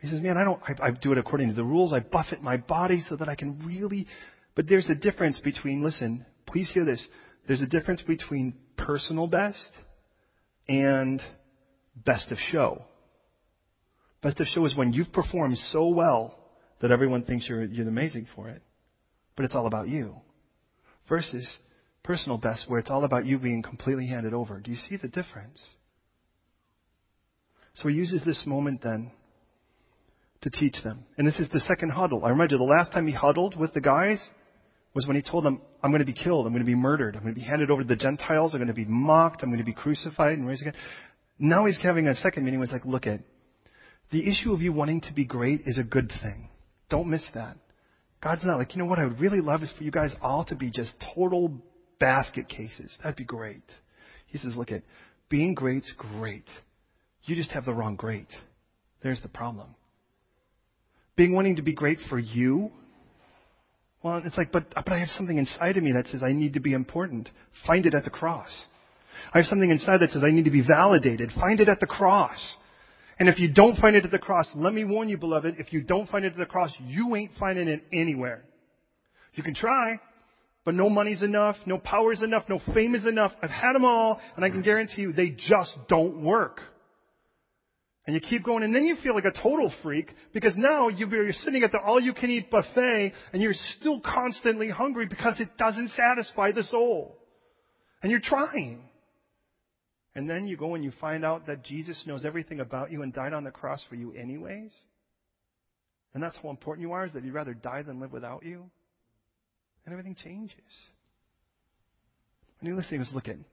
He 0.00 0.08
says, 0.08 0.20
man, 0.20 0.36
I 0.36 0.42
don't, 0.42 0.60
I, 0.66 0.88
I 0.88 0.90
do 0.90 1.12
it 1.12 1.18
according 1.18 1.48
to 1.48 1.54
the 1.54 1.62
rules. 1.62 1.92
I 1.92 2.00
buffet 2.00 2.42
my 2.42 2.56
body 2.56 3.02
so 3.08 3.14
that 3.16 3.28
I 3.28 3.36
can 3.36 3.64
really 3.64 4.08
but 4.54 4.68
there's 4.68 4.88
a 4.88 4.94
difference 4.94 5.38
between, 5.40 5.82
listen, 5.82 6.26
please 6.46 6.70
hear 6.72 6.84
this. 6.84 7.06
There's 7.46 7.62
a 7.62 7.66
difference 7.66 8.02
between 8.02 8.54
personal 8.76 9.26
best 9.26 9.78
and 10.68 11.20
best 11.96 12.30
of 12.30 12.38
show. 12.38 12.82
Best 14.22 14.40
of 14.40 14.46
show 14.46 14.64
is 14.64 14.76
when 14.76 14.92
you've 14.92 15.12
performed 15.12 15.58
so 15.58 15.88
well 15.88 16.38
that 16.80 16.90
everyone 16.90 17.24
thinks 17.24 17.48
you're, 17.48 17.64
you're 17.64 17.88
amazing 17.88 18.26
for 18.36 18.48
it. 18.48 18.62
But 19.36 19.44
it's 19.44 19.54
all 19.54 19.66
about 19.66 19.88
you. 19.88 20.16
Versus 21.08 21.48
personal 22.02 22.38
best 22.38 22.68
where 22.68 22.78
it's 22.78 22.90
all 22.90 23.04
about 23.04 23.26
you 23.26 23.38
being 23.38 23.62
completely 23.62 24.06
handed 24.06 24.34
over. 24.34 24.60
Do 24.60 24.70
you 24.70 24.76
see 24.76 24.96
the 24.96 25.08
difference? 25.08 25.60
So 27.74 27.88
he 27.88 27.94
uses 27.94 28.22
this 28.24 28.44
moment 28.46 28.82
then 28.82 29.12
to 30.42 30.50
teach 30.50 30.76
them. 30.84 31.04
And 31.16 31.26
this 31.26 31.38
is 31.38 31.48
the 31.48 31.60
second 31.60 31.90
huddle. 31.90 32.24
I 32.24 32.30
you, 32.30 32.58
the 32.58 32.62
last 32.62 32.92
time 32.92 33.06
he 33.06 33.14
huddled 33.14 33.56
with 33.56 33.72
the 33.72 33.80
guys, 33.80 34.20
was 34.94 35.06
when 35.06 35.16
he 35.16 35.22
told 35.22 35.44
them, 35.44 35.60
I'm 35.82 35.90
going 35.90 36.00
to 36.00 36.06
be 36.06 36.12
killed, 36.12 36.46
I'm 36.46 36.52
going 36.52 36.64
to 36.64 36.70
be 36.70 36.74
murdered, 36.74 37.16
I'm 37.16 37.22
going 37.22 37.34
to 37.34 37.40
be 37.40 37.46
handed 37.46 37.70
over 37.70 37.82
to 37.82 37.88
the 37.88 37.96
Gentiles, 37.96 38.54
I'm 38.54 38.58
going 38.58 38.68
to 38.68 38.74
be 38.74 38.84
mocked, 38.84 39.42
I'm 39.42 39.48
going 39.48 39.58
to 39.58 39.64
be 39.64 39.72
crucified 39.72 40.38
and 40.38 40.46
raised 40.46 40.62
again. 40.62 40.74
Now 41.38 41.64
he's 41.64 41.80
having 41.82 42.06
a 42.06 42.14
second 42.14 42.44
meeting. 42.44 42.60
He's 42.60 42.70
like, 42.70 42.84
look 42.84 43.06
at 43.06 43.20
the 44.10 44.30
issue 44.30 44.52
of 44.52 44.60
you 44.60 44.72
wanting 44.72 45.00
to 45.02 45.12
be 45.12 45.24
great 45.24 45.62
is 45.66 45.78
a 45.78 45.82
good 45.82 46.12
thing. 46.22 46.48
Don't 46.90 47.08
miss 47.08 47.24
that. 47.34 47.56
God's 48.22 48.44
not 48.44 48.58
like, 48.58 48.74
you 48.74 48.82
know 48.82 48.88
what 48.88 48.98
I 48.98 49.04
would 49.04 49.18
really 49.18 49.40
love 49.40 49.62
is 49.62 49.72
for 49.76 49.82
you 49.82 49.90
guys 49.90 50.14
all 50.22 50.44
to 50.44 50.54
be 50.54 50.70
just 50.70 50.94
total 51.14 51.60
basket 51.98 52.48
cases. 52.48 52.96
That'd 53.02 53.16
be 53.16 53.24
great. 53.24 53.64
He 54.26 54.38
says, 54.38 54.54
look 54.56 54.70
at 54.70 54.82
being 55.28 55.54
great's 55.54 55.92
great. 55.96 56.44
You 57.24 57.34
just 57.34 57.50
have 57.50 57.64
the 57.64 57.72
wrong 57.72 57.96
great. 57.96 58.28
There's 59.02 59.20
the 59.22 59.28
problem. 59.28 59.74
Being 61.16 61.34
wanting 61.34 61.56
to 61.56 61.62
be 61.62 61.72
great 61.72 61.98
for 62.08 62.18
you 62.18 62.70
well, 64.02 64.20
it's 64.24 64.36
like, 64.36 64.50
but, 64.50 64.74
but 64.74 64.92
I 64.92 64.98
have 64.98 65.08
something 65.08 65.38
inside 65.38 65.76
of 65.76 65.82
me 65.82 65.92
that 65.92 66.08
says 66.08 66.22
I 66.22 66.32
need 66.32 66.54
to 66.54 66.60
be 66.60 66.72
important. 66.72 67.30
Find 67.66 67.86
it 67.86 67.94
at 67.94 68.04
the 68.04 68.10
cross. 68.10 68.50
I 69.32 69.38
have 69.38 69.46
something 69.46 69.70
inside 69.70 70.00
that 70.00 70.10
says 70.10 70.24
I 70.24 70.30
need 70.30 70.44
to 70.46 70.50
be 70.50 70.62
validated. 70.66 71.30
Find 71.32 71.60
it 71.60 71.68
at 71.68 71.80
the 71.80 71.86
cross. 71.86 72.56
And 73.18 73.28
if 73.28 73.38
you 73.38 73.52
don't 73.52 73.78
find 73.78 73.94
it 73.94 74.04
at 74.04 74.10
the 74.10 74.18
cross, 74.18 74.48
let 74.56 74.74
me 74.74 74.84
warn 74.84 75.08
you, 75.08 75.16
beloved, 75.16 75.56
if 75.58 75.72
you 75.72 75.82
don't 75.82 76.08
find 76.08 76.24
it 76.24 76.32
at 76.32 76.38
the 76.38 76.46
cross, 76.46 76.72
you 76.80 77.14
ain't 77.14 77.30
finding 77.38 77.68
it 77.68 77.84
anywhere. 77.92 78.42
You 79.34 79.44
can 79.44 79.54
try, 79.54 80.00
but 80.64 80.74
no 80.74 80.90
money's 80.90 81.22
enough, 81.22 81.56
no 81.64 81.78
power's 81.78 82.22
enough, 82.22 82.44
no 82.48 82.60
fame 82.74 82.94
is 82.94 83.06
enough. 83.06 83.32
I've 83.40 83.50
had 83.50 83.74
them 83.74 83.84
all, 83.84 84.20
and 84.34 84.44
I 84.44 84.50
can 84.50 84.62
guarantee 84.62 85.02
you 85.02 85.12
they 85.12 85.30
just 85.30 85.72
don't 85.88 86.22
work. 86.22 86.60
And 88.04 88.14
you 88.16 88.20
keep 88.20 88.44
going, 88.44 88.64
and 88.64 88.74
then 88.74 88.84
you 88.84 88.96
feel 88.96 89.14
like 89.14 89.24
a 89.24 89.32
total 89.32 89.72
freak 89.82 90.10
because 90.34 90.54
now 90.56 90.88
you're 90.88 91.32
sitting 91.32 91.62
at 91.62 91.70
the 91.70 91.78
all-you-can-eat 91.78 92.50
buffet 92.50 93.12
and 93.32 93.40
you're 93.40 93.54
still 93.78 94.00
constantly 94.00 94.68
hungry 94.70 95.06
because 95.06 95.38
it 95.38 95.56
doesn't 95.56 95.90
satisfy 95.90 96.50
the 96.50 96.64
soul. 96.64 97.16
And 98.02 98.10
you're 98.10 98.20
trying. 98.20 98.88
And 100.16 100.28
then 100.28 100.48
you 100.48 100.56
go 100.56 100.74
and 100.74 100.82
you 100.82 100.92
find 101.00 101.24
out 101.24 101.46
that 101.46 101.62
Jesus 101.62 102.02
knows 102.04 102.24
everything 102.24 102.58
about 102.58 102.90
you 102.90 103.02
and 103.02 103.12
died 103.12 103.32
on 103.32 103.44
the 103.44 103.52
cross 103.52 103.84
for 103.88 103.94
you 103.94 104.12
anyways. 104.12 104.72
And 106.12 106.20
that's 106.20 106.36
how 106.42 106.50
important 106.50 106.86
you 106.86 106.92
are, 106.92 107.06
is 107.06 107.12
that 107.12 107.24
you'd 107.24 107.34
rather 107.34 107.54
die 107.54 107.82
than 107.82 108.00
live 108.00 108.12
without 108.12 108.44
you. 108.44 108.68
And 109.86 109.92
everything 109.92 110.16
changes. 110.16 110.56
And 112.60 112.68
you 112.68 112.74
listening 112.74 113.00
is 113.00 113.10
looking. 113.14 113.44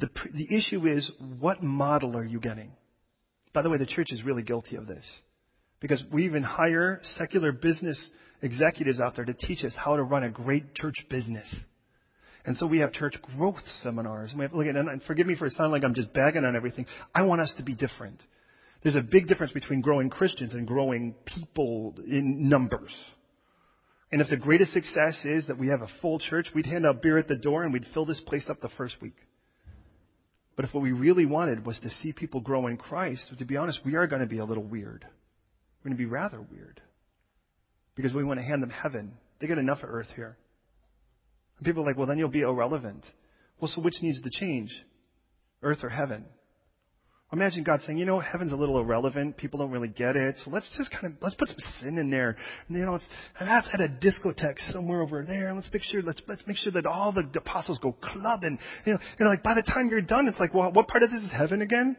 The, 0.00 0.10
the 0.34 0.52
issue 0.52 0.86
is, 0.86 1.08
what 1.38 1.62
model 1.62 2.16
are 2.16 2.24
you 2.24 2.40
getting? 2.40 2.72
By 3.54 3.62
the 3.62 3.70
way, 3.70 3.78
the 3.78 3.86
church 3.86 4.08
is 4.10 4.22
really 4.22 4.42
guilty 4.42 4.76
of 4.76 4.86
this. 4.86 5.04
Because 5.80 6.02
we 6.12 6.24
even 6.24 6.42
hire 6.42 7.00
secular 7.16 7.52
business 7.52 8.10
executives 8.42 9.00
out 9.00 9.16
there 9.16 9.24
to 9.24 9.32
teach 9.32 9.64
us 9.64 9.74
how 9.76 9.96
to 9.96 10.02
run 10.02 10.24
a 10.24 10.30
great 10.30 10.74
church 10.74 11.06
business. 11.08 11.54
And 12.44 12.56
so 12.56 12.66
we 12.66 12.80
have 12.80 12.92
church 12.92 13.14
growth 13.36 13.62
seminars. 13.82 14.30
And 14.30 14.40
we 14.40 14.44
have, 14.44 14.52
look 14.52 14.66
at, 14.66 14.76
and 14.76 15.02
forgive 15.04 15.26
me 15.26 15.36
for 15.36 15.48
sounding 15.48 15.72
like 15.72 15.84
I'm 15.84 15.94
just 15.94 16.12
bagging 16.12 16.44
on 16.44 16.56
everything. 16.56 16.86
I 17.14 17.22
want 17.22 17.40
us 17.40 17.54
to 17.56 17.62
be 17.62 17.74
different. 17.74 18.20
There's 18.82 18.96
a 18.96 19.02
big 19.02 19.28
difference 19.28 19.52
between 19.52 19.80
growing 19.80 20.10
Christians 20.10 20.52
and 20.52 20.66
growing 20.66 21.14
people 21.24 21.94
in 22.06 22.48
numbers. 22.48 22.94
And 24.12 24.20
if 24.20 24.28
the 24.28 24.36
greatest 24.36 24.72
success 24.72 25.24
is 25.24 25.46
that 25.46 25.58
we 25.58 25.68
have 25.68 25.80
a 25.80 25.88
full 26.02 26.18
church, 26.18 26.48
we'd 26.54 26.66
hand 26.66 26.84
out 26.86 27.02
beer 27.02 27.18
at 27.18 27.28
the 27.28 27.36
door 27.36 27.62
and 27.62 27.72
we'd 27.72 27.86
fill 27.94 28.04
this 28.04 28.20
place 28.20 28.46
up 28.50 28.60
the 28.60 28.68
first 28.76 28.96
week. 29.00 29.16
But 30.56 30.64
if 30.64 30.74
what 30.74 30.82
we 30.82 30.92
really 30.92 31.26
wanted 31.26 31.66
was 31.66 31.78
to 31.80 31.90
see 31.90 32.12
people 32.12 32.40
grow 32.40 32.66
in 32.68 32.76
Christ, 32.76 33.32
to 33.36 33.44
be 33.44 33.56
honest, 33.56 33.80
we 33.84 33.96
are 33.96 34.06
going 34.06 34.22
to 34.22 34.28
be 34.28 34.38
a 34.38 34.44
little 34.44 34.62
weird. 34.62 35.04
We're 35.82 35.90
going 35.90 35.96
to 35.96 36.02
be 36.02 36.10
rather 36.10 36.40
weird. 36.40 36.80
Because 37.96 38.12
we 38.12 38.24
want 38.24 38.38
to 38.40 38.44
hand 38.44 38.62
them 38.62 38.70
heaven 38.70 39.12
They 39.40 39.46
get 39.46 39.58
enough 39.58 39.82
of 39.82 39.90
earth 39.90 40.08
here. 40.14 40.36
And 41.58 41.66
people 41.66 41.82
are 41.82 41.86
like, 41.86 41.96
well, 41.96 42.06
then 42.06 42.18
you'll 42.18 42.28
be 42.28 42.40
irrelevant. 42.40 43.04
Well, 43.60 43.70
so 43.72 43.80
which 43.80 44.00
needs 44.00 44.20
to 44.22 44.30
change? 44.30 44.70
Earth 45.62 45.78
or 45.82 45.88
heaven? 45.88 46.24
Imagine 47.34 47.64
God 47.64 47.80
saying, 47.82 47.98
you 47.98 48.04
know, 48.04 48.20
heaven's 48.20 48.52
a 48.52 48.56
little 48.56 48.78
irrelevant. 48.78 49.36
People 49.36 49.58
don't 49.58 49.72
really 49.72 49.88
get 49.88 50.14
it. 50.14 50.36
So 50.44 50.52
let's 50.52 50.70
just 50.76 50.92
kind 50.92 51.06
of, 51.06 51.12
let's 51.20 51.34
put 51.34 51.48
some 51.48 51.58
sin 51.80 51.98
in 51.98 52.08
there. 52.08 52.36
And, 52.68 52.78
you 52.78 52.86
know, 52.86 52.94
it's, 52.94 53.04
and 53.40 53.50
I've 53.50 53.64
a 53.64 53.88
discotheque 53.88 54.60
somewhere 54.70 55.02
over 55.02 55.24
there. 55.24 55.52
Let's 55.52 55.68
make 55.72 55.82
sure, 55.82 56.00
let's, 56.00 56.22
let's 56.28 56.46
make 56.46 56.56
sure 56.56 56.70
that 56.72 56.86
all 56.86 57.10
the 57.10 57.28
apostles 57.36 57.80
go 57.80 57.90
clubbing. 58.00 58.56
You 58.86 58.92
know, 58.92 58.98
you 59.18 59.24
know, 59.24 59.30
like 59.32 59.42
by 59.42 59.54
the 59.54 59.62
time 59.62 59.88
you're 59.90 60.00
done, 60.00 60.28
it's 60.28 60.38
like, 60.38 60.54
well, 60.54 60.70
what 60.70 60.86
part 60.86 61.02
of 61.02 61.10
this 61.10 61.24
is 61.24 61.32
heaven 61.32 61.60
again? 61.60 61.96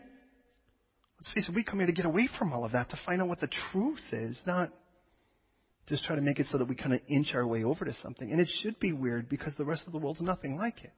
Let's 1.20 1.34
face 1.34 1.50
it, 1.50 1.56
we 1.56 1.66
come 1.66 1.80
here 1.80 1.88
to 1.88 1.94
get 1.94 2.06
away 2.06 2.30
from 2.40 2.54
all 2.54 2.64
of 2.64 2.72
that, 2.72 2.90
to 2.92 3.00
find 3.06 3.22
out 3.22 3.28
what 3.28 3.42
the 3.42 3.50
truth 3.72 4.00
is, 4.14 4.42
not 4.48 4.72
just 5.88 6.06
try 6.06 6.16
to 6.16 6.22
make 6.22 6.40
it 6.40 6.48
so 6.50 6.58
that 6.58 6.68
we 6.70 6.76
kind 6.76 6.94
of 6.94 7.02
inch 7.10 7.34
our 7.34 7.46
way 7.46 7.66
over 7.66 7.84
to 7.84 7.94
something. 8.02 8.32
And 8.32 8.40
it 8.40 8.50
should 8.62 8.80
be 8.80 8.94
weird 8.94 9.28
because 9.28 9.54
the 9.58 9.66
rest 9.66 9.84
of 9.86 9.92
the 9.92 10.00
world's 10.00 10.22
nothing 10.22 10.56
like 10.56 10.82
it. 10.84 10.94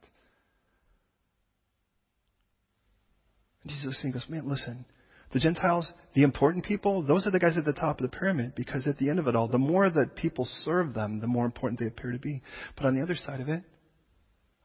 And 3.63 3.71
Jesus 3.71 3.99
goes, 4.13 4.25
man, 4.29 4.47
listen, 4.47 4.85
the 5.33 5.39
Gentiles, 5.39 5.91
the 6.13 6.23
important 6.23 6.63
people, 6.63 7.01
those 7.01 7.27
are 7.27 7.31
the 7.31 7.39
guys 7.39 7.57
at 7.57 7.65
the 7.65 7.73
top 7.73 7.99
of 7.99 8.09
the 8.09 8.17
pyramid 8.17 8.55
because 8.55 8.87
at 8.87 8.97
the 8.97 9.09
end 9.09 9.19
of 9.19 9.27
it 9.27 9.35
all, 9.35 9.47
the 9.47 9.57
more 9.57 9.89
that 9.89 10.15
people 10.15 10.47
serve 10.63 10.93
them, 10.93 11.19
the 11.19 11.27
more 11.27 11.45
important 11.45 11.79
they 11.79 11.87
appear 11.87 12.11
to 12.11 12.19
be. 12.19 12.41
But 12.75 12.85
on 12.85 12.95
the 12.95 13.01
other 13.01 13.15
side 13.15 13.41
of 13.41 13.49
it, 13.49 13.63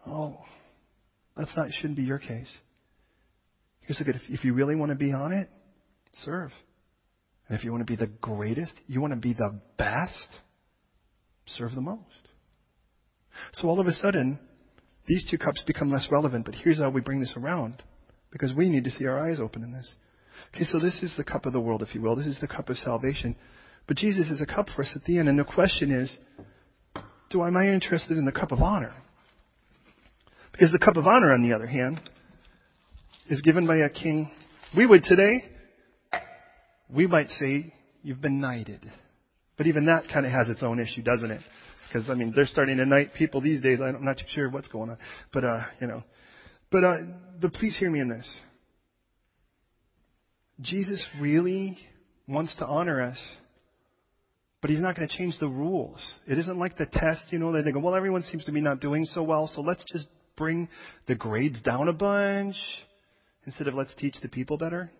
oh, 0.06 0.38
that's 1.36 1.54
not, 1.56 1.72
shouldn't 1.72 1.96
be 1.96 2.04
your 2.04 2.18
case. 2.18 2.50
Here's 3.80 4.00
a 4.00 4.04
good, 4.04 4.16
if, 4.16 4.22
if 4.28 4.44
you 4.44 4.54
really 4.54 4.76
want 4.76 4.90
to 4.90 4.96
be 4.96 5.12
on 5.12 5.32
it, 5.32 5.50
serve. 6.22 6.52
And 7.48 7.58
if 7.58 7.64
you 7.64 7.72
want 7.72 7.84
to 7.84 7.90
be 7.90 7.96
the 7.96 8.06
greatest, 8.06 8.74
you 8.86 9.00
want 9.00 9.12
to 9.12 9.18
be 9.18 9.32
the 9.32 9.60
best, 9.76 10.36
serve 11.46 11.74
the 11.74 11.80
most. 11.80 12.02
So 13.54 13.68
all 13.68 13.80
of 13.80 13.86
a 13.88 13.92
sudden, 13.92 14.38
these 15.06 15.26
two 15.28 15.38
cups 15.38 15.62
become 15.66 15.90
less 15.90 16.06
relevant, 16.10 16.44
but 16.44 16.54
here's 16.54 16.78
how 16.78 16.90
we 16.90 17.00
bring 17.00 17.18
this 17.18 17.34
around. 17.36 17.82
Because 18.32 18.54
we 18.54 18.68
need 18.68 18.84
to 18.84 18.90
see 18.90 19.06
our 19.06 19.18
eyes 19.18 19.38
open 19.40 19.62
in 19.62 19.72
this. 19.72 19.94
Okay, 20.54 20.64
so 20.64 20.78
this 20.78 21.02
is 21.02 21.14
the 21.16 21.24
cup 21.24 21.46
of 21.46 21.52
the 21.52 21.60
world, 21.60 21.82
if 21.82 21.94
you 21.94 22.00
will. 22.00 22.16
This 22.16 22.26
is 22.26 22.40
the 22.40 22.48
cup 22.48 22.68
of 22.68 22.76
salvation. 22.76 23.36
But 23.86 23.96
Jesus 23.96 24.28
is 24.28 24.40
a 24.40 24.46
cup 24.46 24.68
for 24.74 24.82
us 24.82 24.92
at 24.96 25.04
the 25.04 25.18
end, 25.18 25.28
and 25.28 25.38
the 25.38 25.44
question 25.44 25.90
is, 25.90 26.16
do 27.30 27.40
I 27.42 27.48
am 27.48 27.56
I 27.56 27.68
interested 27.68 28.16
in 28.16 28.24
the 28.24 28.32
cup 28.32 28.52
of 28.52 28.60
honor? 28.60 28.94
Because 30.52 30.70
the 30.70 30.78
cup 30.78 30.96
of 30.96 31.06
honor, 31.06 31.32
on 31.32 31.42
the 31.42 31.54
other 31.54 31.66
hand, 31.66 32.00
is 33.28 33.40
given 33.40 33.66
by 33.66 33.76
a 33.76 33.88
king. 33.88 34.30
We 34.76 34.86
would 34.86 35.04
today, 35.04 35.44
we 36.90 37.06
might 37.06 37.28
say, 37.28 37.72
you've 38.02 38.20
been 38.20 38.40
knighted. 38.40 38.90
But 39.56 39.66
even 39.66 39.86
that 39.86 40.08
kind 40.12 40.26
of 40.26 40.32
has 40.32 40.48
its 40.48 40.62
own 40.62 40.78
issue, 40.78 41.02
doesn't 41.02 41.30
it? 41.30 41.40
Because, 41.88 42.08
I 42.10 42.14
mean, 42.14 42.32
they're 42.34 42.46
starting 42.46 42.78
to 42.78 42.86
knight 42.86 43.14
people 43.14 43.40
these 43.40 43.60
days. 43.62 43.80
I'm 43.80 44.04
not 44.04 44.18
too 44.18 44.24
sure 44.28 44.50
what's 44.50 44.68
going 44.68 44.90
on. 44.90 44.98
But, 45.32 45.44
uh, 45.44 45.64
you 45.80 45.86
know. 45.86 46.02
But, 46.72 46.84
uh, 46.84 46.96
but 47.40 47.52
please 47.52 47.76
hear 47.78 47.90
me 47.90 48.00
in 48.00 48.08
this. 48.08 48.26
Jesus 50.60 51.04
really 51.20 51.78
wants 52.26 52.54
to 52.56 52.66
honor 52.66 53.02
us, 53.02 53.18
but 54.60 54.70
he's 54.70 54.80
not 54.80 54.96
going 54.96 55.06
to 55.06 55.16
change 55.16 55.38
the 55.38 55.48
rules. 55.48 55.98
It 56.26 56.38
isn't 56.38 56.58
like 56.58 56.78
the 56.78 56.86
test, 56.86 57.26
you 57.30 57.38
know, 57.38 57.52
they 57.52 57.70
go, 57.70 57.80
well, 57.80 57.94
everyone 57.94 58.22
seems 58.22 58.44
to 58.46 58.52
be 58.52 58.60
not 58.60 58.80
doing 58.80 59.04
so 59.04 59.22
well, 59.22 59.46
so 59.46 59.60
let's 59.60 59.84
just 59.92 60.06
bring 60.36 60.68
the 61.08 61.14
grades 61.14 61.60
down 61.62 61.88
a 61.88 61.92
bunch 61.92 62.56
instead 63.44 63.68
of 63.68 63.74
let's 63.74 63.94
teach 63.94 64.16
the 64.22 64.28
people 64.28 64.56
better? 64.56 64.90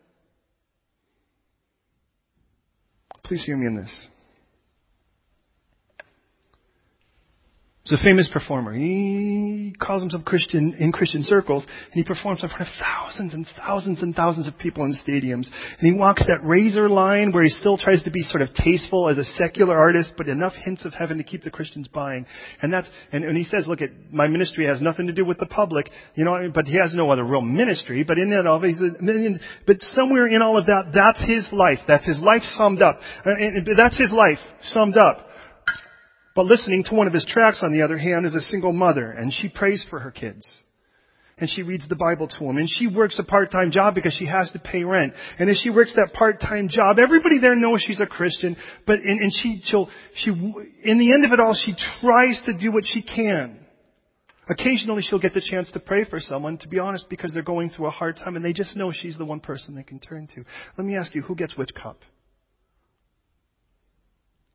Please 3.25 3.45
hear 3.45 3.57
me 3.57 3.67
in 3.67 3.77
this. 3.77 4.07
He's 7.93 8.01
a 8.01 8.05
famous 8.05 8.31
performer. 8.33 8.73
He 8.73 9.75
calls 9.79 10.01
himself 10.01 10.25
Christian 10.25 10.75
in 10.79 10.93
Christian 10.93 11.23
circles, 11.23 11.67
and 11.67 11.93
he 11.93 12.05
performs 12.05 12.43
in 12.43 12.49
front 12.49 12.63
of 12.63 12.69
thousands 12.81 13.35
and 13.35 13.47
thousands 13.59 14.01
and 14.01 14.15
thousands 14.15 14.49
of 14.49 14.57
people 14.57 14.85
in 14.85 14.95
stadiums. 15.07 15.47
And 15.79 15.81
he 15.81 15.93
walks 15.93 16.25
that 16.27 16.43
razor 16.43 16.89
line 16.89 17.33
where 17.33 17.43
he 17.43 17.51
still 17.51 17.77
tries 17.77 18.03
to 18.05 18.11
be 18.11 18.23
sort 18.23 18.41
of 18.41 18.49
tasteful 18.55 19.11
as 19.11 19.19
a 19.19 19.25
secular 19.25 19.79
artist, 19.79 20.15
but 20.17 20.27
enough 20.27 20.55
hints 20.55 20.87
of 20.87 20.95
heaven 20.95 21.19
to 21.19 21.23
keep 21.23 21.45
the 21.45 21.51
Christians 21.51 21.87
buying. 21.87 22.25
And 22.63 22.73
that's 22.73 22.89
and, 23.13 23.25
and 23.25 23.37
he 23.37 23.45
says, 23.45 23.67
"Look, 23.69 23.83
at 23.83 23.91
my 24.11 24.27
ministry 24.27 24.65
has 24.65 24.81
nothing 24.81 25.09
to 25.09 25.13
do 25.13 25.27
with 25.27 25.39
the 25.39 25.45
public, 25.45 25.91
you 26.15 26.25
know. 26.25 26.51
But 26.55 26.69
he 26.69 26.79
has 26.79 26.95
no 26.95 27.11
other 27.11 27.25
real 27.25 27.43
ministry. 27.43 28.05
But 28.05 28.17
in 28.17 28.31
that 28.31 28.47
all, 28.47 28.61
he's 28.61 28.81
a, 28.81 28.89
but 29.67 29.83
somewhere 29.83 30.29
in 30.29 30.41
all 30.41 30.57
of 30.57 30.65
that, 30.65 30.93
that's 30.95 31.23
his 31.29 31.47
life. 31.53 31.81
That's 31.87 32.07
his 32.07 32.23
life 32.23 32.43
summed 32.57 32.81
up. 32.81 33.01
Uh, 33.27 33.33
and 33.33 33.69
that's 33.77 33.99
his 33.99 34.13
life 34.13 34.39
summed 34.63 34.97
up." 34.97 35.29
But 36.35 36.47
listening 36.47 36.85
to 36.85 36.95
one 36.95 37.07
of 37.07 37.13
his 37.13 37.27
tracks, 37.27 37.61
on 37.63 37.73
the 37.73 37.83
other 37.83 37.99
hand, 37.99 38.25
is 38.25 38.35
a 38.35 38.41
single 38.41 38.73
mother, 38.73 39.11
and 39.11 39.33
she 39.33 39.49
prays 39.49 39.85
for 39.91 39.99
her 39.99 40.11
kids. 40.11 40.47
And 41.39 41.49
she 41.51 41.63
reads 41.63 41.89
the 41.89 41.97
Bible 41.97 42.29
to 42.29 42.39
them. 42.39 42.57
And 42.57 42.69
she 42.69 42.87
works 42.87 43.19
a 43.19 43.25
part-time 43.25 43.73
job 43.73 43.95
because 43.95 44.15
she 44.15 44.27
has 44.27 44.51
to 44.53 44.59
pay 44.59 44.85
rent. 44.85 45.13
And 45.39 45.51
as 45.51 45.59
she 45.59 45.71
works 45.71 45.95
that 45.97 46.13
part-time 46.13 46.69
job, 46.69 46.99
everybody 46.99 47.41
there 47.41 47.57
knows 47.57 47.83
she's 47.85 48.01
a 48.01 48.07
Christian. 48.07 48.57
But, 48.87 49.01
and, 49.01 49.21
and 49.21 49.33
she, 49.33 49.61
she'll, 49.65 49.89
she, 50.15 50.31
in 50.31 50.99
the 50.99 51.13
end 51.13 51.25
of 51.25 51.33
it 51.33 51.41
all, 51.41 51.55
she 51.55 51.75
tries 52.01 52.41
to 52.47 52.57
do 52.57 52.71
what 52.71 52.85
she 52.87 53.03
can. 53.03 53.59
Occasionally 54.49 55.03
she'll 55.03 55.19
get 55.19 55.35
the 55.35 55.41
chance 55.41 55.71
to 55.73 55.81
pray 55.81 56.05
for 56.05 56.21
someone, 56.21 56.59
to 56.59 56.69
be 56.69 56.79
honest, 56.79 57.07
because 57.09 57.33
they're 57.33 57.43
going 57.43 57.71
through 57.71 57.87
a 57.87 57.91
hard 57.91 58.19
time 58.19 58.37
and 58.37 58.45
they 58.45 58.53
just 58.53 58.77
know 58.77 58.93
she's 58.93 59.17
the 59.17 59.25
one 59.25 59.41
person 59.41 59.75
they 59.75 59.83
can 59.83 59.99
turn 59.99 60.29
to. 60.35 60.45
Let 60.77 60.85
me 60.85 60.97
ask 60.97 61.15
you, 61.15 61.23
who 61.23 61.35
gets 61.35 61.57
which 61.57 61.75
cup? 61.75 62.01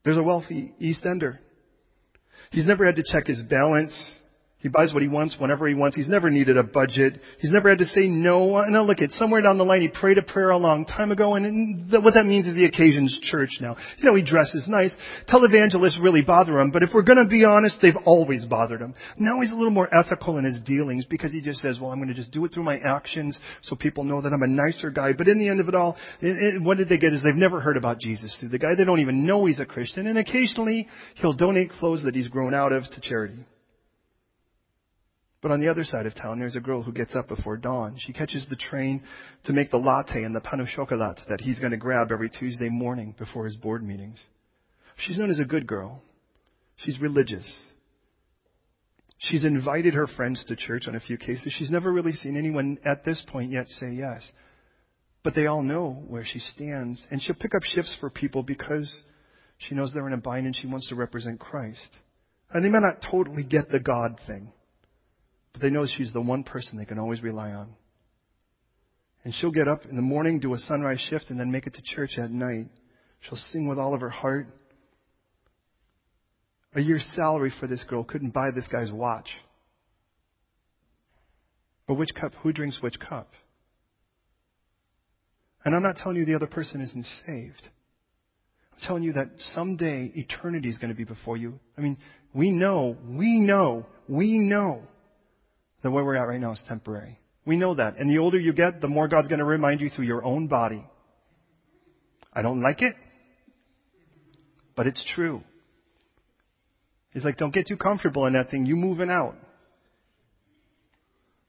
There's 0.04 0.18
a 0.18 0.22
wealthy 0.22 0.72
East 0.78 1.04
Ender 1.04 1.40
He's 2.50 2.66
never 2.66 2.86
had 2.86 2.96
to 2.96 3.04
check 3.04 3.26
his 3.26 3.42
balance. 3.42 3.92
He 4.60 4.68
buys 4.68 4.92
what 4.92 5.02
he 5.02 5.08
wants 5.08 5.36
whenever 5.38 5.68
he 5.68 5.74
wants. 5.74 5.94
He's 5.94 6.08
never 6.08 6.30
needed 6.30 6.56
a 6.56 6.64
budget. 6.64 7.20
He's 7.38 7.52
never 7.52 7.68
had 7.68 7.78
to 7.78 7.84
say 7.84 8.08
no. 8.08 8.60
No, 8.68 8.82
look 8.82 9.00
at 9.00 9.12
somewhere 9.12 9.40
down 9.40 9.56
the 9.56 9.64
line 9.64 9.82
he 9.82 9.88
prayed 9.88 10.18
a 10.18 10.22
prayer 10.22 10.50
a 10.50 10.58
long 10.58 10.84
time 10.84 11.12
ago, 11.12 11.36
and 11.36 11.92
what 11.92 12.14
that 12.14 12.26
means 12.26 12.48
is 12.48 12.56
the 12.56 12.64
occasion's 12.64 13.20
church 13.22 13.58
now. 13.60 13.76
You 13.98 14.08
know, 14.08 14.16
he 14.16 14.22
dresses 14.22 14.66
nice. 14.68 14.96
Televangelists 15.28 16.02
really 16.02 16.22
bother 16.22 16.58
him, 16.58 16.72
but 16.72 16.82
if 16.82 16.90
we're 16.92 17.02
going 17.02 17.22
to 17.22 17.30
be 17.30 17.44
honest, 17.44 17.78
they've 17.80 17.94
always 18.04 18.44
bothered 18.46 18.80
him. 18.80 18.94
Now 19.16 19.40
he's 19.40 19.52
a 19.52 19.54
little 19.54 19.70
more 19.70 19.88
ethical 19.94 20.38
in 20.38 20.44
his 20.44 20.60
dealings 20.62 21.04
because 21.04 21.32
he 21.32 21.40
just 21.40 21.60
says, 21.60 21.78
"Well, 21.80 21.92
I'm 21.92 21.98
going 21.98 22.08
to 22.08 22.14
just 22.14 22.32
do 22.32 22.44
it 22.44 22.52
through 22.52 22.64
my 22.64 22.78
actions, 22.78 23.38
so 23.62 23.76
people 23.76 24.02
know 24.02 24.20
that 24.22 24.32
I'm 24.32 24.42
a 24.42 24.48
nicer 24.48 24.90
guy." 24.90 25.12
But 25.12 25.28
in 25.28 25.38
the 25.38 25.48
end 25.48 25.60
of 25.60 25.68
it 25.68 25.76
all, 25.76 25.96
it, 26.20 26.56
it, 26.56 26.62
what 26.62 26.78
did 26.78 26.88
they 26.88 26.98
get? 26.98 27.12
Is 27.12 27.22
they've 27.22 27.32
never 27.32 27.60
heard 27.60 27.76
about 27.76 28.00
Jesus 28.00 28.36
through 28.40 28.48
the 28.48 28.58
guy. 28.58 28.74
They 28.74 28.84
don't 28.84 28.98
even 28.98 29.24
know 29.24 29.46
he's 29.46 29.60
a 29.60 29.66
Christian, 29.66 30.08
and 30.08 30.18
occasionally 30.18 30.88
he'll 31.14 31.32
donate 31.32 31.70
clothes 31.70 32.02
that 32.02 32.16
he's 32.16 32.26
grown 32.26 32.54
out 32.54 32.72
of 32.72 32.82
to 32.90 33.00
charity. 33.00 33.46
But 35.40 35.52
on 35.52 35.60
the 35.60 35.68
other 35.68 35.84
side 35.84 36.06
of 36.06 36.16
town, 36.16 36.40
there's 36.40 36.56
a 36.56 36.60
girl 36.60 36.82
who 36.82 36.92
gets 36.92 37.14
up 37.14 37.28
before 37.28 37.56
dawn. 37.56 37.96
She 37.98 38.12
catches 38.12 38.46
the 38.48 38.56
train 38.56 39.02
to 39.44 39.52
make 39.52 39.70
the 39.70 39.76
latte 39.76 40.24
and 40.24 40.34
the 40.34 40.40
pain 40.40 40.60
au 40.60 40.66
chocolat 40.66 41.18
that 41.28 41.40
he's 41.40 41.60
going 41.60 41.70
to 41.70 41.76
grab 41.76 42.10
every 42.10 42.28
Tuesday 42.28 42.68
morning 42.68 43.14
before 43.16 43.44
his 43.44 43.56
board 43.56 43.84
meetings. 43.84 44.18
She's 44.96 45.16
known 45.16 45.30
as 45.30 45.38
a 45.38 45.44
good 45.44 45.66
girl. 45.66 46.02
She's 46.76 47.00
religious. 47.00 47.52
She's 49.18 49.44
invited 49.44 49.94
her 49.94 50.08
friends 50.08 50.44
to 50.46 50.56
church 50.56 50.88
on 50.88 50.96
a 50.96 51.00
few 51.00 51.16
cases. 51.16 51.54
She's 51.56 51.70
never 51.70 51.92
really 51.92 52.12
seen 52.12 52.36
anyone 52.36 52.78
at 52.84 53.04
this 53.04 53.22
point 53.28 53.52
yet 53.52 53.68
say 53.68 53.92
yes. 53.92 54.28
But 55.22 55.34
they 55.34 55.46
all 55.46 55.62
know 55.62 56.04
where 56.08 56.24
she 56.24 56.38
stands. 56.40 57.04
And 57.10 57.22
she'll 57.22 57.36
pick 57.36 57.54
up 57.54 57.62
shifts 57.62 57.96
for 58.00 58.10
people 58.10 58.42
because 58.42 59.02
she 59.58 59.74
knows 59.74 59.92
they're 59.92 60.06
in 60.06 60.14
a 60.14 60.18
bind 60.18 60.46
and 60.46 60.54
she 60.54 60.66
wants 60.66 60.88
to 60.88 60.94
represent 60.96 61.38
Christ. 61.38 61.96
And 62.50 62.64
they 62.64 62.68
may 62.68 62.78
not 62.78 63.04
totally 63.08 63.44
get 63.44 63.70
the 63.70 63.80
God 63.80 64.20
thing. 64.26 64.52
But 65.58 65.66
they 65.66 65.70
know 65.70 65.86
she's 65.86 66.12
the 66.12 66.20
one 66.20 66.44
person 66.44 66.78
they 66.78 66.84
can 66.84 67.00
always 67.00 67.20
rely 67.20 67.50
on. 67.50 67.74
And 69.24 69.34
she'll 69.34 69.50
get 69.50 69.66
up 69.66 69.86
in 69.86 69.96
the 69.96 70.02
morning, 70.02 70.38
do 70.38 70.54
a 70.54 70.58
sunrise 70.58 71.04
shift, 71.10 71.30
and 71.30 71.40
then 71.40 71.50
make 71.50 71.66
it 71.66 71.74
to 71.74 71.82
church 71.82 72.12
at 72.16 72.30
night. 72.30 72.68
She'll 73.22 73.40
sing 73.50 73.66
with 73.66 73.76
all 73.76 73.92
of 73.92 74.00
her 74.00 74.08
heart. 74.08 74.46
A 76.76 76.80
year's 76.80 77.04
salary 77.16 77.52
for 77.58 77.66
this 77.66 77.82
girl 77.88 78.04
couldn't 78.04 78.32
buy 78.32 78.52
this 78.54 78.68
guy's 78.68 78.92
watch. 78.92 79.28
But 81.88 81.94
which 81.94 82.10
cup, 82.14 82.34
who 82.42 82.52
drinks 82.52 82.78
which 82.80 83.00
cup? 83.00 83.32
And 85.64 85.74
I'm 85.74 85.82
not 85.82 85.96
telling 85.96 86.18
you 86.18 86.24
the 86.24 86.36
other 86.36 86.46
person 86.46 86.80
isn't 86.82 87.06
saved. 87.26 87.68
I'm 88.74 88.86
telling 88.86 89.02
you 89.02 89.14
that 89.14 89.30
someday 89.54 90.12
eternity 90.14 90.68
is 90.68 90.78
going 90.78 90.90
to 90.90 90.96
be 90.96 91.02
before 91.02 91.36
you. 91.36 91.58
I 91.76 91.80
mean, 91.80 91.98
we 92.32 92.52
know, 92.52 92.96
we 93.08 93.40
know, 93.40 93.86
we 94.06 94.38
know 94.38 94.82
that 95.82 95.90
where 95.90 96.04
we're 96.04 96.16
at 96.16 96.28
right 96.28 96.40
now 96.40 96.52
is 96.52 96.62
temporary. 96.68 97.18
We 97.44 97.56
know 97.56 97.74
that. 97.74 97.98
And 97.98 98.10
the 98.10 98.18
older 98.18 98.38
you 98.38 98.52
get, 98.52 98.80
the 98.80 98.88
more 98.88 99.08
God's 99.08 99.28
going 99.28 99.38
to 99.38 99.44
remind 99.44 99.80
you 99.80 99.88
through 99.88 100.06
your 100.06 100.24
own 100.24 100.48
body. 100.48 100.84
I 102.32 102.42
don't 102.42 102.60
like 102.60 102.82
it, 102.82 102.94
but 104.76 104.86
it's 104.86 105.02
true. 105.14 105.42
He's 107.12 107.24
like, 107.24 107.36
don't 107.36 107.54
get 107.54 107.66
too 107.66 107.76
comfortable 107.76 108.26
in 108.26 108.34
that 108.34 108.50
thing. 108.50 108.66
You 108.66 108.76
moving 108.76 109.10
out. 109.10 109.34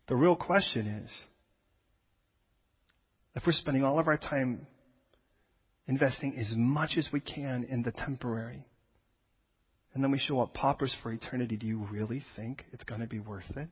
The 0.08 0.16
real 0.16 0.36
question 0.36 0.88
is, 0.88 1.12
if 3.36 3.44
we're 3.46 3.52
spending 3.52 3.84
all 3.84 4.00
of 4.00 4.08
our 4.08 4.18
time 4.18 4.66
investing 5.88 6.38
as 6.40 6.52
much 6.56 6.92
as 6.98 7.10
we 7.12 7.20
can 7.20 7.66
in 7.70 7.84
the 7.84 7.92
temporary, 7.92 8.66
and 9.94 10.04
then 10.04 10.12
we 10.12 10.18
show 10.18 10.40
up 10.40 10.54
paupers 10.54 10.96
for 11.04 11.12
eternity, 11.12 11.58
do 11.58 11.68
you 11.68 11.88
really 11.92 12.24
think 12.36 12.66
it's 12.72 12.84
going 12.84 13.02
to 13.02 13.08
be 13.08 13.20
worth 13.20 13.50
it? 13.56 13.68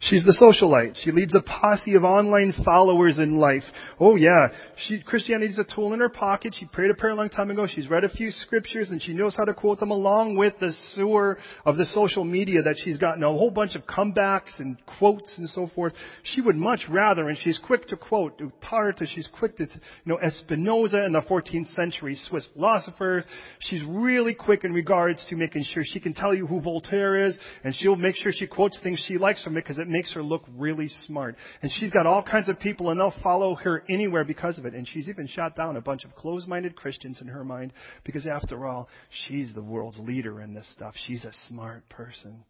She's 0.00 0.24
the 0.24 0.32
socialite. 0.32 0.94
She 1.02 1.10
leads 1.10 1.34
a 1.34 1.40
posse 1.40 1.94
of 1.96 2.04
online 2.04 2.54
followers 2.64 3.18
in 3.18 3.36
life. 3.36 3.64
Oh 3.98 4.14
yeah, 4.14 4.48
she, 4.86 5.00
Christianity's 5.00 5.58
a 5.58 5.64
tool 5.64 5.92
in 5.92 5.98
her 5.98 6.08
pocket. 6.08 6.54
She 6.56 6.66
prayed 6.66 6.92
a 6.92 6.94
prayer 6.94 7.14
a 7.14 7.16
long 7.16 7.28
time 7.28 7.50
ago. 7.50 7.66
She's 7.66 7.90
read 7.90 8.04
a 8.04 8.08
few 8.08 8.30
scriptures 8.30 8.90
and 8.90 9.02
she 9.02 9.12
knows 9.12 9.34
how 9.34 9.44
to 9.44 9.52
quote 9.52 9.80
them 9.80 9.90
along 9.90 10.36
with 10.36 10.54
the 10.60 10.72
sewer 10.94 11.38
of 11.66 11.76
the 11.76 11.84
social 11.84 12.24
media 12.24 12.62
that 12.62 12.76
she's 12.78 12.96
gotten 12.96 13.24
a 13.24 13.26
whole 13.26 13.50
bunch 13.50 13.74
of 13.74 13.86
comebacks 13.86 14.60
and 14.60 14.76
quotes 14.98 15.36
and 15.36 15.48
so 15.48 15.68
forth. 15.74 15.94
She 16.22 16.42
would 16.42 16.54
much 16.54 16.84
rather, 16.88 17.28
and 17.28 17.36
she's 17.36 17.58
quick 17.58 17.88
to 17.88 17.96
quote 17.96 18.40
Tarta, 18.62 19.04
she's 19.04 19.28
quick 19.36 19.56
to, 19.56 19.64
you 19.64 19.80
know, 20.04 20.18
Spinoza 20.28 21.02
and 21.04 21.14
the 21.14 21.22
14th 21.22 21.74
century 21.74 22.14
Swiss 22.14 22.46
philosophers. 22.54 23.24
She's 23.58 23.82
really 23.84 24.34
quick 24.34 24.62
in 24.62 24.72
regards 24.72 25.26
to 25.28 25.34
making 25.34 25.64
sure 25.64 25.82
she 25.84 25.98
can 25.98 26.14
tell 26.14 26.32
you 26.32 26.46
who 26.46 26.60
Voltaire 26.60 27.26
is 27.26 27.36
and 27.64 27.74
she'll 27.74 27.96
make 27.96 28.14
sure 28.14 28.32
she 28.32 28.46
quotes 28.46 28.80
things 28.80 29.04
she 29.08 29.18
likes 29.18 29.42
from 29.42 29.56
it 29.56 29.64
because 29.64 29.80
it 29.80 29.87
makes 29.88 30.12
her 30.14 30.22
look 30.22 30.44
really 30.56 30.88
smart. 31.06 31.36
And 31.62 31.70
she's 31.72 31.90
got 31.90 32.06
all 32.06 32.22
kinds 32.22 32.48
of 32.48 32.60
people 32.60 32.90
and 32.90 33.00
they'll 33.00 33.14
follow 33.22 33.54
her 33.56 33.82
anywhere 33.88 34.24
because 34.24 34.58
of 34.58 34.66
it. 34.66 34.74
And 34.74 34.86
she's 34.86 35.08
even 35.08 35.26
shot 35.26 35.56
down 35.56 35.76
a 35.76 35.80
bunch 35.80 36.04
of 36.04 36.14
closed-minded 36.14 36.76
Christians 36.76 37.20
in 37.20 37.28
her 37.28 37.44
mind 37.44 37.72
because 38.04 38.26
after 38.26 38.66
all, 38.66 38.88
she's 39.26 39.52
the 39.54 39.62
world's 39.62 39.98
leader 39.98 40.40
in 40.40 40.54
this 40.54 40.68
stuff. 40.72 40.94
She's 41.06 41.24
a 41.24 41.32
smart 41.48 41.88
person. 41.88 42.44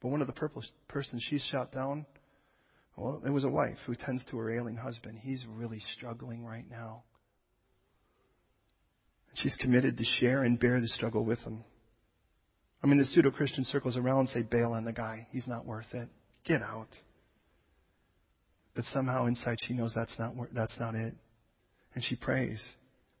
But 0.00 0.08
one 0.08 0.20
of 0.20 0.26
the 0.26 0.32
purple 0.32 0.62
persons 0.88 1.24
she's 1.28 1.44
shot 1.50 1.72
down, 1.72 2.06
well, 2.96 3.22
it 3.24 3.30
was 3.30 3.44
a 3.44 3.48
wife 3.48 3.78
who 3.86 3.94
tends 3.94 4.24
to 4.26 4.38
her 4.38 4.56
ailing 4.56 4.76
husband. 4.76 5.18
He's 5.22 5.44
really 5.48 5.80
struggling 5.96 6.44
right 6.44 6.64
now. 6.70 7.02
She's 9.34 9.56
committed 9.60 9.98
to 9.98 10.04
share 10.04 10.42
and 10.42 10.58
bear 10.58 10.80
the 10.80 10.88
struggle 10.88 11.24
with 11.24 11.38
him. 11.40 11.64
I 12.82 12.86
mean, 12.86 12.98
the 12.98 13.04
pseudo 13.04 13.30
Christian 13.30 13.64
circles 13.64 13.96
around 13.96 14.28
say, 14.28 14.42
bail 14.42 14.72
on 14.72 14.84
the 14.84 14.92
guy. 14.92 15.28
He's 15.30 15.46
not 15.46 15.66
worth 15.66 15.92
it. 15.92 16.08
Get 16.44 16.62
out. 16.62 16.88
But 18.74 18.84
somehow 18.84 19.26
inside 19.26 19.58
she 19.60 19.74
knows 19.74 19.92
that's 19.94 20.16
not, 20.18 20.34
that's 20.54 20.78
not 20.78 20.94
it. 20.94 21.14
And 21.94 22.04
she 22.04 22.16
prays. 22.16 22.62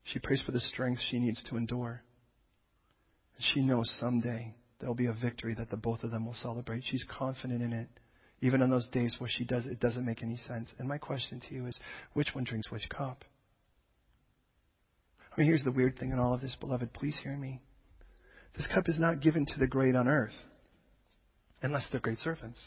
She 0.04 0.18
prays 0.18 0.42
for 0.44 0.52
the 0.52 0.60
strength 0.60 1.00
she 1.10 1.18
needs 1.18 1.42
to 1.44 1.56
endure. 1.56 2.02
And 3.36 3.44
she 3.52 3.60
knows 3.60 3.94
someday 4.00 4.54
there'll 4.78 4.94
be 4.94 5.06
a 5.06 5.12
victory 5.12 5.54
that 5.54 5.70
the 5.70 5.76
both 5.76 6.02
of 6.02 6.10
them 6.10 6.24
will 6.24 6.34
celebrate. 6.34 6.84
She's 6.84 7.04
confident 7.18 7.62
in 7.62 7.72
it. 7.72 7.88
Even 8.42 8.62
on 8.62 8.70
those 8.70 8.88
days 8.88 9.16
where 9.18 9.28
she 9.30 9.44
does 9.44 9.66
it 9.66 9.80
doesn't 9.80 10.06
make 10.06 10.22
any 10.22 10.36
sense. 10.36 10.72
And 10.78 10.88
my 10.88 10.98
question 10.98 11.40
to 11.48 11.54
you 11.54 11.66
is, 11.66 11.78
which 12.14 12.34
one 12.34 12.44
drinks 12.44 12.70
which 12.70 12.88
cup? 12.88 13.24
I 15.30 15.40
mean, 15.40 15.46
here's 15.46 15.62
the 15.62 15.70
weird 15.70 15.98
thing 15.98 16.10
in 16.10 16.18
all 16.18 16.34
of 16.34 16.40
this, 16.40 16.56
beloved. 16.58 16.92
Please 16.92 17.18
hear 17.22 17.36
me. 17.36 17.60
This 18.56 18.66
cup 18.66 18.88
is 18.88 18.98
not 18.98 19.20
given 19.20 19.46
to 19.46 19.58
the 19.58 19.66
great 19.66 19.94
on 19.94 20.08
earth, 20.08 20.34
unless 21.62 21.86
they're 21.90 22.00
great 22.00 22.18
servants. 22.18 22.60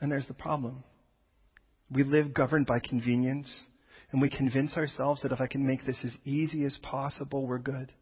And 0.00 0.10
there's 0.10 0.26
the 0.26 0.34
problem. 0.34 0.82
We 1.90 2.04
live 2.04 2.32
governed 2.32 2.66
by 2.66 2.78
convenience, 2.80 3.52
and 4.12 4.22
we 4.22 4.30
convince 4.30 4.76
ourselves 4.76 5.22
that 5.22 5.32
if 5.32 5.40
I 5.40 5.46
can 5.46 5.66
make 5.66 5.84
this 5.84 6.00
as 6.04 6.16
easy 6.24 6.64
as 6.64 6.78
possible, 6.82 7.46
we're 7.46 7.58
good. 7.58 7.92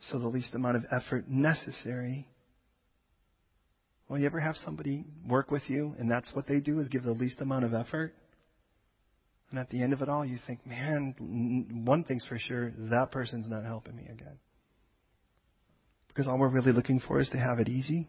So 0.00 0.18
the 0.18 0.28
least 0.28 0.54
amount 0.54 0.76
of 0.76 0.84
effort 0.90 1.28
necessary. 1.28 2.28
Well, 4.08 4.18
you 4.18 4.26
ever 4.26 4.40
have 4.40 4.56
somebody 4.56 5.04
work 5.26 5.50
with 5.50 5.62
you, 5.68 5.94
and 5.98 6.10
that's 6.10 6.30
what 6.32 6.46
they 6.46 6.60
do 6.60 6.78
is 6.78 6.88
give 6.88 7.04
the 7.04 7.12
least 7.12 7.40
amount 7.40 7.64
of 7.64 7.74
effort? 7.74 8.14
And 9.50 9.58
at 9.58 9.70
the 9.70 9.82
end 9.82 9.92
of 9.92 10.02
it 10.02 10.08
all, 10.08 10.24
you 10.24 10.38
think, 10.46 10.66
man, 10.66 11.82
one 11.84 12.04
thing's 12.04 12.24
for 12.26 12.38
sure, 12.38 12.72
that 12.90 13.10
person's 13.10 13.48
not 13.48 13.64
helping 13.64 13.96
me 13.96 14.04
again. 14.04 14.38
Because 16.08 16.26
all 16.26 16.38
we're 16.38 16.48
really 16.48 16.72
looking 16.72 17.00
for 17.00 17.20
is 17.20 17.28
to 17.30 17.38
have 17.38 17.58
it 17.58 17.68
easy. 17.68 18.08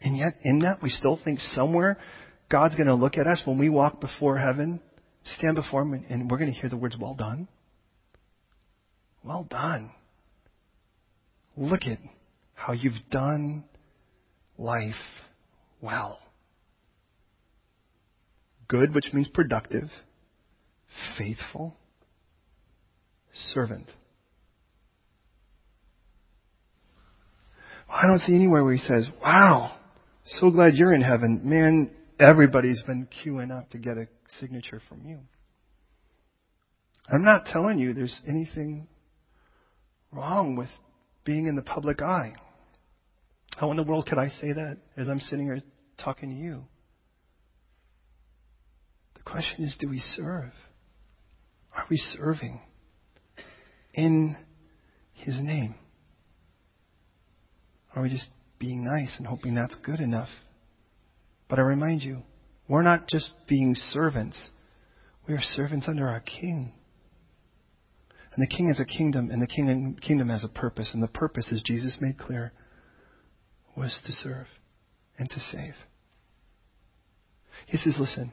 And 0.00 0.16
yet, 0.16 0.34
in 0.42 0.60
that, 0.60 0.82
we 0.82 0.90
still 0.90 1.18
think 1.24 1.40
somewhere 1.40 1.98
God's 2.50 2.74
going 2.74 2.86
to 2.86 2.94
look 2.94 3.16
at 3.16 3.26
us 3.26 3.42
when 3.44 3.58
we 3.58 3.68
walk 3.68 4.00
before 4.00 4.38
heaven, 4.38 4.80
stand 5.24 5.56
before 5.56 5.82
Him, 5.82 6.04
and 6.08 6.30
we're 6.30 6.38
going 6.38 6.52
to 6.52 6.58
hear 6.58 6.70
the 6.70 6.76
words, 6.76 6.96
Well 7.00 7.14
done. 7.14 7.48
Well 9.24 9.44
done. 9.48 9.90
Look 11.56 11.82
at 11.86 11.98
how 12.54 12.72
you've 12.72 12.94
done 13.10 13.64
life 14.58 14.94
well. 15.80 16.18
Good, 18.68 18.94
which 18.94 19.06
means 19.12 19.28
productive, 19.28 19.88
faithful, 21.18 21.76
servant. 23.52 23.90
I 27.88 28.06
don't 28.06 28.18
see 28.20 28.34
anywhere 28.34 28.64
where 28.64 28.74
he 28.74 28.80
says, 28.80 29.08
Wow, 29.22 29.76
so 30.26 30.50
glad 30.50 30.74
you're 30.74 30.94
in 30.94 31.02
heaven. 31.02 31.42
Man, 31.44 31.90
everybody's 32.18 32.82
been 32.82 33.08
queuing 33.24 33.56
up 33.56 33.70
to 33.70 33.78
get 33.78 33.96
a 33.96 34.08
signature 34.40 34.80
from 34.88 35.06
you. 35.06 35.20
I'm 37.08 37.24
not 37.24 37.46
telling 37.46 37.78
you 37.78 37.94
there's 37.94 38.20
anything 38.28 38.88
wrong 40.10 40.56
with 40.56 40.68
being 41.24 41.46
in 41.46 41.54
the 41.54 41.62
public 41.62 42.02
eye. 42.02 42.32
How 43.56 43.70
in 43.70 43.76
the 43.76 43.82
world 43.82 44.06
could 44.06 44.18
I 44.18 44.28
say 44.28 44.52
that 44.52 44.78
as 44.96 45.08
I'm 45.08 45.20
sitting 45.20 45.46
here 45.46 45.60
talking 46.02 46.30
to 46.30 46.36
you? 46.36 46.64
The 49.14 49.22
question 49.22 49.64
is 49.64 49.76
do 49.78 49.88
we 49.88 49.98
serve? 49.98 50.52
Are 51.74 51.84
we 51.88 51.96
serving 51.96 52.60
in 53.94 54.36
His 55.14 55.38
name? 55.40 55.76
Are 57.94 58.02
we 58.02 58.10
just 58.10 58.28
being 58.58 58.84
nice 58.84 59.14
and 59.18 59.26
hoping 59.26 59.54
that's 59.54 59.74
good 59.82 60.00
enough. 60.00 60.28
But 61.48 61.58
I 61.58 61.62
remind 61.62 62.02
you, 62.02 62.22
we're 62.68 62.82
not 62.82 63.08
just 63.08 63.30
being 63.48 63.74
servants. 63.74 64.50
We 65.28 65.34
are 65.34 65.40
servants 65.40 65.86
under 65.88 66.08
our 66.08 66.20
King. 66.20 66.72
And 68.34 68.42
the 68.42 68.54
King 68.54 68.68
has 68.68 68.80
a 68.80 68.84
kingdom, 68.84 69.30
and 69.30 69.40
the 69.40 69.46
king, 69.46 69.98
kingdom 70.00 70.28
has 70.28 70.44
a 70.44 70.48
purpose. 70.48 70.90
And 70.92 71.02
the 71.02 71.08
purpose, 71.08 71.50
as 71.52 71.62
Jesus 71.62 71.98
made 72.00 72.18
clear, 72.18 72.52
was 73.76 74.02
to 74.06 74.12
serve 74.12 74.46
and 75.18 75.30
to 75.30 75.40
save. 75.40 75.74
He 77.66 77.78
says, 77.78 77.96
listen, 77.98 78.32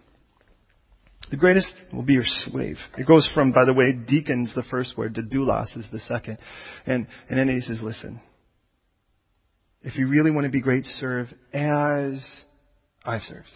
the 1.32 1.38
greatest 1.38 1.74
will 1.93 2.03
be 2.03 2.13
your 2.13 2.26
slave. 2.26 2.78
It 2.97 3.07
goes 3.07 3.30
from, 3.34 3.53
by 3.53 3.65
the 3.65 3.74
way, 3.74 3.93
deacons, 3.93 4.53
the 4.55 4.63
first 4.63 4.97
word, 4.97 5.15
to 5.15 5.21
doulos 5.21 5.78
is 5.78 5.88
the 5.91 6.01
second. 6.01 6.38
And, 6.86 7.07
and 7.30 7.39
then 7.39 7.47
he 7.47 7.61
says, 7.61 7.80
listen, 7.82 8.21
if 9.84 9.97
you 9.97 10.07
really 10.07 10.31
want 10.31 10.45
to 10.45 10.51
be 10.51 10.61
great, 10.61 10.86
serve 10.86 11.27
as 11.53 12.25
I've 13.05 13.21
served. 13.21 13.49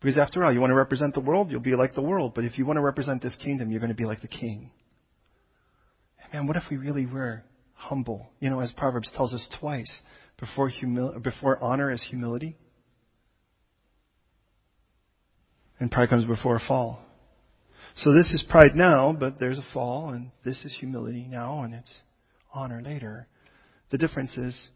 Because 0.00 0.18
after 0.18 0.44
all, 0.44 0.52
you 0.52 0.60
want 0.60 0.70
to 0.70 0.76
represent 0.76 1.14
the 1.14 1.20
world, 1.20 1.50
you'll 1.50 1.60
be 1.60 1.74
like 1.74 1.94
the 1.94 2.02
world. 2.02 2.32
But 2.34 2.44
if 2.44 2.56
you 2.56 2.64
want 2.64 2.76
to 2.76 2.82
represent 2.82 3.22
this 3.22 3.34
kingdom, 3.36 3.70
you're 3.70 3.80
going 3.80 3.90
to 3.90 3.96
be 3.96 4.04
like 4.04 4.20
the 4.20 4.28
king. 4.28 4.70
And 6.22 6.32
man, 6.32 6.46
what 6.46 6.56
if 6.56 6.64
we 6.70 6.76
really 6.76 7.06
were 7.06 7.42
humble? 7.74 8.28
You 8.38 8.50
know, 8.50 8.60
as 8.60 8.70
Proverbs 8.72 9.10
tells 9.16 9.34
us 9.34 9.48
twice, 9.58 10.00
before, 10.38 10.70
humil- 10.70 11.20
before 11.20 11.62
honor 11.62 11.90
is 11.90 12.04
humility. 12.08 12.56
And 15.80 15.90
pride 15.90 16.10
comes 16.10 16.24
before 16.24 16.56
a 16.56 16.60
fall. 16.60 17.00
So 17.96 18.12
this 18.12 18.32
is 18.32 18.44
pride 18.48 18.76
now, 18.76 19.16
but 19.18 19.40
there's 19.40 19.58
a 19.58 19.66
fall, 19.72 20.10
and 20.10 20.30
this 20.44 20.64
is 20.64 20.76
humility 20.78 21.26
now, 21.28 21.62
and 21.62 21.74
it's 21.74 22.02
honor 22.52 22.80
later. 22.80 23.26
The 23.90 23.98
difference 23.98 24.36
is 24.36 24.68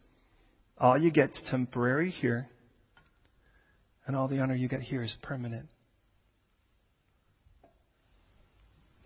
all 0.79 0.99
you 0.99 1.11
get 1.11 1.31
is 1.31 1.43
temporary 1.51 2.11
here, 2.11 2.49
and 4.07 4.17
all 4.17 4.29
the 4.29 4.41
honor 4.41 4.55
you 4.55 4.69
get 4.69 4.81
here 4.81 5.03
is 5.03 5.15
permanent. 5.23 5.69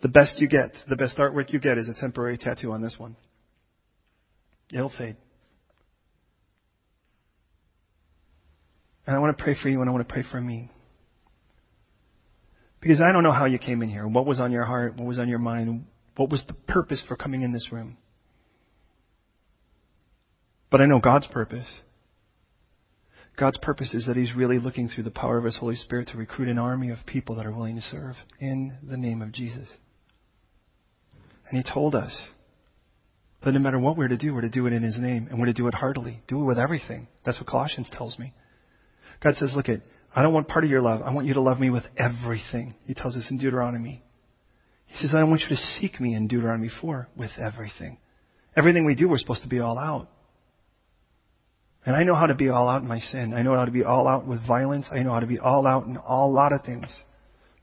The 0.01 0.07
best 0.07 0.39
you 0.39 0.47
get, 0.47 0.71
the 0.87 0.95
best 0.95 1.17
artwork 1.17 1.51
you 1.51 1.59
get 1.59 1.77
is 1.77 1.89
a 1.89 1.99
temporary 1.99 2.37
tattoo 2.37 2.71
on 2.71 2.81
this 2.81 2.95
one. 2.97 3.15
It'll 4.71 4.91
fade. 4.95 5.15
And 9.05 9.15
I 9.15 9.19
want 9.19 9.37
to 9.37 9.43
pray 9.43 9.55
for 9.61 9.69
you 9.69 9.81
and 9.81 9.89
I 9.89 9.93
want 9.93 10.07
to 10.07 10.13
pray 10.13 10.23
for 10.29 10.39
me. 10.39 10.69
Because 12.81 13.01
I 13.01 13.11
don't 13.11 13.23
know 13.23 13.31
how 13.31 13.45
you 13.45 13.57
came 13.57 13.81
in 13.81 13.89
here, 13.89 14.07
what 14.07 14.25
was 14.25 14.39
on 14.39 14.51
your 14.51 14.65
heart, 14.65 14.97
what 14.97 15.07
was 15.07 15.17
on 15.17 15.29
your 15.29 15.39
mind, 15.39 15.85
what 16.15 16.29
was 16.29 16.43
the 16.47 16.53
purpose 16.53 17.03
for 17.07 17.15
coming 17.15 17.41
in 17.41 17.51
this 17.51 17.69
room. 17.71 17.97
But 20.69 20.81
I 20.81 20.85
know 20.85 20.99
God's 20.99 21.27
purpose. 21.27 21.67
God's 23.37 23.57
purpose 23.59 23.93
is 23.93 24.07
that 24.07 24.17
He's 24.17 24.35
really 24.35 24.59
looking 24.59 24.89
through 24.89 25.03
the 25.03 25.11
power 25.11 25.37
of 25.37 25.43
His 25.43 25.57
Holy 25.57 25.75
Spirit 25.75 26.09
to 26.09 26.17
recruit 26.17 26.49
an 26.49 26.57
army 26.57 26.89
of 26.89 26.97
people 27.05 27.35
that 27.35 27.45
are 27.45 27.51
willing 27.51 27.75
to 27.75 27.81
serve 27.81 28.15
in 28.39 28.77
the 28.83 28.97
name 28.97 29.21
of 29.21 29.31
Jesus. 29.31 29.69
And 31.49 31.63
He 31.63 31.71
told 31.71 31.95
us 31.95 32.17
that 33.43 33.51
no 33.51 33.59
matter 33.59 33.79
what 33.79 33.95
we're 33.95 34.07
to 34.07 34.17
do, 34.17 34.33
we're 34.33 34.41
to 34.41 34.49
do 34.49 34.65
it 34.65 34.73
in 34.73 34.81
His 34.81 34.99
name, 34.99 35.27
and 35.29 35.39
we're 35.39 35.45
to 35.45 35.53
do 35.53 35.67
it 35.67 35.75
heartily. 35.75 36.21
Do 36.27 36.41
it 36.41 36.45
with 36.45 36.57
everything. 36.57 37.07
That's 37.25 37.39
what 37.39 37.47
Colossians 37.47 37.89
tells 37.91 38.17
me. 38.17 38.33
God 39.23 39.35
says, 39.35 39.53
look 39.55 39.69
at, 39.69 39.81
I 40.15 40.23
don't 40.23 40.33
want 40.33 40.47
part 40.47 40.63
of 40.63 40.71
your 40.71 40.81
love. 40.81 41.01
I 41.03 41.13
want 41.13 41.27
you 41.27 41.35
to 41.35 41.41
love 41.41 41.59
me 41.59 41.69
with 41.69 41.83
everything. 41.95 42.73
He 42.85 42.95
tells 42.95 43.15
us 43.15 43.27
in 43.29 43.37
Deuteronomy. 43.37 44.03
He 44.87 44.95
says, 44.97 45.11
I 45.13 45.23
want 45.23 45.41
you 45.41 45.49
to 45.49 45.57
seek 45.57 45.99
me 46.01 46.15
in 46.15 46.27
Deuteronomy 46.27 46.71
4 46.81 47.09
with 47.15 47.31
everything. 47.37 47.99
Everything 48.55 48.85
we 48.85 48.95
do, 48.95 49.07
we're 49.07 49.19
supposed 49.19 49.43
to 49.43 49.47
be 49.47 49.59
all 49.59 49.77
out. 49.77 50.09
And 51.87 51.95
I 51.95 52.03
know 52.03 52.15
how 52.15 52.25
to 52.25 52.35
be 52.35 52.49
all 52.49 52.67
out 52.67 52.81
in 52.81 52.87
my 52.89 52.99
sin. 52.99 53.33
I 53.33 53.43
know 53.43 53.55
how 53.55 53.63
to 53.63 53.71
be 53.71 53.85
all 53.85 54.09
out 54.09 54.27
with 54.27 54.45
violence. 54.45 54.89
I 54.91 55.03
know 55.03 55.13
how 55.13 55.21
to 55.21 55.25
be 55.25 55.39
all 55.39 55.65
out 55.65 55.85
in 55.85 55.95
a 55.95 56.27
lot 56.27 56.51
of 56.51 56.65
things 56.65 56.93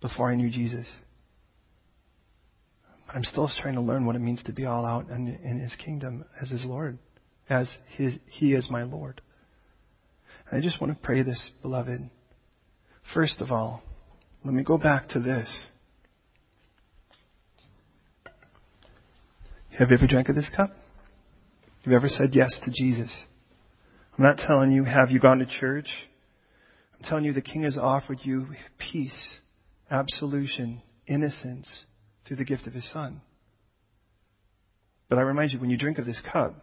before 0.00 0.30
I 0.30 0.34
knew 0.34 0.48
Jesus. 0.48 0.86
I'm 3.12 3.22
still 3.22 3.50
trying 3.60 3.74
to 3.74 3.82
learn 3.82 4.06
what 4.06 4.16
it 4.16 4.20
means 4.20 4.42
to 4.44 4.52
be 4.52 4.64
all 4.64 4.86
out 4.86 5.10
in, 5.10 5.28
in 5.28 5.60
His 5.60 5.76
kingdom 5.76 6.24
as 6.40 6.48
His 6.48 6.64
Lord, 6.64 6.96
as 7.50 7.76
his, 7.90 8.14
He 8.24 8.54
is 8.54 8.70
my 8.70 8.84
Lord. 8.84 9.20
And 10.50 10.58
I 10.58 10.64
just 10.64 10.80
want 10.80 10.94
to 10.94 10.98
pray 11.04 11.22
this, 11.22 11.50
beloved. 11.60 12.08
First 13.12 13.42
of 13.42 13.52
all, 13.52 13.82
let 14.42 14.54
me 14.54 14.64
go 14.64 14.78
back 14.78 15.10
to 15.10 15.20
this. 15.20 15.66
Have 19.78 19.90
you 19.90 19.98
ever 19.98 20.06
drank 20.06 20.30
of 20.30 20.34
this 20.34 20.50
cup? 20.56 20.70
Have 20.70 21.90
you 21.90 21.94
ever 21.94 22.08
said 22.08 22.30
yes 22.32 22.58
to 22.64 22.70
Jesus? 22.74 23.12
I'm 24.16 24.24
not 24.24 24.38
telling 24.38 24.70
you, 24.70 24.84
have 24.84 25.10
you 25.10 25.18
gone 25.18 25.40
to 25.40 25.46
church? 25.46 25.88
I'm 26.94 27.04
telling 27.04 27.24
you, 27.24 27.32
the 27.32 27.40
King 27.40 27.64
has 27.64 27.76
offered 27.76 28.20
you 28.22 28.46
peace, 28.78 29.38
absolution, 29.90 30.82
innocence 31.08 31.86
through 32.26 32.36
the 32.36 32.44
gift 32.44 32.68
of 32.68 32.74
His 32.74 32.88
Son. 32.92 33.20
But 35.08 35.18
I 35.18 35.22
remind 35.22 35.52
you, 35.52 35.58
when 35.58 35.70
you 35.70 35.76
drink 35.76 35.98
of 35.98 36.06
this 36.06 36.22
cup, 36.32 36.54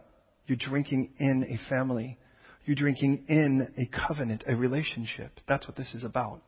you're 0.46 0.56
drinking 0.56 1.10
in 1.18 1.44
a 1.44 1.68
family. 1.68 2.18
You're 2.64 2.76
drinking 2.76 3.24
in 3.28 3.68
a 3.76 4.06
covenant, 4.08 4.44
a 4.46 4.56
relationship. 4.56 5.38
That's 5.46 5.66
what 5.66 5.76
this 5.76 5.92
is 5.94 6.04
about. 6.04 6.40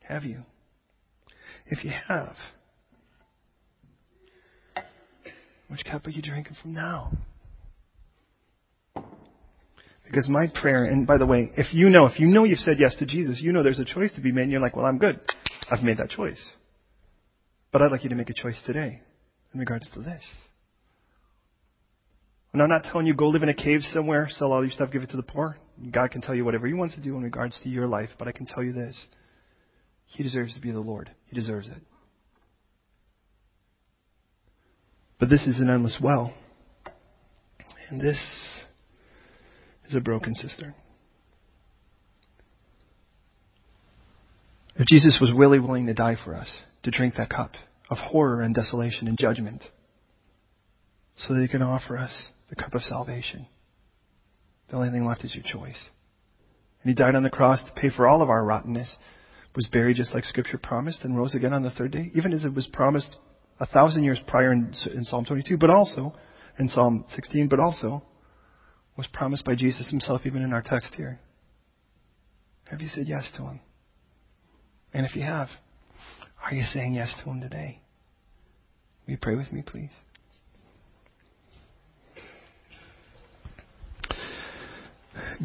Have 0.00 0.24
you? 0.24 0.42
If 1.66 1.84
you 1.84 1.92
have, 2.08 2.36
which 5.68 5.84
cup 5.84 6.06
are 6.06 6.10
you 6.10 6.22
drinking 6.22 6.56
from 6.60 6.74
now? 6.74 7.12
Because 10.06 10.28
my 10.28 10.46
prayer, 10.46 10.84
and 10.84 11.06
by 11.06 11.18
the 11.18 11.26
way, 11.26 11.50
if 11.56 11.74
you 11.74 11.90
know, 11.90 12.06
if 12.06 12.20
you 12.20 12.28
know 12.28 12.44
you've 12.44 12.60
said 12.60 12.78
yes 12.78 12.94
to 12.96 13.06
Jesus, 13.06 13.40
you 13.42 13.52
know 13.52 13.62
there's 13.62 13.80
a 13.80 13.84
choice 13.84 14.12
to 14.14 14.20
be 14.20 14.32
made, 14.32 14.42
and 14.42 14.52
you're 14.52 14.60
like, 14.60 14.76
well, 14.76 14.86
I'm 14.86 14.98
good. 14.98 15.20
I've 15.70 15.82
made 15.82 15.98
that 15.98 16.10
choice. 16.10 16.40
But 17.72 17.82
I'd 17.82 17.90
like 17.90 18.04
you 18.04 18.10
to 18.10 18.16
make 18.16 18.30
a 18.30 18.34
choice 18.34 18.60
today 18.64 19.00
in 19.52 19.60
regards 19.60 19.88
to 19.94 20.00
this. 20.00 20.22
And 22.52 22.62
I'm 22.62 22.68
not 22.68 22.84
telling 22.84 23.06
you 23.06 23.14
go 23.14 23.28
live 23.28 23.42
in 23.42 23.48
a 23.48 23.54
cave 23.54 23.80
somewhere, 23.92 24.28
sell 24.30 24.52
all 24.52 24.62
your 24.62 24.70
stuff, 24.70 24.90
give 24.90 25.02
it 25.02 25.10
to 25.10 25.16
the 25.16 25.22
poor. 25.22 25.58
God 25.90 26.10
can 26.10 26.22
tell 26.22 26.34
you 26.34 26.44
whatever 26.44 26.66
He 26.66 26.72
wants 26.72 26.94
to 26.94 27.02
do 27.02 27.16
in 27.16 27.22
regards 27.22 27.60
to 27.62 27.68
your 27.68 27.86
life, 27.86 28.10
but 28.18 28.28
I 28.28 28.32
can 28.32 28.46
tell 28.46 28.62
you 28.62 28.72
this. 28.72 29.06
He 30.06 30.22
deserves 30.22 30.54
to 30.54 30.60
be 30.60 30.70
the 30.70 30.80
Lord. 30.80 31.10
He 31.26 31.34
deserves 31.34 31.68
it. 31.68 31.82
But 35.18 35.28
this 35.28 35.42
is 35.42 35.58
an 35.60 35.68
endless 35.68 35.98
well. 36.00 36.32
And 37.90 38.00
this 38.00 38.20
is 39.88 39.94
a 39.94 40.00
broken 40.00 40.34
cistern. 40.34 40.74
If 44.76 44.86
Jesus 44.86 45.18
was 45.20 45.32
really 45.32 45.58
willing 45.58 45.86
to 45.86 45.94
die 45.94 46.16
for 46.22 46.34
us, 46.34 46.62
to 46.82 46.90
drink 46.90 47.14
that 47.16 47.30
cup 47.30 47.52
of 47.88 47.96
horror 47.98 48.42
and 48.42 48.54
desolation 48.54 49.08
and 49.08 49.18
judgment, 49.18 49.62
so 51.16 51.34
that 51.34 51.40
he 51.40 51.48
can 51.48 51.62
offer 51.62 51.96
us 51.96 52.28
the 52.50 52.56
cup 52.56 52.74
of 52.74 52.82
salvation, 52.82 53.46
the 54.68 54.76
only 54.76 54.90
thing 54.90 55.06
left 55.06 55.24
is 55.24 55.34
your 55.34 55.44
choice. 55.44 55.82
And 56.82 56.90
he 56.90 56.94
died 56.94 57.14
on 57.14 57.22
the 57.22 57.30
cross 57.30 57.62
to 57.64 57.80
pay 57.80 57.88
for 57.90 58.06
all 58.06 58.22
of 58.22 58.28
our 58.28 58.44
rottenness, 58.44 58.96
was 59.54 59.66
buried 59.72 59.96
just 59.96 60.12
like 60.12 60.24
Scripture 60.24 60.58
promised, 60.58 61.04
and 61.04 61.16
rose 61.16 61.34
again 61.34 61.54
on 61.54 61.62
the 61.62 61.70
third 61.70 61.92
day, 61.92 62.10
even 62.14 62.32
as 62.32 62.44
it 62.44 62.54
was 62.54 62.66
promised 62.66 63.16
a 63.58 63.66
thousand 63.66 64.04
years 64.04 64.20
prior 64.26 64.52
in, 64.52 64.74
in 64.92 65.04
Psalm 65.04 65.24
22, 65.24 65.56
but 65.56 65.70
also 65.70 66.14
in 66.58 66.68
Psalm 66.68 67.04
16, 67.08 67.48
but 67.48 67.60
also 67.60 68.02
was 68.96 69.06
promised 69.12 69.44
by 69.44 69.54
Jesus 69.54 69.90
himself 69.90 70.22
even 70.24 70.42
in 70.42 70.52
our 70.52 70.62
text 70.62 70.94
here. 70.94 71.20
Have 72.70 72.80
you 72.80 72.88
said 72.88 73.06
yes 73.06 73.30
to 73.36 73.42
him? 73.42 73.60
And 74.92 75.06
if 75.06 75.14
you 75.14 75.22
have, 75.22 75.48
are 76.44 76.54
you 76.54 76.62
saying 76.62 76.94
yes 76.94 77.14
to 77.22 77.30
him 77.30 77.40
today? 77.40 77.80
Will 79.06 79.12
you 79.12 79.18
pray 79.20 79.36
with 79.36 79.52
me, 79.52 79.62
please? 79.62 79.90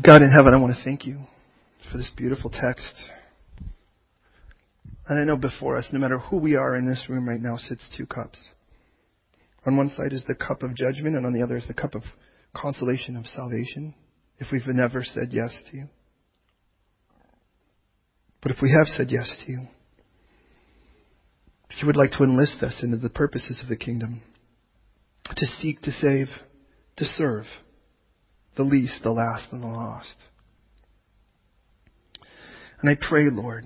God 0.02 0.22
in 0.22 0.32
heaven, 0.32 0.54
I 0.54 0.58
want 0.58 0.76
to 0.76 0.84
thank 0.84 1.06
you 1.06 1.20
for 1.92 1.98
this 1.98 2.10
beautiful 2.16 2.50
text. 2.50 2.94
And 5.08 5.20
I 5.20 5.26
know 5.26 5.36
before 5.36 5.76
us, 5.76 5.90
no 5.92 6.00
matter 6.00 6.18
who 6.18 6.38
we 6.38 6.56
are 6.56 6.76
in 6.76 6.88
this 6.88 7.06
room 7.10 7.28
right 7.28 7.42
now, 7.42 7.58
sits 7.58 7.86
two 7.98 8.06
cups. 8.06 8.42
On 9.66 9.76
one 9.76 9.90
side 9.90 10.14
is 10.14 10.24
the 10.26 10.36
cup 10.36 10.64
of 10.64 10.76
judgment, 10.76 11.16
and 11.18 11.26
on 11.26 11.34
the 11.34 11.44
other 11.44 11.58
is 11.58 11.68
the 11.68 11.74
cup 11.74 11.94
of 11.94 12.04
consolation 12.56 13.16
of 13.16 13.28
salvation 13.28 13.94
if 14.40 14.48
we've 14.52 14.68
never 14.68 15.04
said 15.04 15.30
yes 15.32 15.56
to 15.70 15.78
you. 15.78 15.88
But 18.42 18.52
if 18.52 18.58
we 18.62 18.72
have 18.72 18.88
said 18.88 19.12
yes 19.12 19.36
to 19.46 19.52
you, 19.52 19.68
you 21.82 21.88
would 21.88 21.96
like 21.96 22.12
to 22.12 22.24
enlist 22.24 22.62
us 22.62 22.82
into 22.84 22.98
the 22.98 23.10
purposes 23.10 23.60
of 23.62 23.70
the 23.70 23.76
kingdom, 23.76 24.22
to 25.36 25.46
seek, 25.46 25.82
to 25.82 25.92
save, 25.92 26.28
to 26.98 27.06
serve 27.06 27.46
the 28.56 28.64
least, 28.64 29.02
the 29.04 29.12
last, 29.12 29.48
and 29.52 29.64
the 29.64 29.68
lost. 29.68 30.16
And 32.82 32.90
I 32.90 32.96
pray, 33.00 33.30
Lord, 33.32 33.66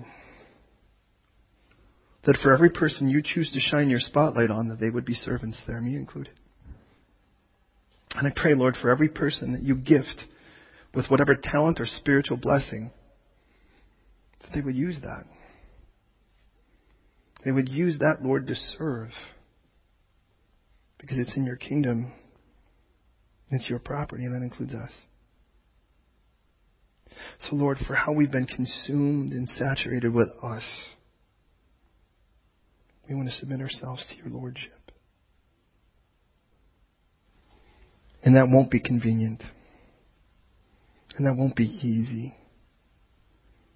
that 2.24 2.38
for 2.42 2.52
every 2.52 2.70
person 2.70 3.08
you 3.08 3.22
choose 3.22 3.50
to 3.52 3.60
shine 3.60 3.90
your 3.90 4.00
spotlight 4.00 4.50
on, 4.50 4.68
that 4.68 4.80
they 4.80 4.90
would 4.90 5.04
be 5.04 5.14
servants 5.14 5.60
there, 5.66 5.80
me 5.80 5.96
included. 5.96 6.34
And 8.16 8.26
I 8.26 8.32
pray, 8.34 8.54
Lord, 8.54 8.76
for 8.80 8.90
every 8.90 9.08
person 9.08 9.52
that 9.52 9.62
you 9.62 9.74
gift 9.74 10.24
with 10.94 11.06
whatever 11.08 11.36
talent 11.40 11.80
or 11.80 11.86
spiritual 11.86 12.38
blessing, 12.38 12.90
that 14.40 14.48
they 14.54 14.62
would 14.62 14.74
use 14.74 14.98
that. 15.02 15.24
They 17.44 17.52
would 17.52 17.68
use 17.68 17.98
that, 17.98 18.22
Lord, 18.22 18.46
to 18.46 18.54
serve. 18.54 19.10
Because 20.98 21.18
it's 21.18 21.36
in 21.36 21.44
your 21.44 21.56
kingdom. 21.56 22.12
It's 23.50 23.68
your 23.68 23.78
property, 23.78 24.24
and 24.24 24.34
that 24.34 24.44
includes 24.44 24.74
us. 24.74 24.90
So, 27.40 27.56
Lord, 27.56 27.78
for 27.86 27.94
how 27.94 28.12
we've 28.12 28.32
been 28.32 28.46
consumed 28.46 29.32
and 29.32 29.46
saturated 29.46 30.12
with 30.12 30.28
us, 30.42 30.64
we 33.08 33.14
want 33.14 33.28
to 33.28 33.34
submit 33.34 33.60
ourselves 33.60 34.04
to 34.08 34.16
your 34.16 34.28
Lordship. 34.28 34.85
And 38.22 38.36
that 38.36 38.48
won't 38.48 38.70
be 38.70 38.80
convenient. 38.80 39.42
And 41.16 41.26
that 41.26 41.36
won't 41.36 41.56
be 41.56 41.64
easy. 41.64 42.34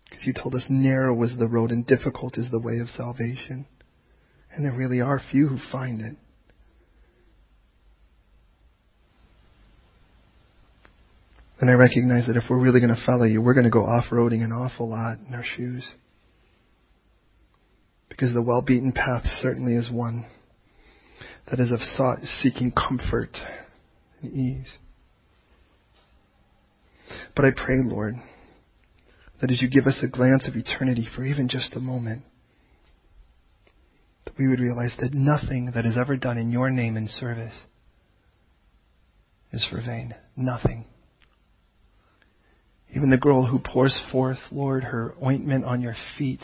Because 0.05 0.27
you 0.27 0.33
told 0.33 0.55
us 0.55 0.67
narrow 0.69 1.23
is 1.23 1.35
the 1.39 1.47
road 1.47 1.71
and 1.71 1.87
difficult 1.87 2.37
is 2.37 2.51
the 2.51 2.59
way 2.59 2.79
of 2.79 2.89
salvation. 2.89 3.67
And 4.53 4.65
there 4.65 4.77
really 4.77 5.01
are 5.01 5.21
few 5.31 5.47
who 5.47 5.59
find 5.71 6.01
it. 6.01 6.17
And 11.61 11.71
I 11.71 11.75
recognize 11.75 12.27
that 12.27 12.37
if 12.37 12.45
we're 12.49 12.59
really 12.59 12.81
going 12.81 12.95
to 12.95 13.07
follow 13.07 13.25
you, 13.25 13.43
we're 13.43 13.55
going 13.55 13.65
to 13.65 13.71
go 13.71 13.85
off-roading 13.85 14.43
an 14.43 14.51
awful 14.51 14.89
lot 14.89 15.19
in 15.19 15.35
our 15.35 15.45
shoes. 15.45 15.87
Because 18.09 18.33
the 18.33 18.43
well-beaten 18.43 18.93
path 18.93 19.23
certainly 19.43 19.75
is 19.75 19.91
one 19.91 20.27
that 21.51 21.61
is 21.61 21.71
of 21.71 21.81
sought, 21.81 22.21
seeking 22.25 22.73
comfort 22.73 23.37
and 24.23 24.33
ease. 24.33 24.73
But 27.35 27.45
I 27.45 27.51
pray, 27.51 27.79
Lord, 27.83 28.15
that 29.41 29.51
as 29.51 29.63
you 29.63 29.69
give 29.69 29.87
us 29.87 30.03
a 30.03 30.09
glance 30.09 30.47
of 30.47 30.55
eternity 30.55 31.07
for 31.15 31.25
even 31.25 31.49
just 31.49 31.75
a 31.75 31.81
moment, 31.81 32.23
that 34.25 34.39
we 34.39 34.49
would 34.49 34.61
realize 34.61 34.95
that 35.01 35.15
nothing 35.15 35.73
that 35.75 35.87
is 35.87 35.97
ever 35.99 36.17
done 36.17 36.39
in 36.39 36.53
your 36.53 36.71
name 36.71 36.97
in 36.97 37.09
service 37.09 37.55
is 39.53 39.67
for 39.71 39.81
vain. 39.81 40.15
Nothing. 40.37 40.85
Even 42.95 43.11
the 43.11 43.17
girl 43.17 43.47
who 43.47 43.59
pours 43.59 43.99
forth, 44.11 44.39
Lord, 44.51 44.85
her 44.85 45.15
ointment 45.23 45.65
on 45.65 45.81
your 45.81 45.95
feet 46.19 46.43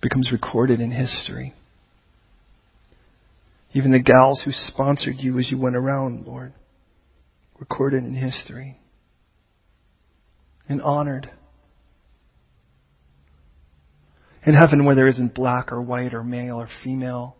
becomes 0.00 0.32
recorded 0.32 0.80
in 0.80 0.90
history. 0.90 1.54
Even 3.78 3.92
the 3.92 4.00
gals 4.00 4.42
who 4.44 4.50
sponsored 4.50 5.20
you 5.20 5.38
as 5.38 5.52
you 5.52 5.56
went 5.56 5.76
around, 5.76 6.26
Lord, 6.26 6.52
recorded 7.60 8.02
in 8.02 8.12
history 8.12 8.76
and 10.68 10.82
honored. 10.82 11.30
In 14.44 14.54
heaven, 14.54 14.84
where 14.84 14.96
there 14.96 15.06
isn't 15.06 15.32
black 15.32 15.70
or 15.70 15.80
white 15.80 16.12
or 16.12 16.24
male 16.24 16.56
or 16.56 16.68
female, 16.82 17.36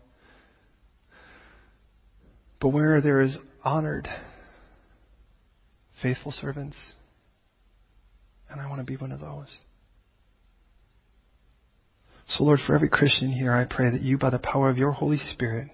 but 2.61 2.69
where 2.69 3.01
there 3.01 3.19
is 3.19 3.37
honored, 3.61 4.07
faithful 6.01 6.31
servants. 6.31 6.77
And 8.49 8.61
I 8.61 8.69
want 8.69 8.79
to 8.79 8.85
be 8.85 8.95
one 8.95 9.11
of 9.11 9.19
those. 9.19 9.53
So, 12.29 12.45
Lord, 12.45 12.59
for 12.65 12.75
every 12.75 12.87
Christian 12.87 13.29
here, 13.29 13.51
I 13.51 13.65
pray 13.65 13.91
that 13.91 14.01
you, 14.01 14.17
by 14.17 14.29
the 14.29 14.39
power 14.39 14.69
of 14.69 14.77
your 14.77 14.93
Holy 14.93 15.17
Spirit, 15.17 15.71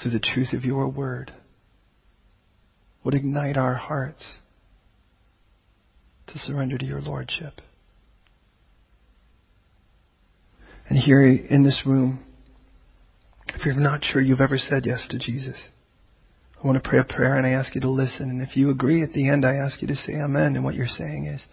through 0.00 0.12
the 0.12 0.20
truth 0.20 0.52
of 0.52 0.64
your 0.64 0.88
word, 0.88 1.32
would 3.04 3.14
ignite 3.14 3.56
our 3.56 3.74
hearts 3.74 4.36
to 6.26 6.38
surrender 6.38 6.78
to 6.78 6.86
your 6.86 7.00
Lordship. 7.00 7.60
And 10.88 10.98
here 10.98 11.22
in 11.22 11.64
this 11.64 11.82
room, 11.86 12.24
if 13.48 13.64
you're 13.64 13.74
not 13.74 14.04
sure 14.04 14.20
you've 14.20 14.40
ever 14.40 14.58
said 14.58 14.84
yes 14.84 15.06
to 15.10 15.18
Jesus, 15.18 15.56
I 16.62 16.66
want 16.66 16.82
to 16.82 16.88
pray 16.88 16.98
a 16.98 17.04
prayer 17.04 17.36
and 17.36 17.46
I 17.46 17.50
ask 17.50 17.74
you 17.74 17.80
to 17.82 17.90
listen. 17.90 18.30
And 18.30 18.42
if 18.42 18.56
you 18.56 18.70
agree 18.70 19.02
at 19.02 19.12
the 19.12 19.28
end, 19.28 19.44
I 19.44 19.54
ask 19.56 19.80
you 19.82 19.88
to 19.88 19.94
say 19.94 20.14
amen. 20.14 20.56
And 20.56 20.64
what 20.64 20.74
you're 20.74 20.86
saying 20.86 21.26
is, 21.26 21.44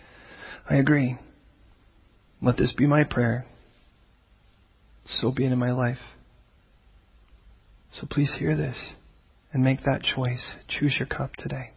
I 0.69 0.77
agree. 0.77 1.17
Let 2.41 2.57
this 2.57 2.73
be 2.77 2.87
my 2.87 3.03
prayer. 3.03 3.45
So 5.05 5.31
be 5.31 5.45
it 5.45 5.51
in 5.51 5.59
my 5.59 5.71
life. 5.71 5.97
So 7.93 8.07
please 8.09 8.33
hear 8.39 8.55
this 8.55 8.77
and 9.51 9.63
make 9.63 9.83
that 9.83 10.01
choice. 10.01 10.53
Choose 10.67 10.95
your 10.97 11.07
cup 11.07 11.33
today. 11.37 11.71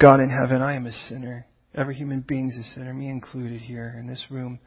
God 0.00 0.20
in 0.20 0.30
heaven, 0.30 0.62
I 0.62 0.76
am 0.76 0.86
a 0.86 0.92
sinner. 0.92 1.46
Every 1.74 1.94
human 1.94 2.24
being 2.26 2.48
is 2.48 2.56
a 2.58 2.74
sinner, 2.74 2.94
me 2.94 3.10
included 3.10 3.60
here 3.60 3.94
in 3.98 4.06
this 4.06 4.24
room. 4.30 4.58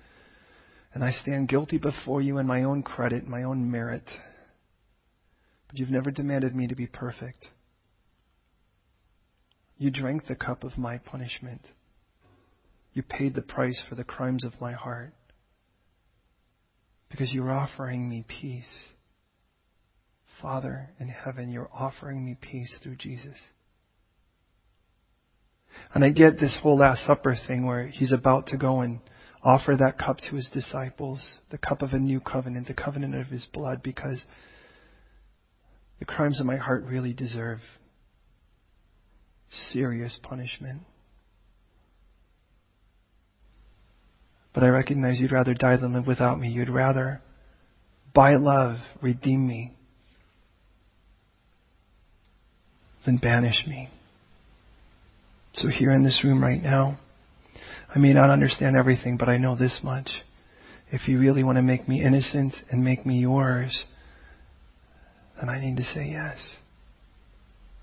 And 0.94 1.04
I 1.04 1.12
stand 1.12 1.50
guilty 1.50 1.80
before 1.80 2.22
you 2.22 2.38
in 2.38 2.46
my 2.46 2.64
own 2.64 2.84
credit, 2.84 3.28
my 3.28 3.44
own 3.44 3.70
merit. 3.72 4.06
But 5.68 5.80
you've 5.80 5.90
never 5.90 6.12
demanded 6.12 6.56
me 6.56 6.68
to 6.68 6.76
be 6.76 6.86
perfect. 6.86 7.48
You 9.80 9.90
drank 9.90 10.28
the 10.28 10.36
cup 10.36 10.64
of 10.64 10.78
my 10.78 11.00
punishment. 11.00 11.62
You 12.94 13.02
paid 13.02 13.34
the 13.34 13.42
price 13.42 13.82
for 13.90 13.96
the 13.96 14.04
crimes 14.04 14.46
of 14.46 14.62
my 14.62 14.74
heart. 14.74 15.14
Because 17.10 17.34
you're 17.34 17.52
offering 17.52 18.08
me 18.08 18.24
peace. 18.28 18.86
Father 20.44 20.90
in 21.00 21.08
heaven, 21.08 21.50
you're 21.50 21.70
offering 21.74 22.24
me 22.24 22.36
peace 22.40 22.78
through 22.84 22.98
Jesus. 22.98 23.38
And 25.94 26.04
I 26.04 26.10
get 26.10 26.38
this 26.38 26.56
whole 26.62 26.78
Last 26.78 27.08
Supper 27.08 27.36
thing 27.48 27.66
where 27.66 27.88
he's 27.88 28.12
about 28.12 28.48
to 28.48 28.58
go 28.58 28.82
and 28.82 29.00
offer 29.42 29.74
that 29.78 29.98
cup 29.98 30.18
to 30.18 30.36
his 30.36 30.50
disciples, 30.54 31.36
the 31.50 31.58
cup 31.58 31.82
of 31.82 31.94
a 31.94 31.98
new 31.98 32.20
covenant, 32.20 32.68
the 32.68 32.74
covenant 32.74 33.16
of 33.16 33.28
his 33.28 33.48
blood, 33.54 33.82
because 33.82 34.24
the 36.00 36.06
crimes 36.06 36.42
of 36.42 36.46
my 36.46 36.58
heart 36.58 36.84
really 36.84 37.14
deserve 37.14 37.60
serious 39.72 40.20
punishment. 40.22 40.82
But 44.54 44.64
I 44.64 44.68
recognize 44.68 45.22
you'd 45.22 45.32
rather 45.32 45.54
die 45.54 45.78
than 45.78 45.94
live 45.94 46.06
without 46.06 46.38
me. 46.38 46.50
You'd 46.50 46.70
rather, 46.70 47.22
by 48.14 48.36
love, 48.36 48.80
redeem 49.02 49.48
me 49.48 49.78
than 53.06 53.18
banish 53.18 53.66
me. 53.68 53.90
So 55.54 55.68
here 55.68 55.92
in 55.92 56.04
this 56.04 56.24
room 56.24 56.42
right 56.42 56.62
now, 56.62 56.98
I 57.94 58.00
may 58.00 58.14
not 58.14 58.30
understand 58.30 58.76
everything, 58.76 59.18
but 59.18 59.30
I 59.30 59.38
know 59.38 59.56
this 59.56 59.82
much. 59.84 60.10
If 60.92 61.08
you 61.08 61.20
really 61.20 61.44
want 61.44 61.58
to 61.58 61.62
make 61.62 61.88
me 61.88 62.04
innocent 62.04 62.56
and 62.70 62.84
make 62.84 63.06
me 63.06 63.20
yours, 63.20 63.86
then 65.40 65.50
I 65.50 65.60
need 65.60 65.78
to 65.78 65.84
say 65.84 66.08
yes. 66.10 66.38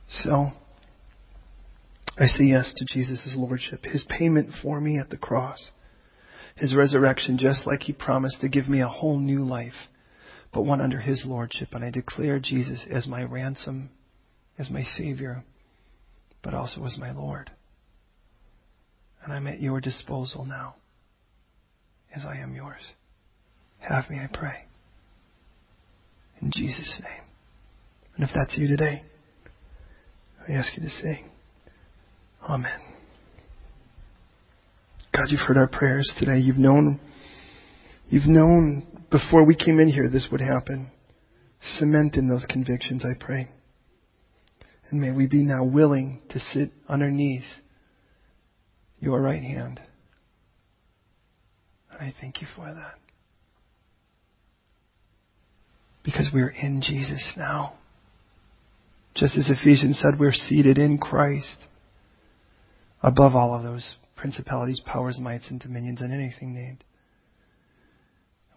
So, 0.09 0.49
I 2.19 2.27
say 2.27 2.45
yes 2.45 2.73
to 2.77 2.85
Jesus' 2.85 3.35
Lordship, 3.37 3.85
His 3.85 4.05
payment 4.09 4.51
for 4.63 4.81
me 4.81 4.99
at 4.99 5.11
the 5.11 5.17
cross, 5.17 5.71
His 6.57 6.75
resurrection, 6.75 7.39
just 7.39 7.67
like 7.67 7.83
He 7.83 7.93
promised 7.93 8.41
to 8.41 8.49
give 8.49 8.69
me 8.69 8.81
a 8.81 8.89
whole 8.89 9.19
new 9.19 9.45
life, 9.45 9.89
but 10.53 10.63
one 10.63 10.81
under 10.81 11.01
His 11.01 11.25
Lordship. 11.25 11.69
And 11.73 11.85
I 11.85 11.91
declare 11.91 12.41
Jesus 12.41 12.87
as 12.91 13.07
my 13.07 13.23
ransom, 13.23 13.91
as 14.59 14.71
my 14.71 14.83
Savior, 14.83 15.45
but 16.43 16.55
also 16.55 16.85
as 16.85 16.97
my 16.99 17.13
Lord. 17.13 17.51
And 19.23 19.33
I'm 19.33 19.47
at 19.47 19.61
your 19.61 19.81
disposal 19.81 20.45
now, 20.45 20.77
as 22.15 22.25
I 22.25 22.39
am 22.39 22.55
yours. 22.55 22.83
Have 23.79 24.09
me, 24.11 24.19
I 24.19 24.29
pray. 24.33 24.67
In 26.41 26.51
Jesus' 26.55 27.01
name. 27.03 27.25
And 28.17 28.25
if 28.25 28.31
that's 28.35 28.57
you 28.57 28.69
today, 28.69 29.03
I 30.49 30.53
ask 30.53 30.75
you 30.77 30.83
to 30.83 30.91
say, 30.91 31.25
Amen. 32.49 32.81
God, 35.15 35.27
you've 35.29 35.41
heard 35.41 35.59
our 35.59 35.67
prayers 35.67 36.11
today. 36.19 36.39
You've 36.39 36.57
known, 36.57 36.99
you've 38.07 38.27
known 38.27 38.87
before 39.11 39.45
we 39.45 39.55
came 39.55 39.81
in 39.81 39.89
here 39.89 40.09
this 40.09 40.29
would 40.33 40.41
happen. 40.41 40.91
Cement 41.63 42.17
in 42.17 42.29
those 42.29 42.47
convictions, 42.49 43.05
I 43.05 43.13
pray. 43.19 43.49
And 44.91 45.01
may 45.01 45.13
we 45.13 45.27
be 45.27 45.43
now 45.43 45.65
willing 45.65 46.21
to 46.31 46.39
sit 46.39 46.71
underneath 46.89 47.45
your 48.99 49.21
right 49.21 49.43
hand. 49.43 49.81
And 51.93 52.01
I 52.01 52.15
thank 52.21 52.41
you 52.41 52.49
for 52.57 52.67
that. 52.67 52.95
Because 56.03 56.31
we're 56.33 56.49
in 56.49 56.83
Jesus 56.83 57.35
now. 57.37 57.75
Just 59.15 59.37
as 59.37 59.51
Ephesians 59.51 60.01
said, 60.01 60.19
we're 60.19 60.33
seated 60.33 60.79
in 60.79 60.99
Christ 60.99 61.67
above 63.03 63.35
all 63.35 63.55
of 63.55 63.63
those 63.63 63.95
principalities, 64.17 64.81
powers, 64.85 65.19
mights, 65.21 65.51
and 65.51 65.61
dominions, 65.61 66.01
and 66.01 66.13
anything 66.13 66.55
named. 66.55 66.85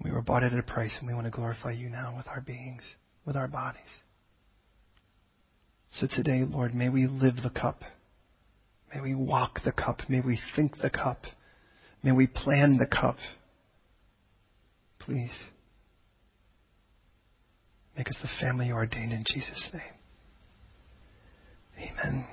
We 0.03 0.11
were 0.11 0.21
bought 0.21 0.43
at 0.43 0.53
a 0.53 0.61
price, 0.61 0.95
and 0.99 1.07
we 1.07 1.13
want 1.13 1.25
to 1.25 1.31
glorify 1.31 1.71
you 1.71 1.89
now 1.89 2.13
with 2.15 2.27
our 2.27 2.41
beings, 2.41 2.83
with 3.25 3.35
our 3.35 3.47
bodies. 3.47 3.81
So 5.93 6.07
today, 6.07 6.43
Lord, 6.43 6.73
may 6.73 6.89
we 6.89 7.05
live 7.05 7.35
the 7.43 7.51
cup. 7.51 7.81
May 8.93 9.01
we 9.01 9.15
walk 9.15 9.59
the 9.63 9.71
cup. 9.71 10.01
May 10.09 10.21
we 10.21 10.39
think 10.55 10.77
the 10.77 10.89
cup. 10.89 11.23
May 12.01 12.11
we 12.11 12.27
plan 12.27 12.77
the 12.77 12.87
cup. 12.87 13.17
Please. 14.99 15.31
Make 17.95 18.07
us 18.07 18.17
the 18.21 18.29
family 18.41 18.67
you 18.67 18.73
ordained 18.73 19.13
in 19.13 19.23
Jesus' 19.27 19.69
name. 19.71 19.81
Amen. 21.77 22.27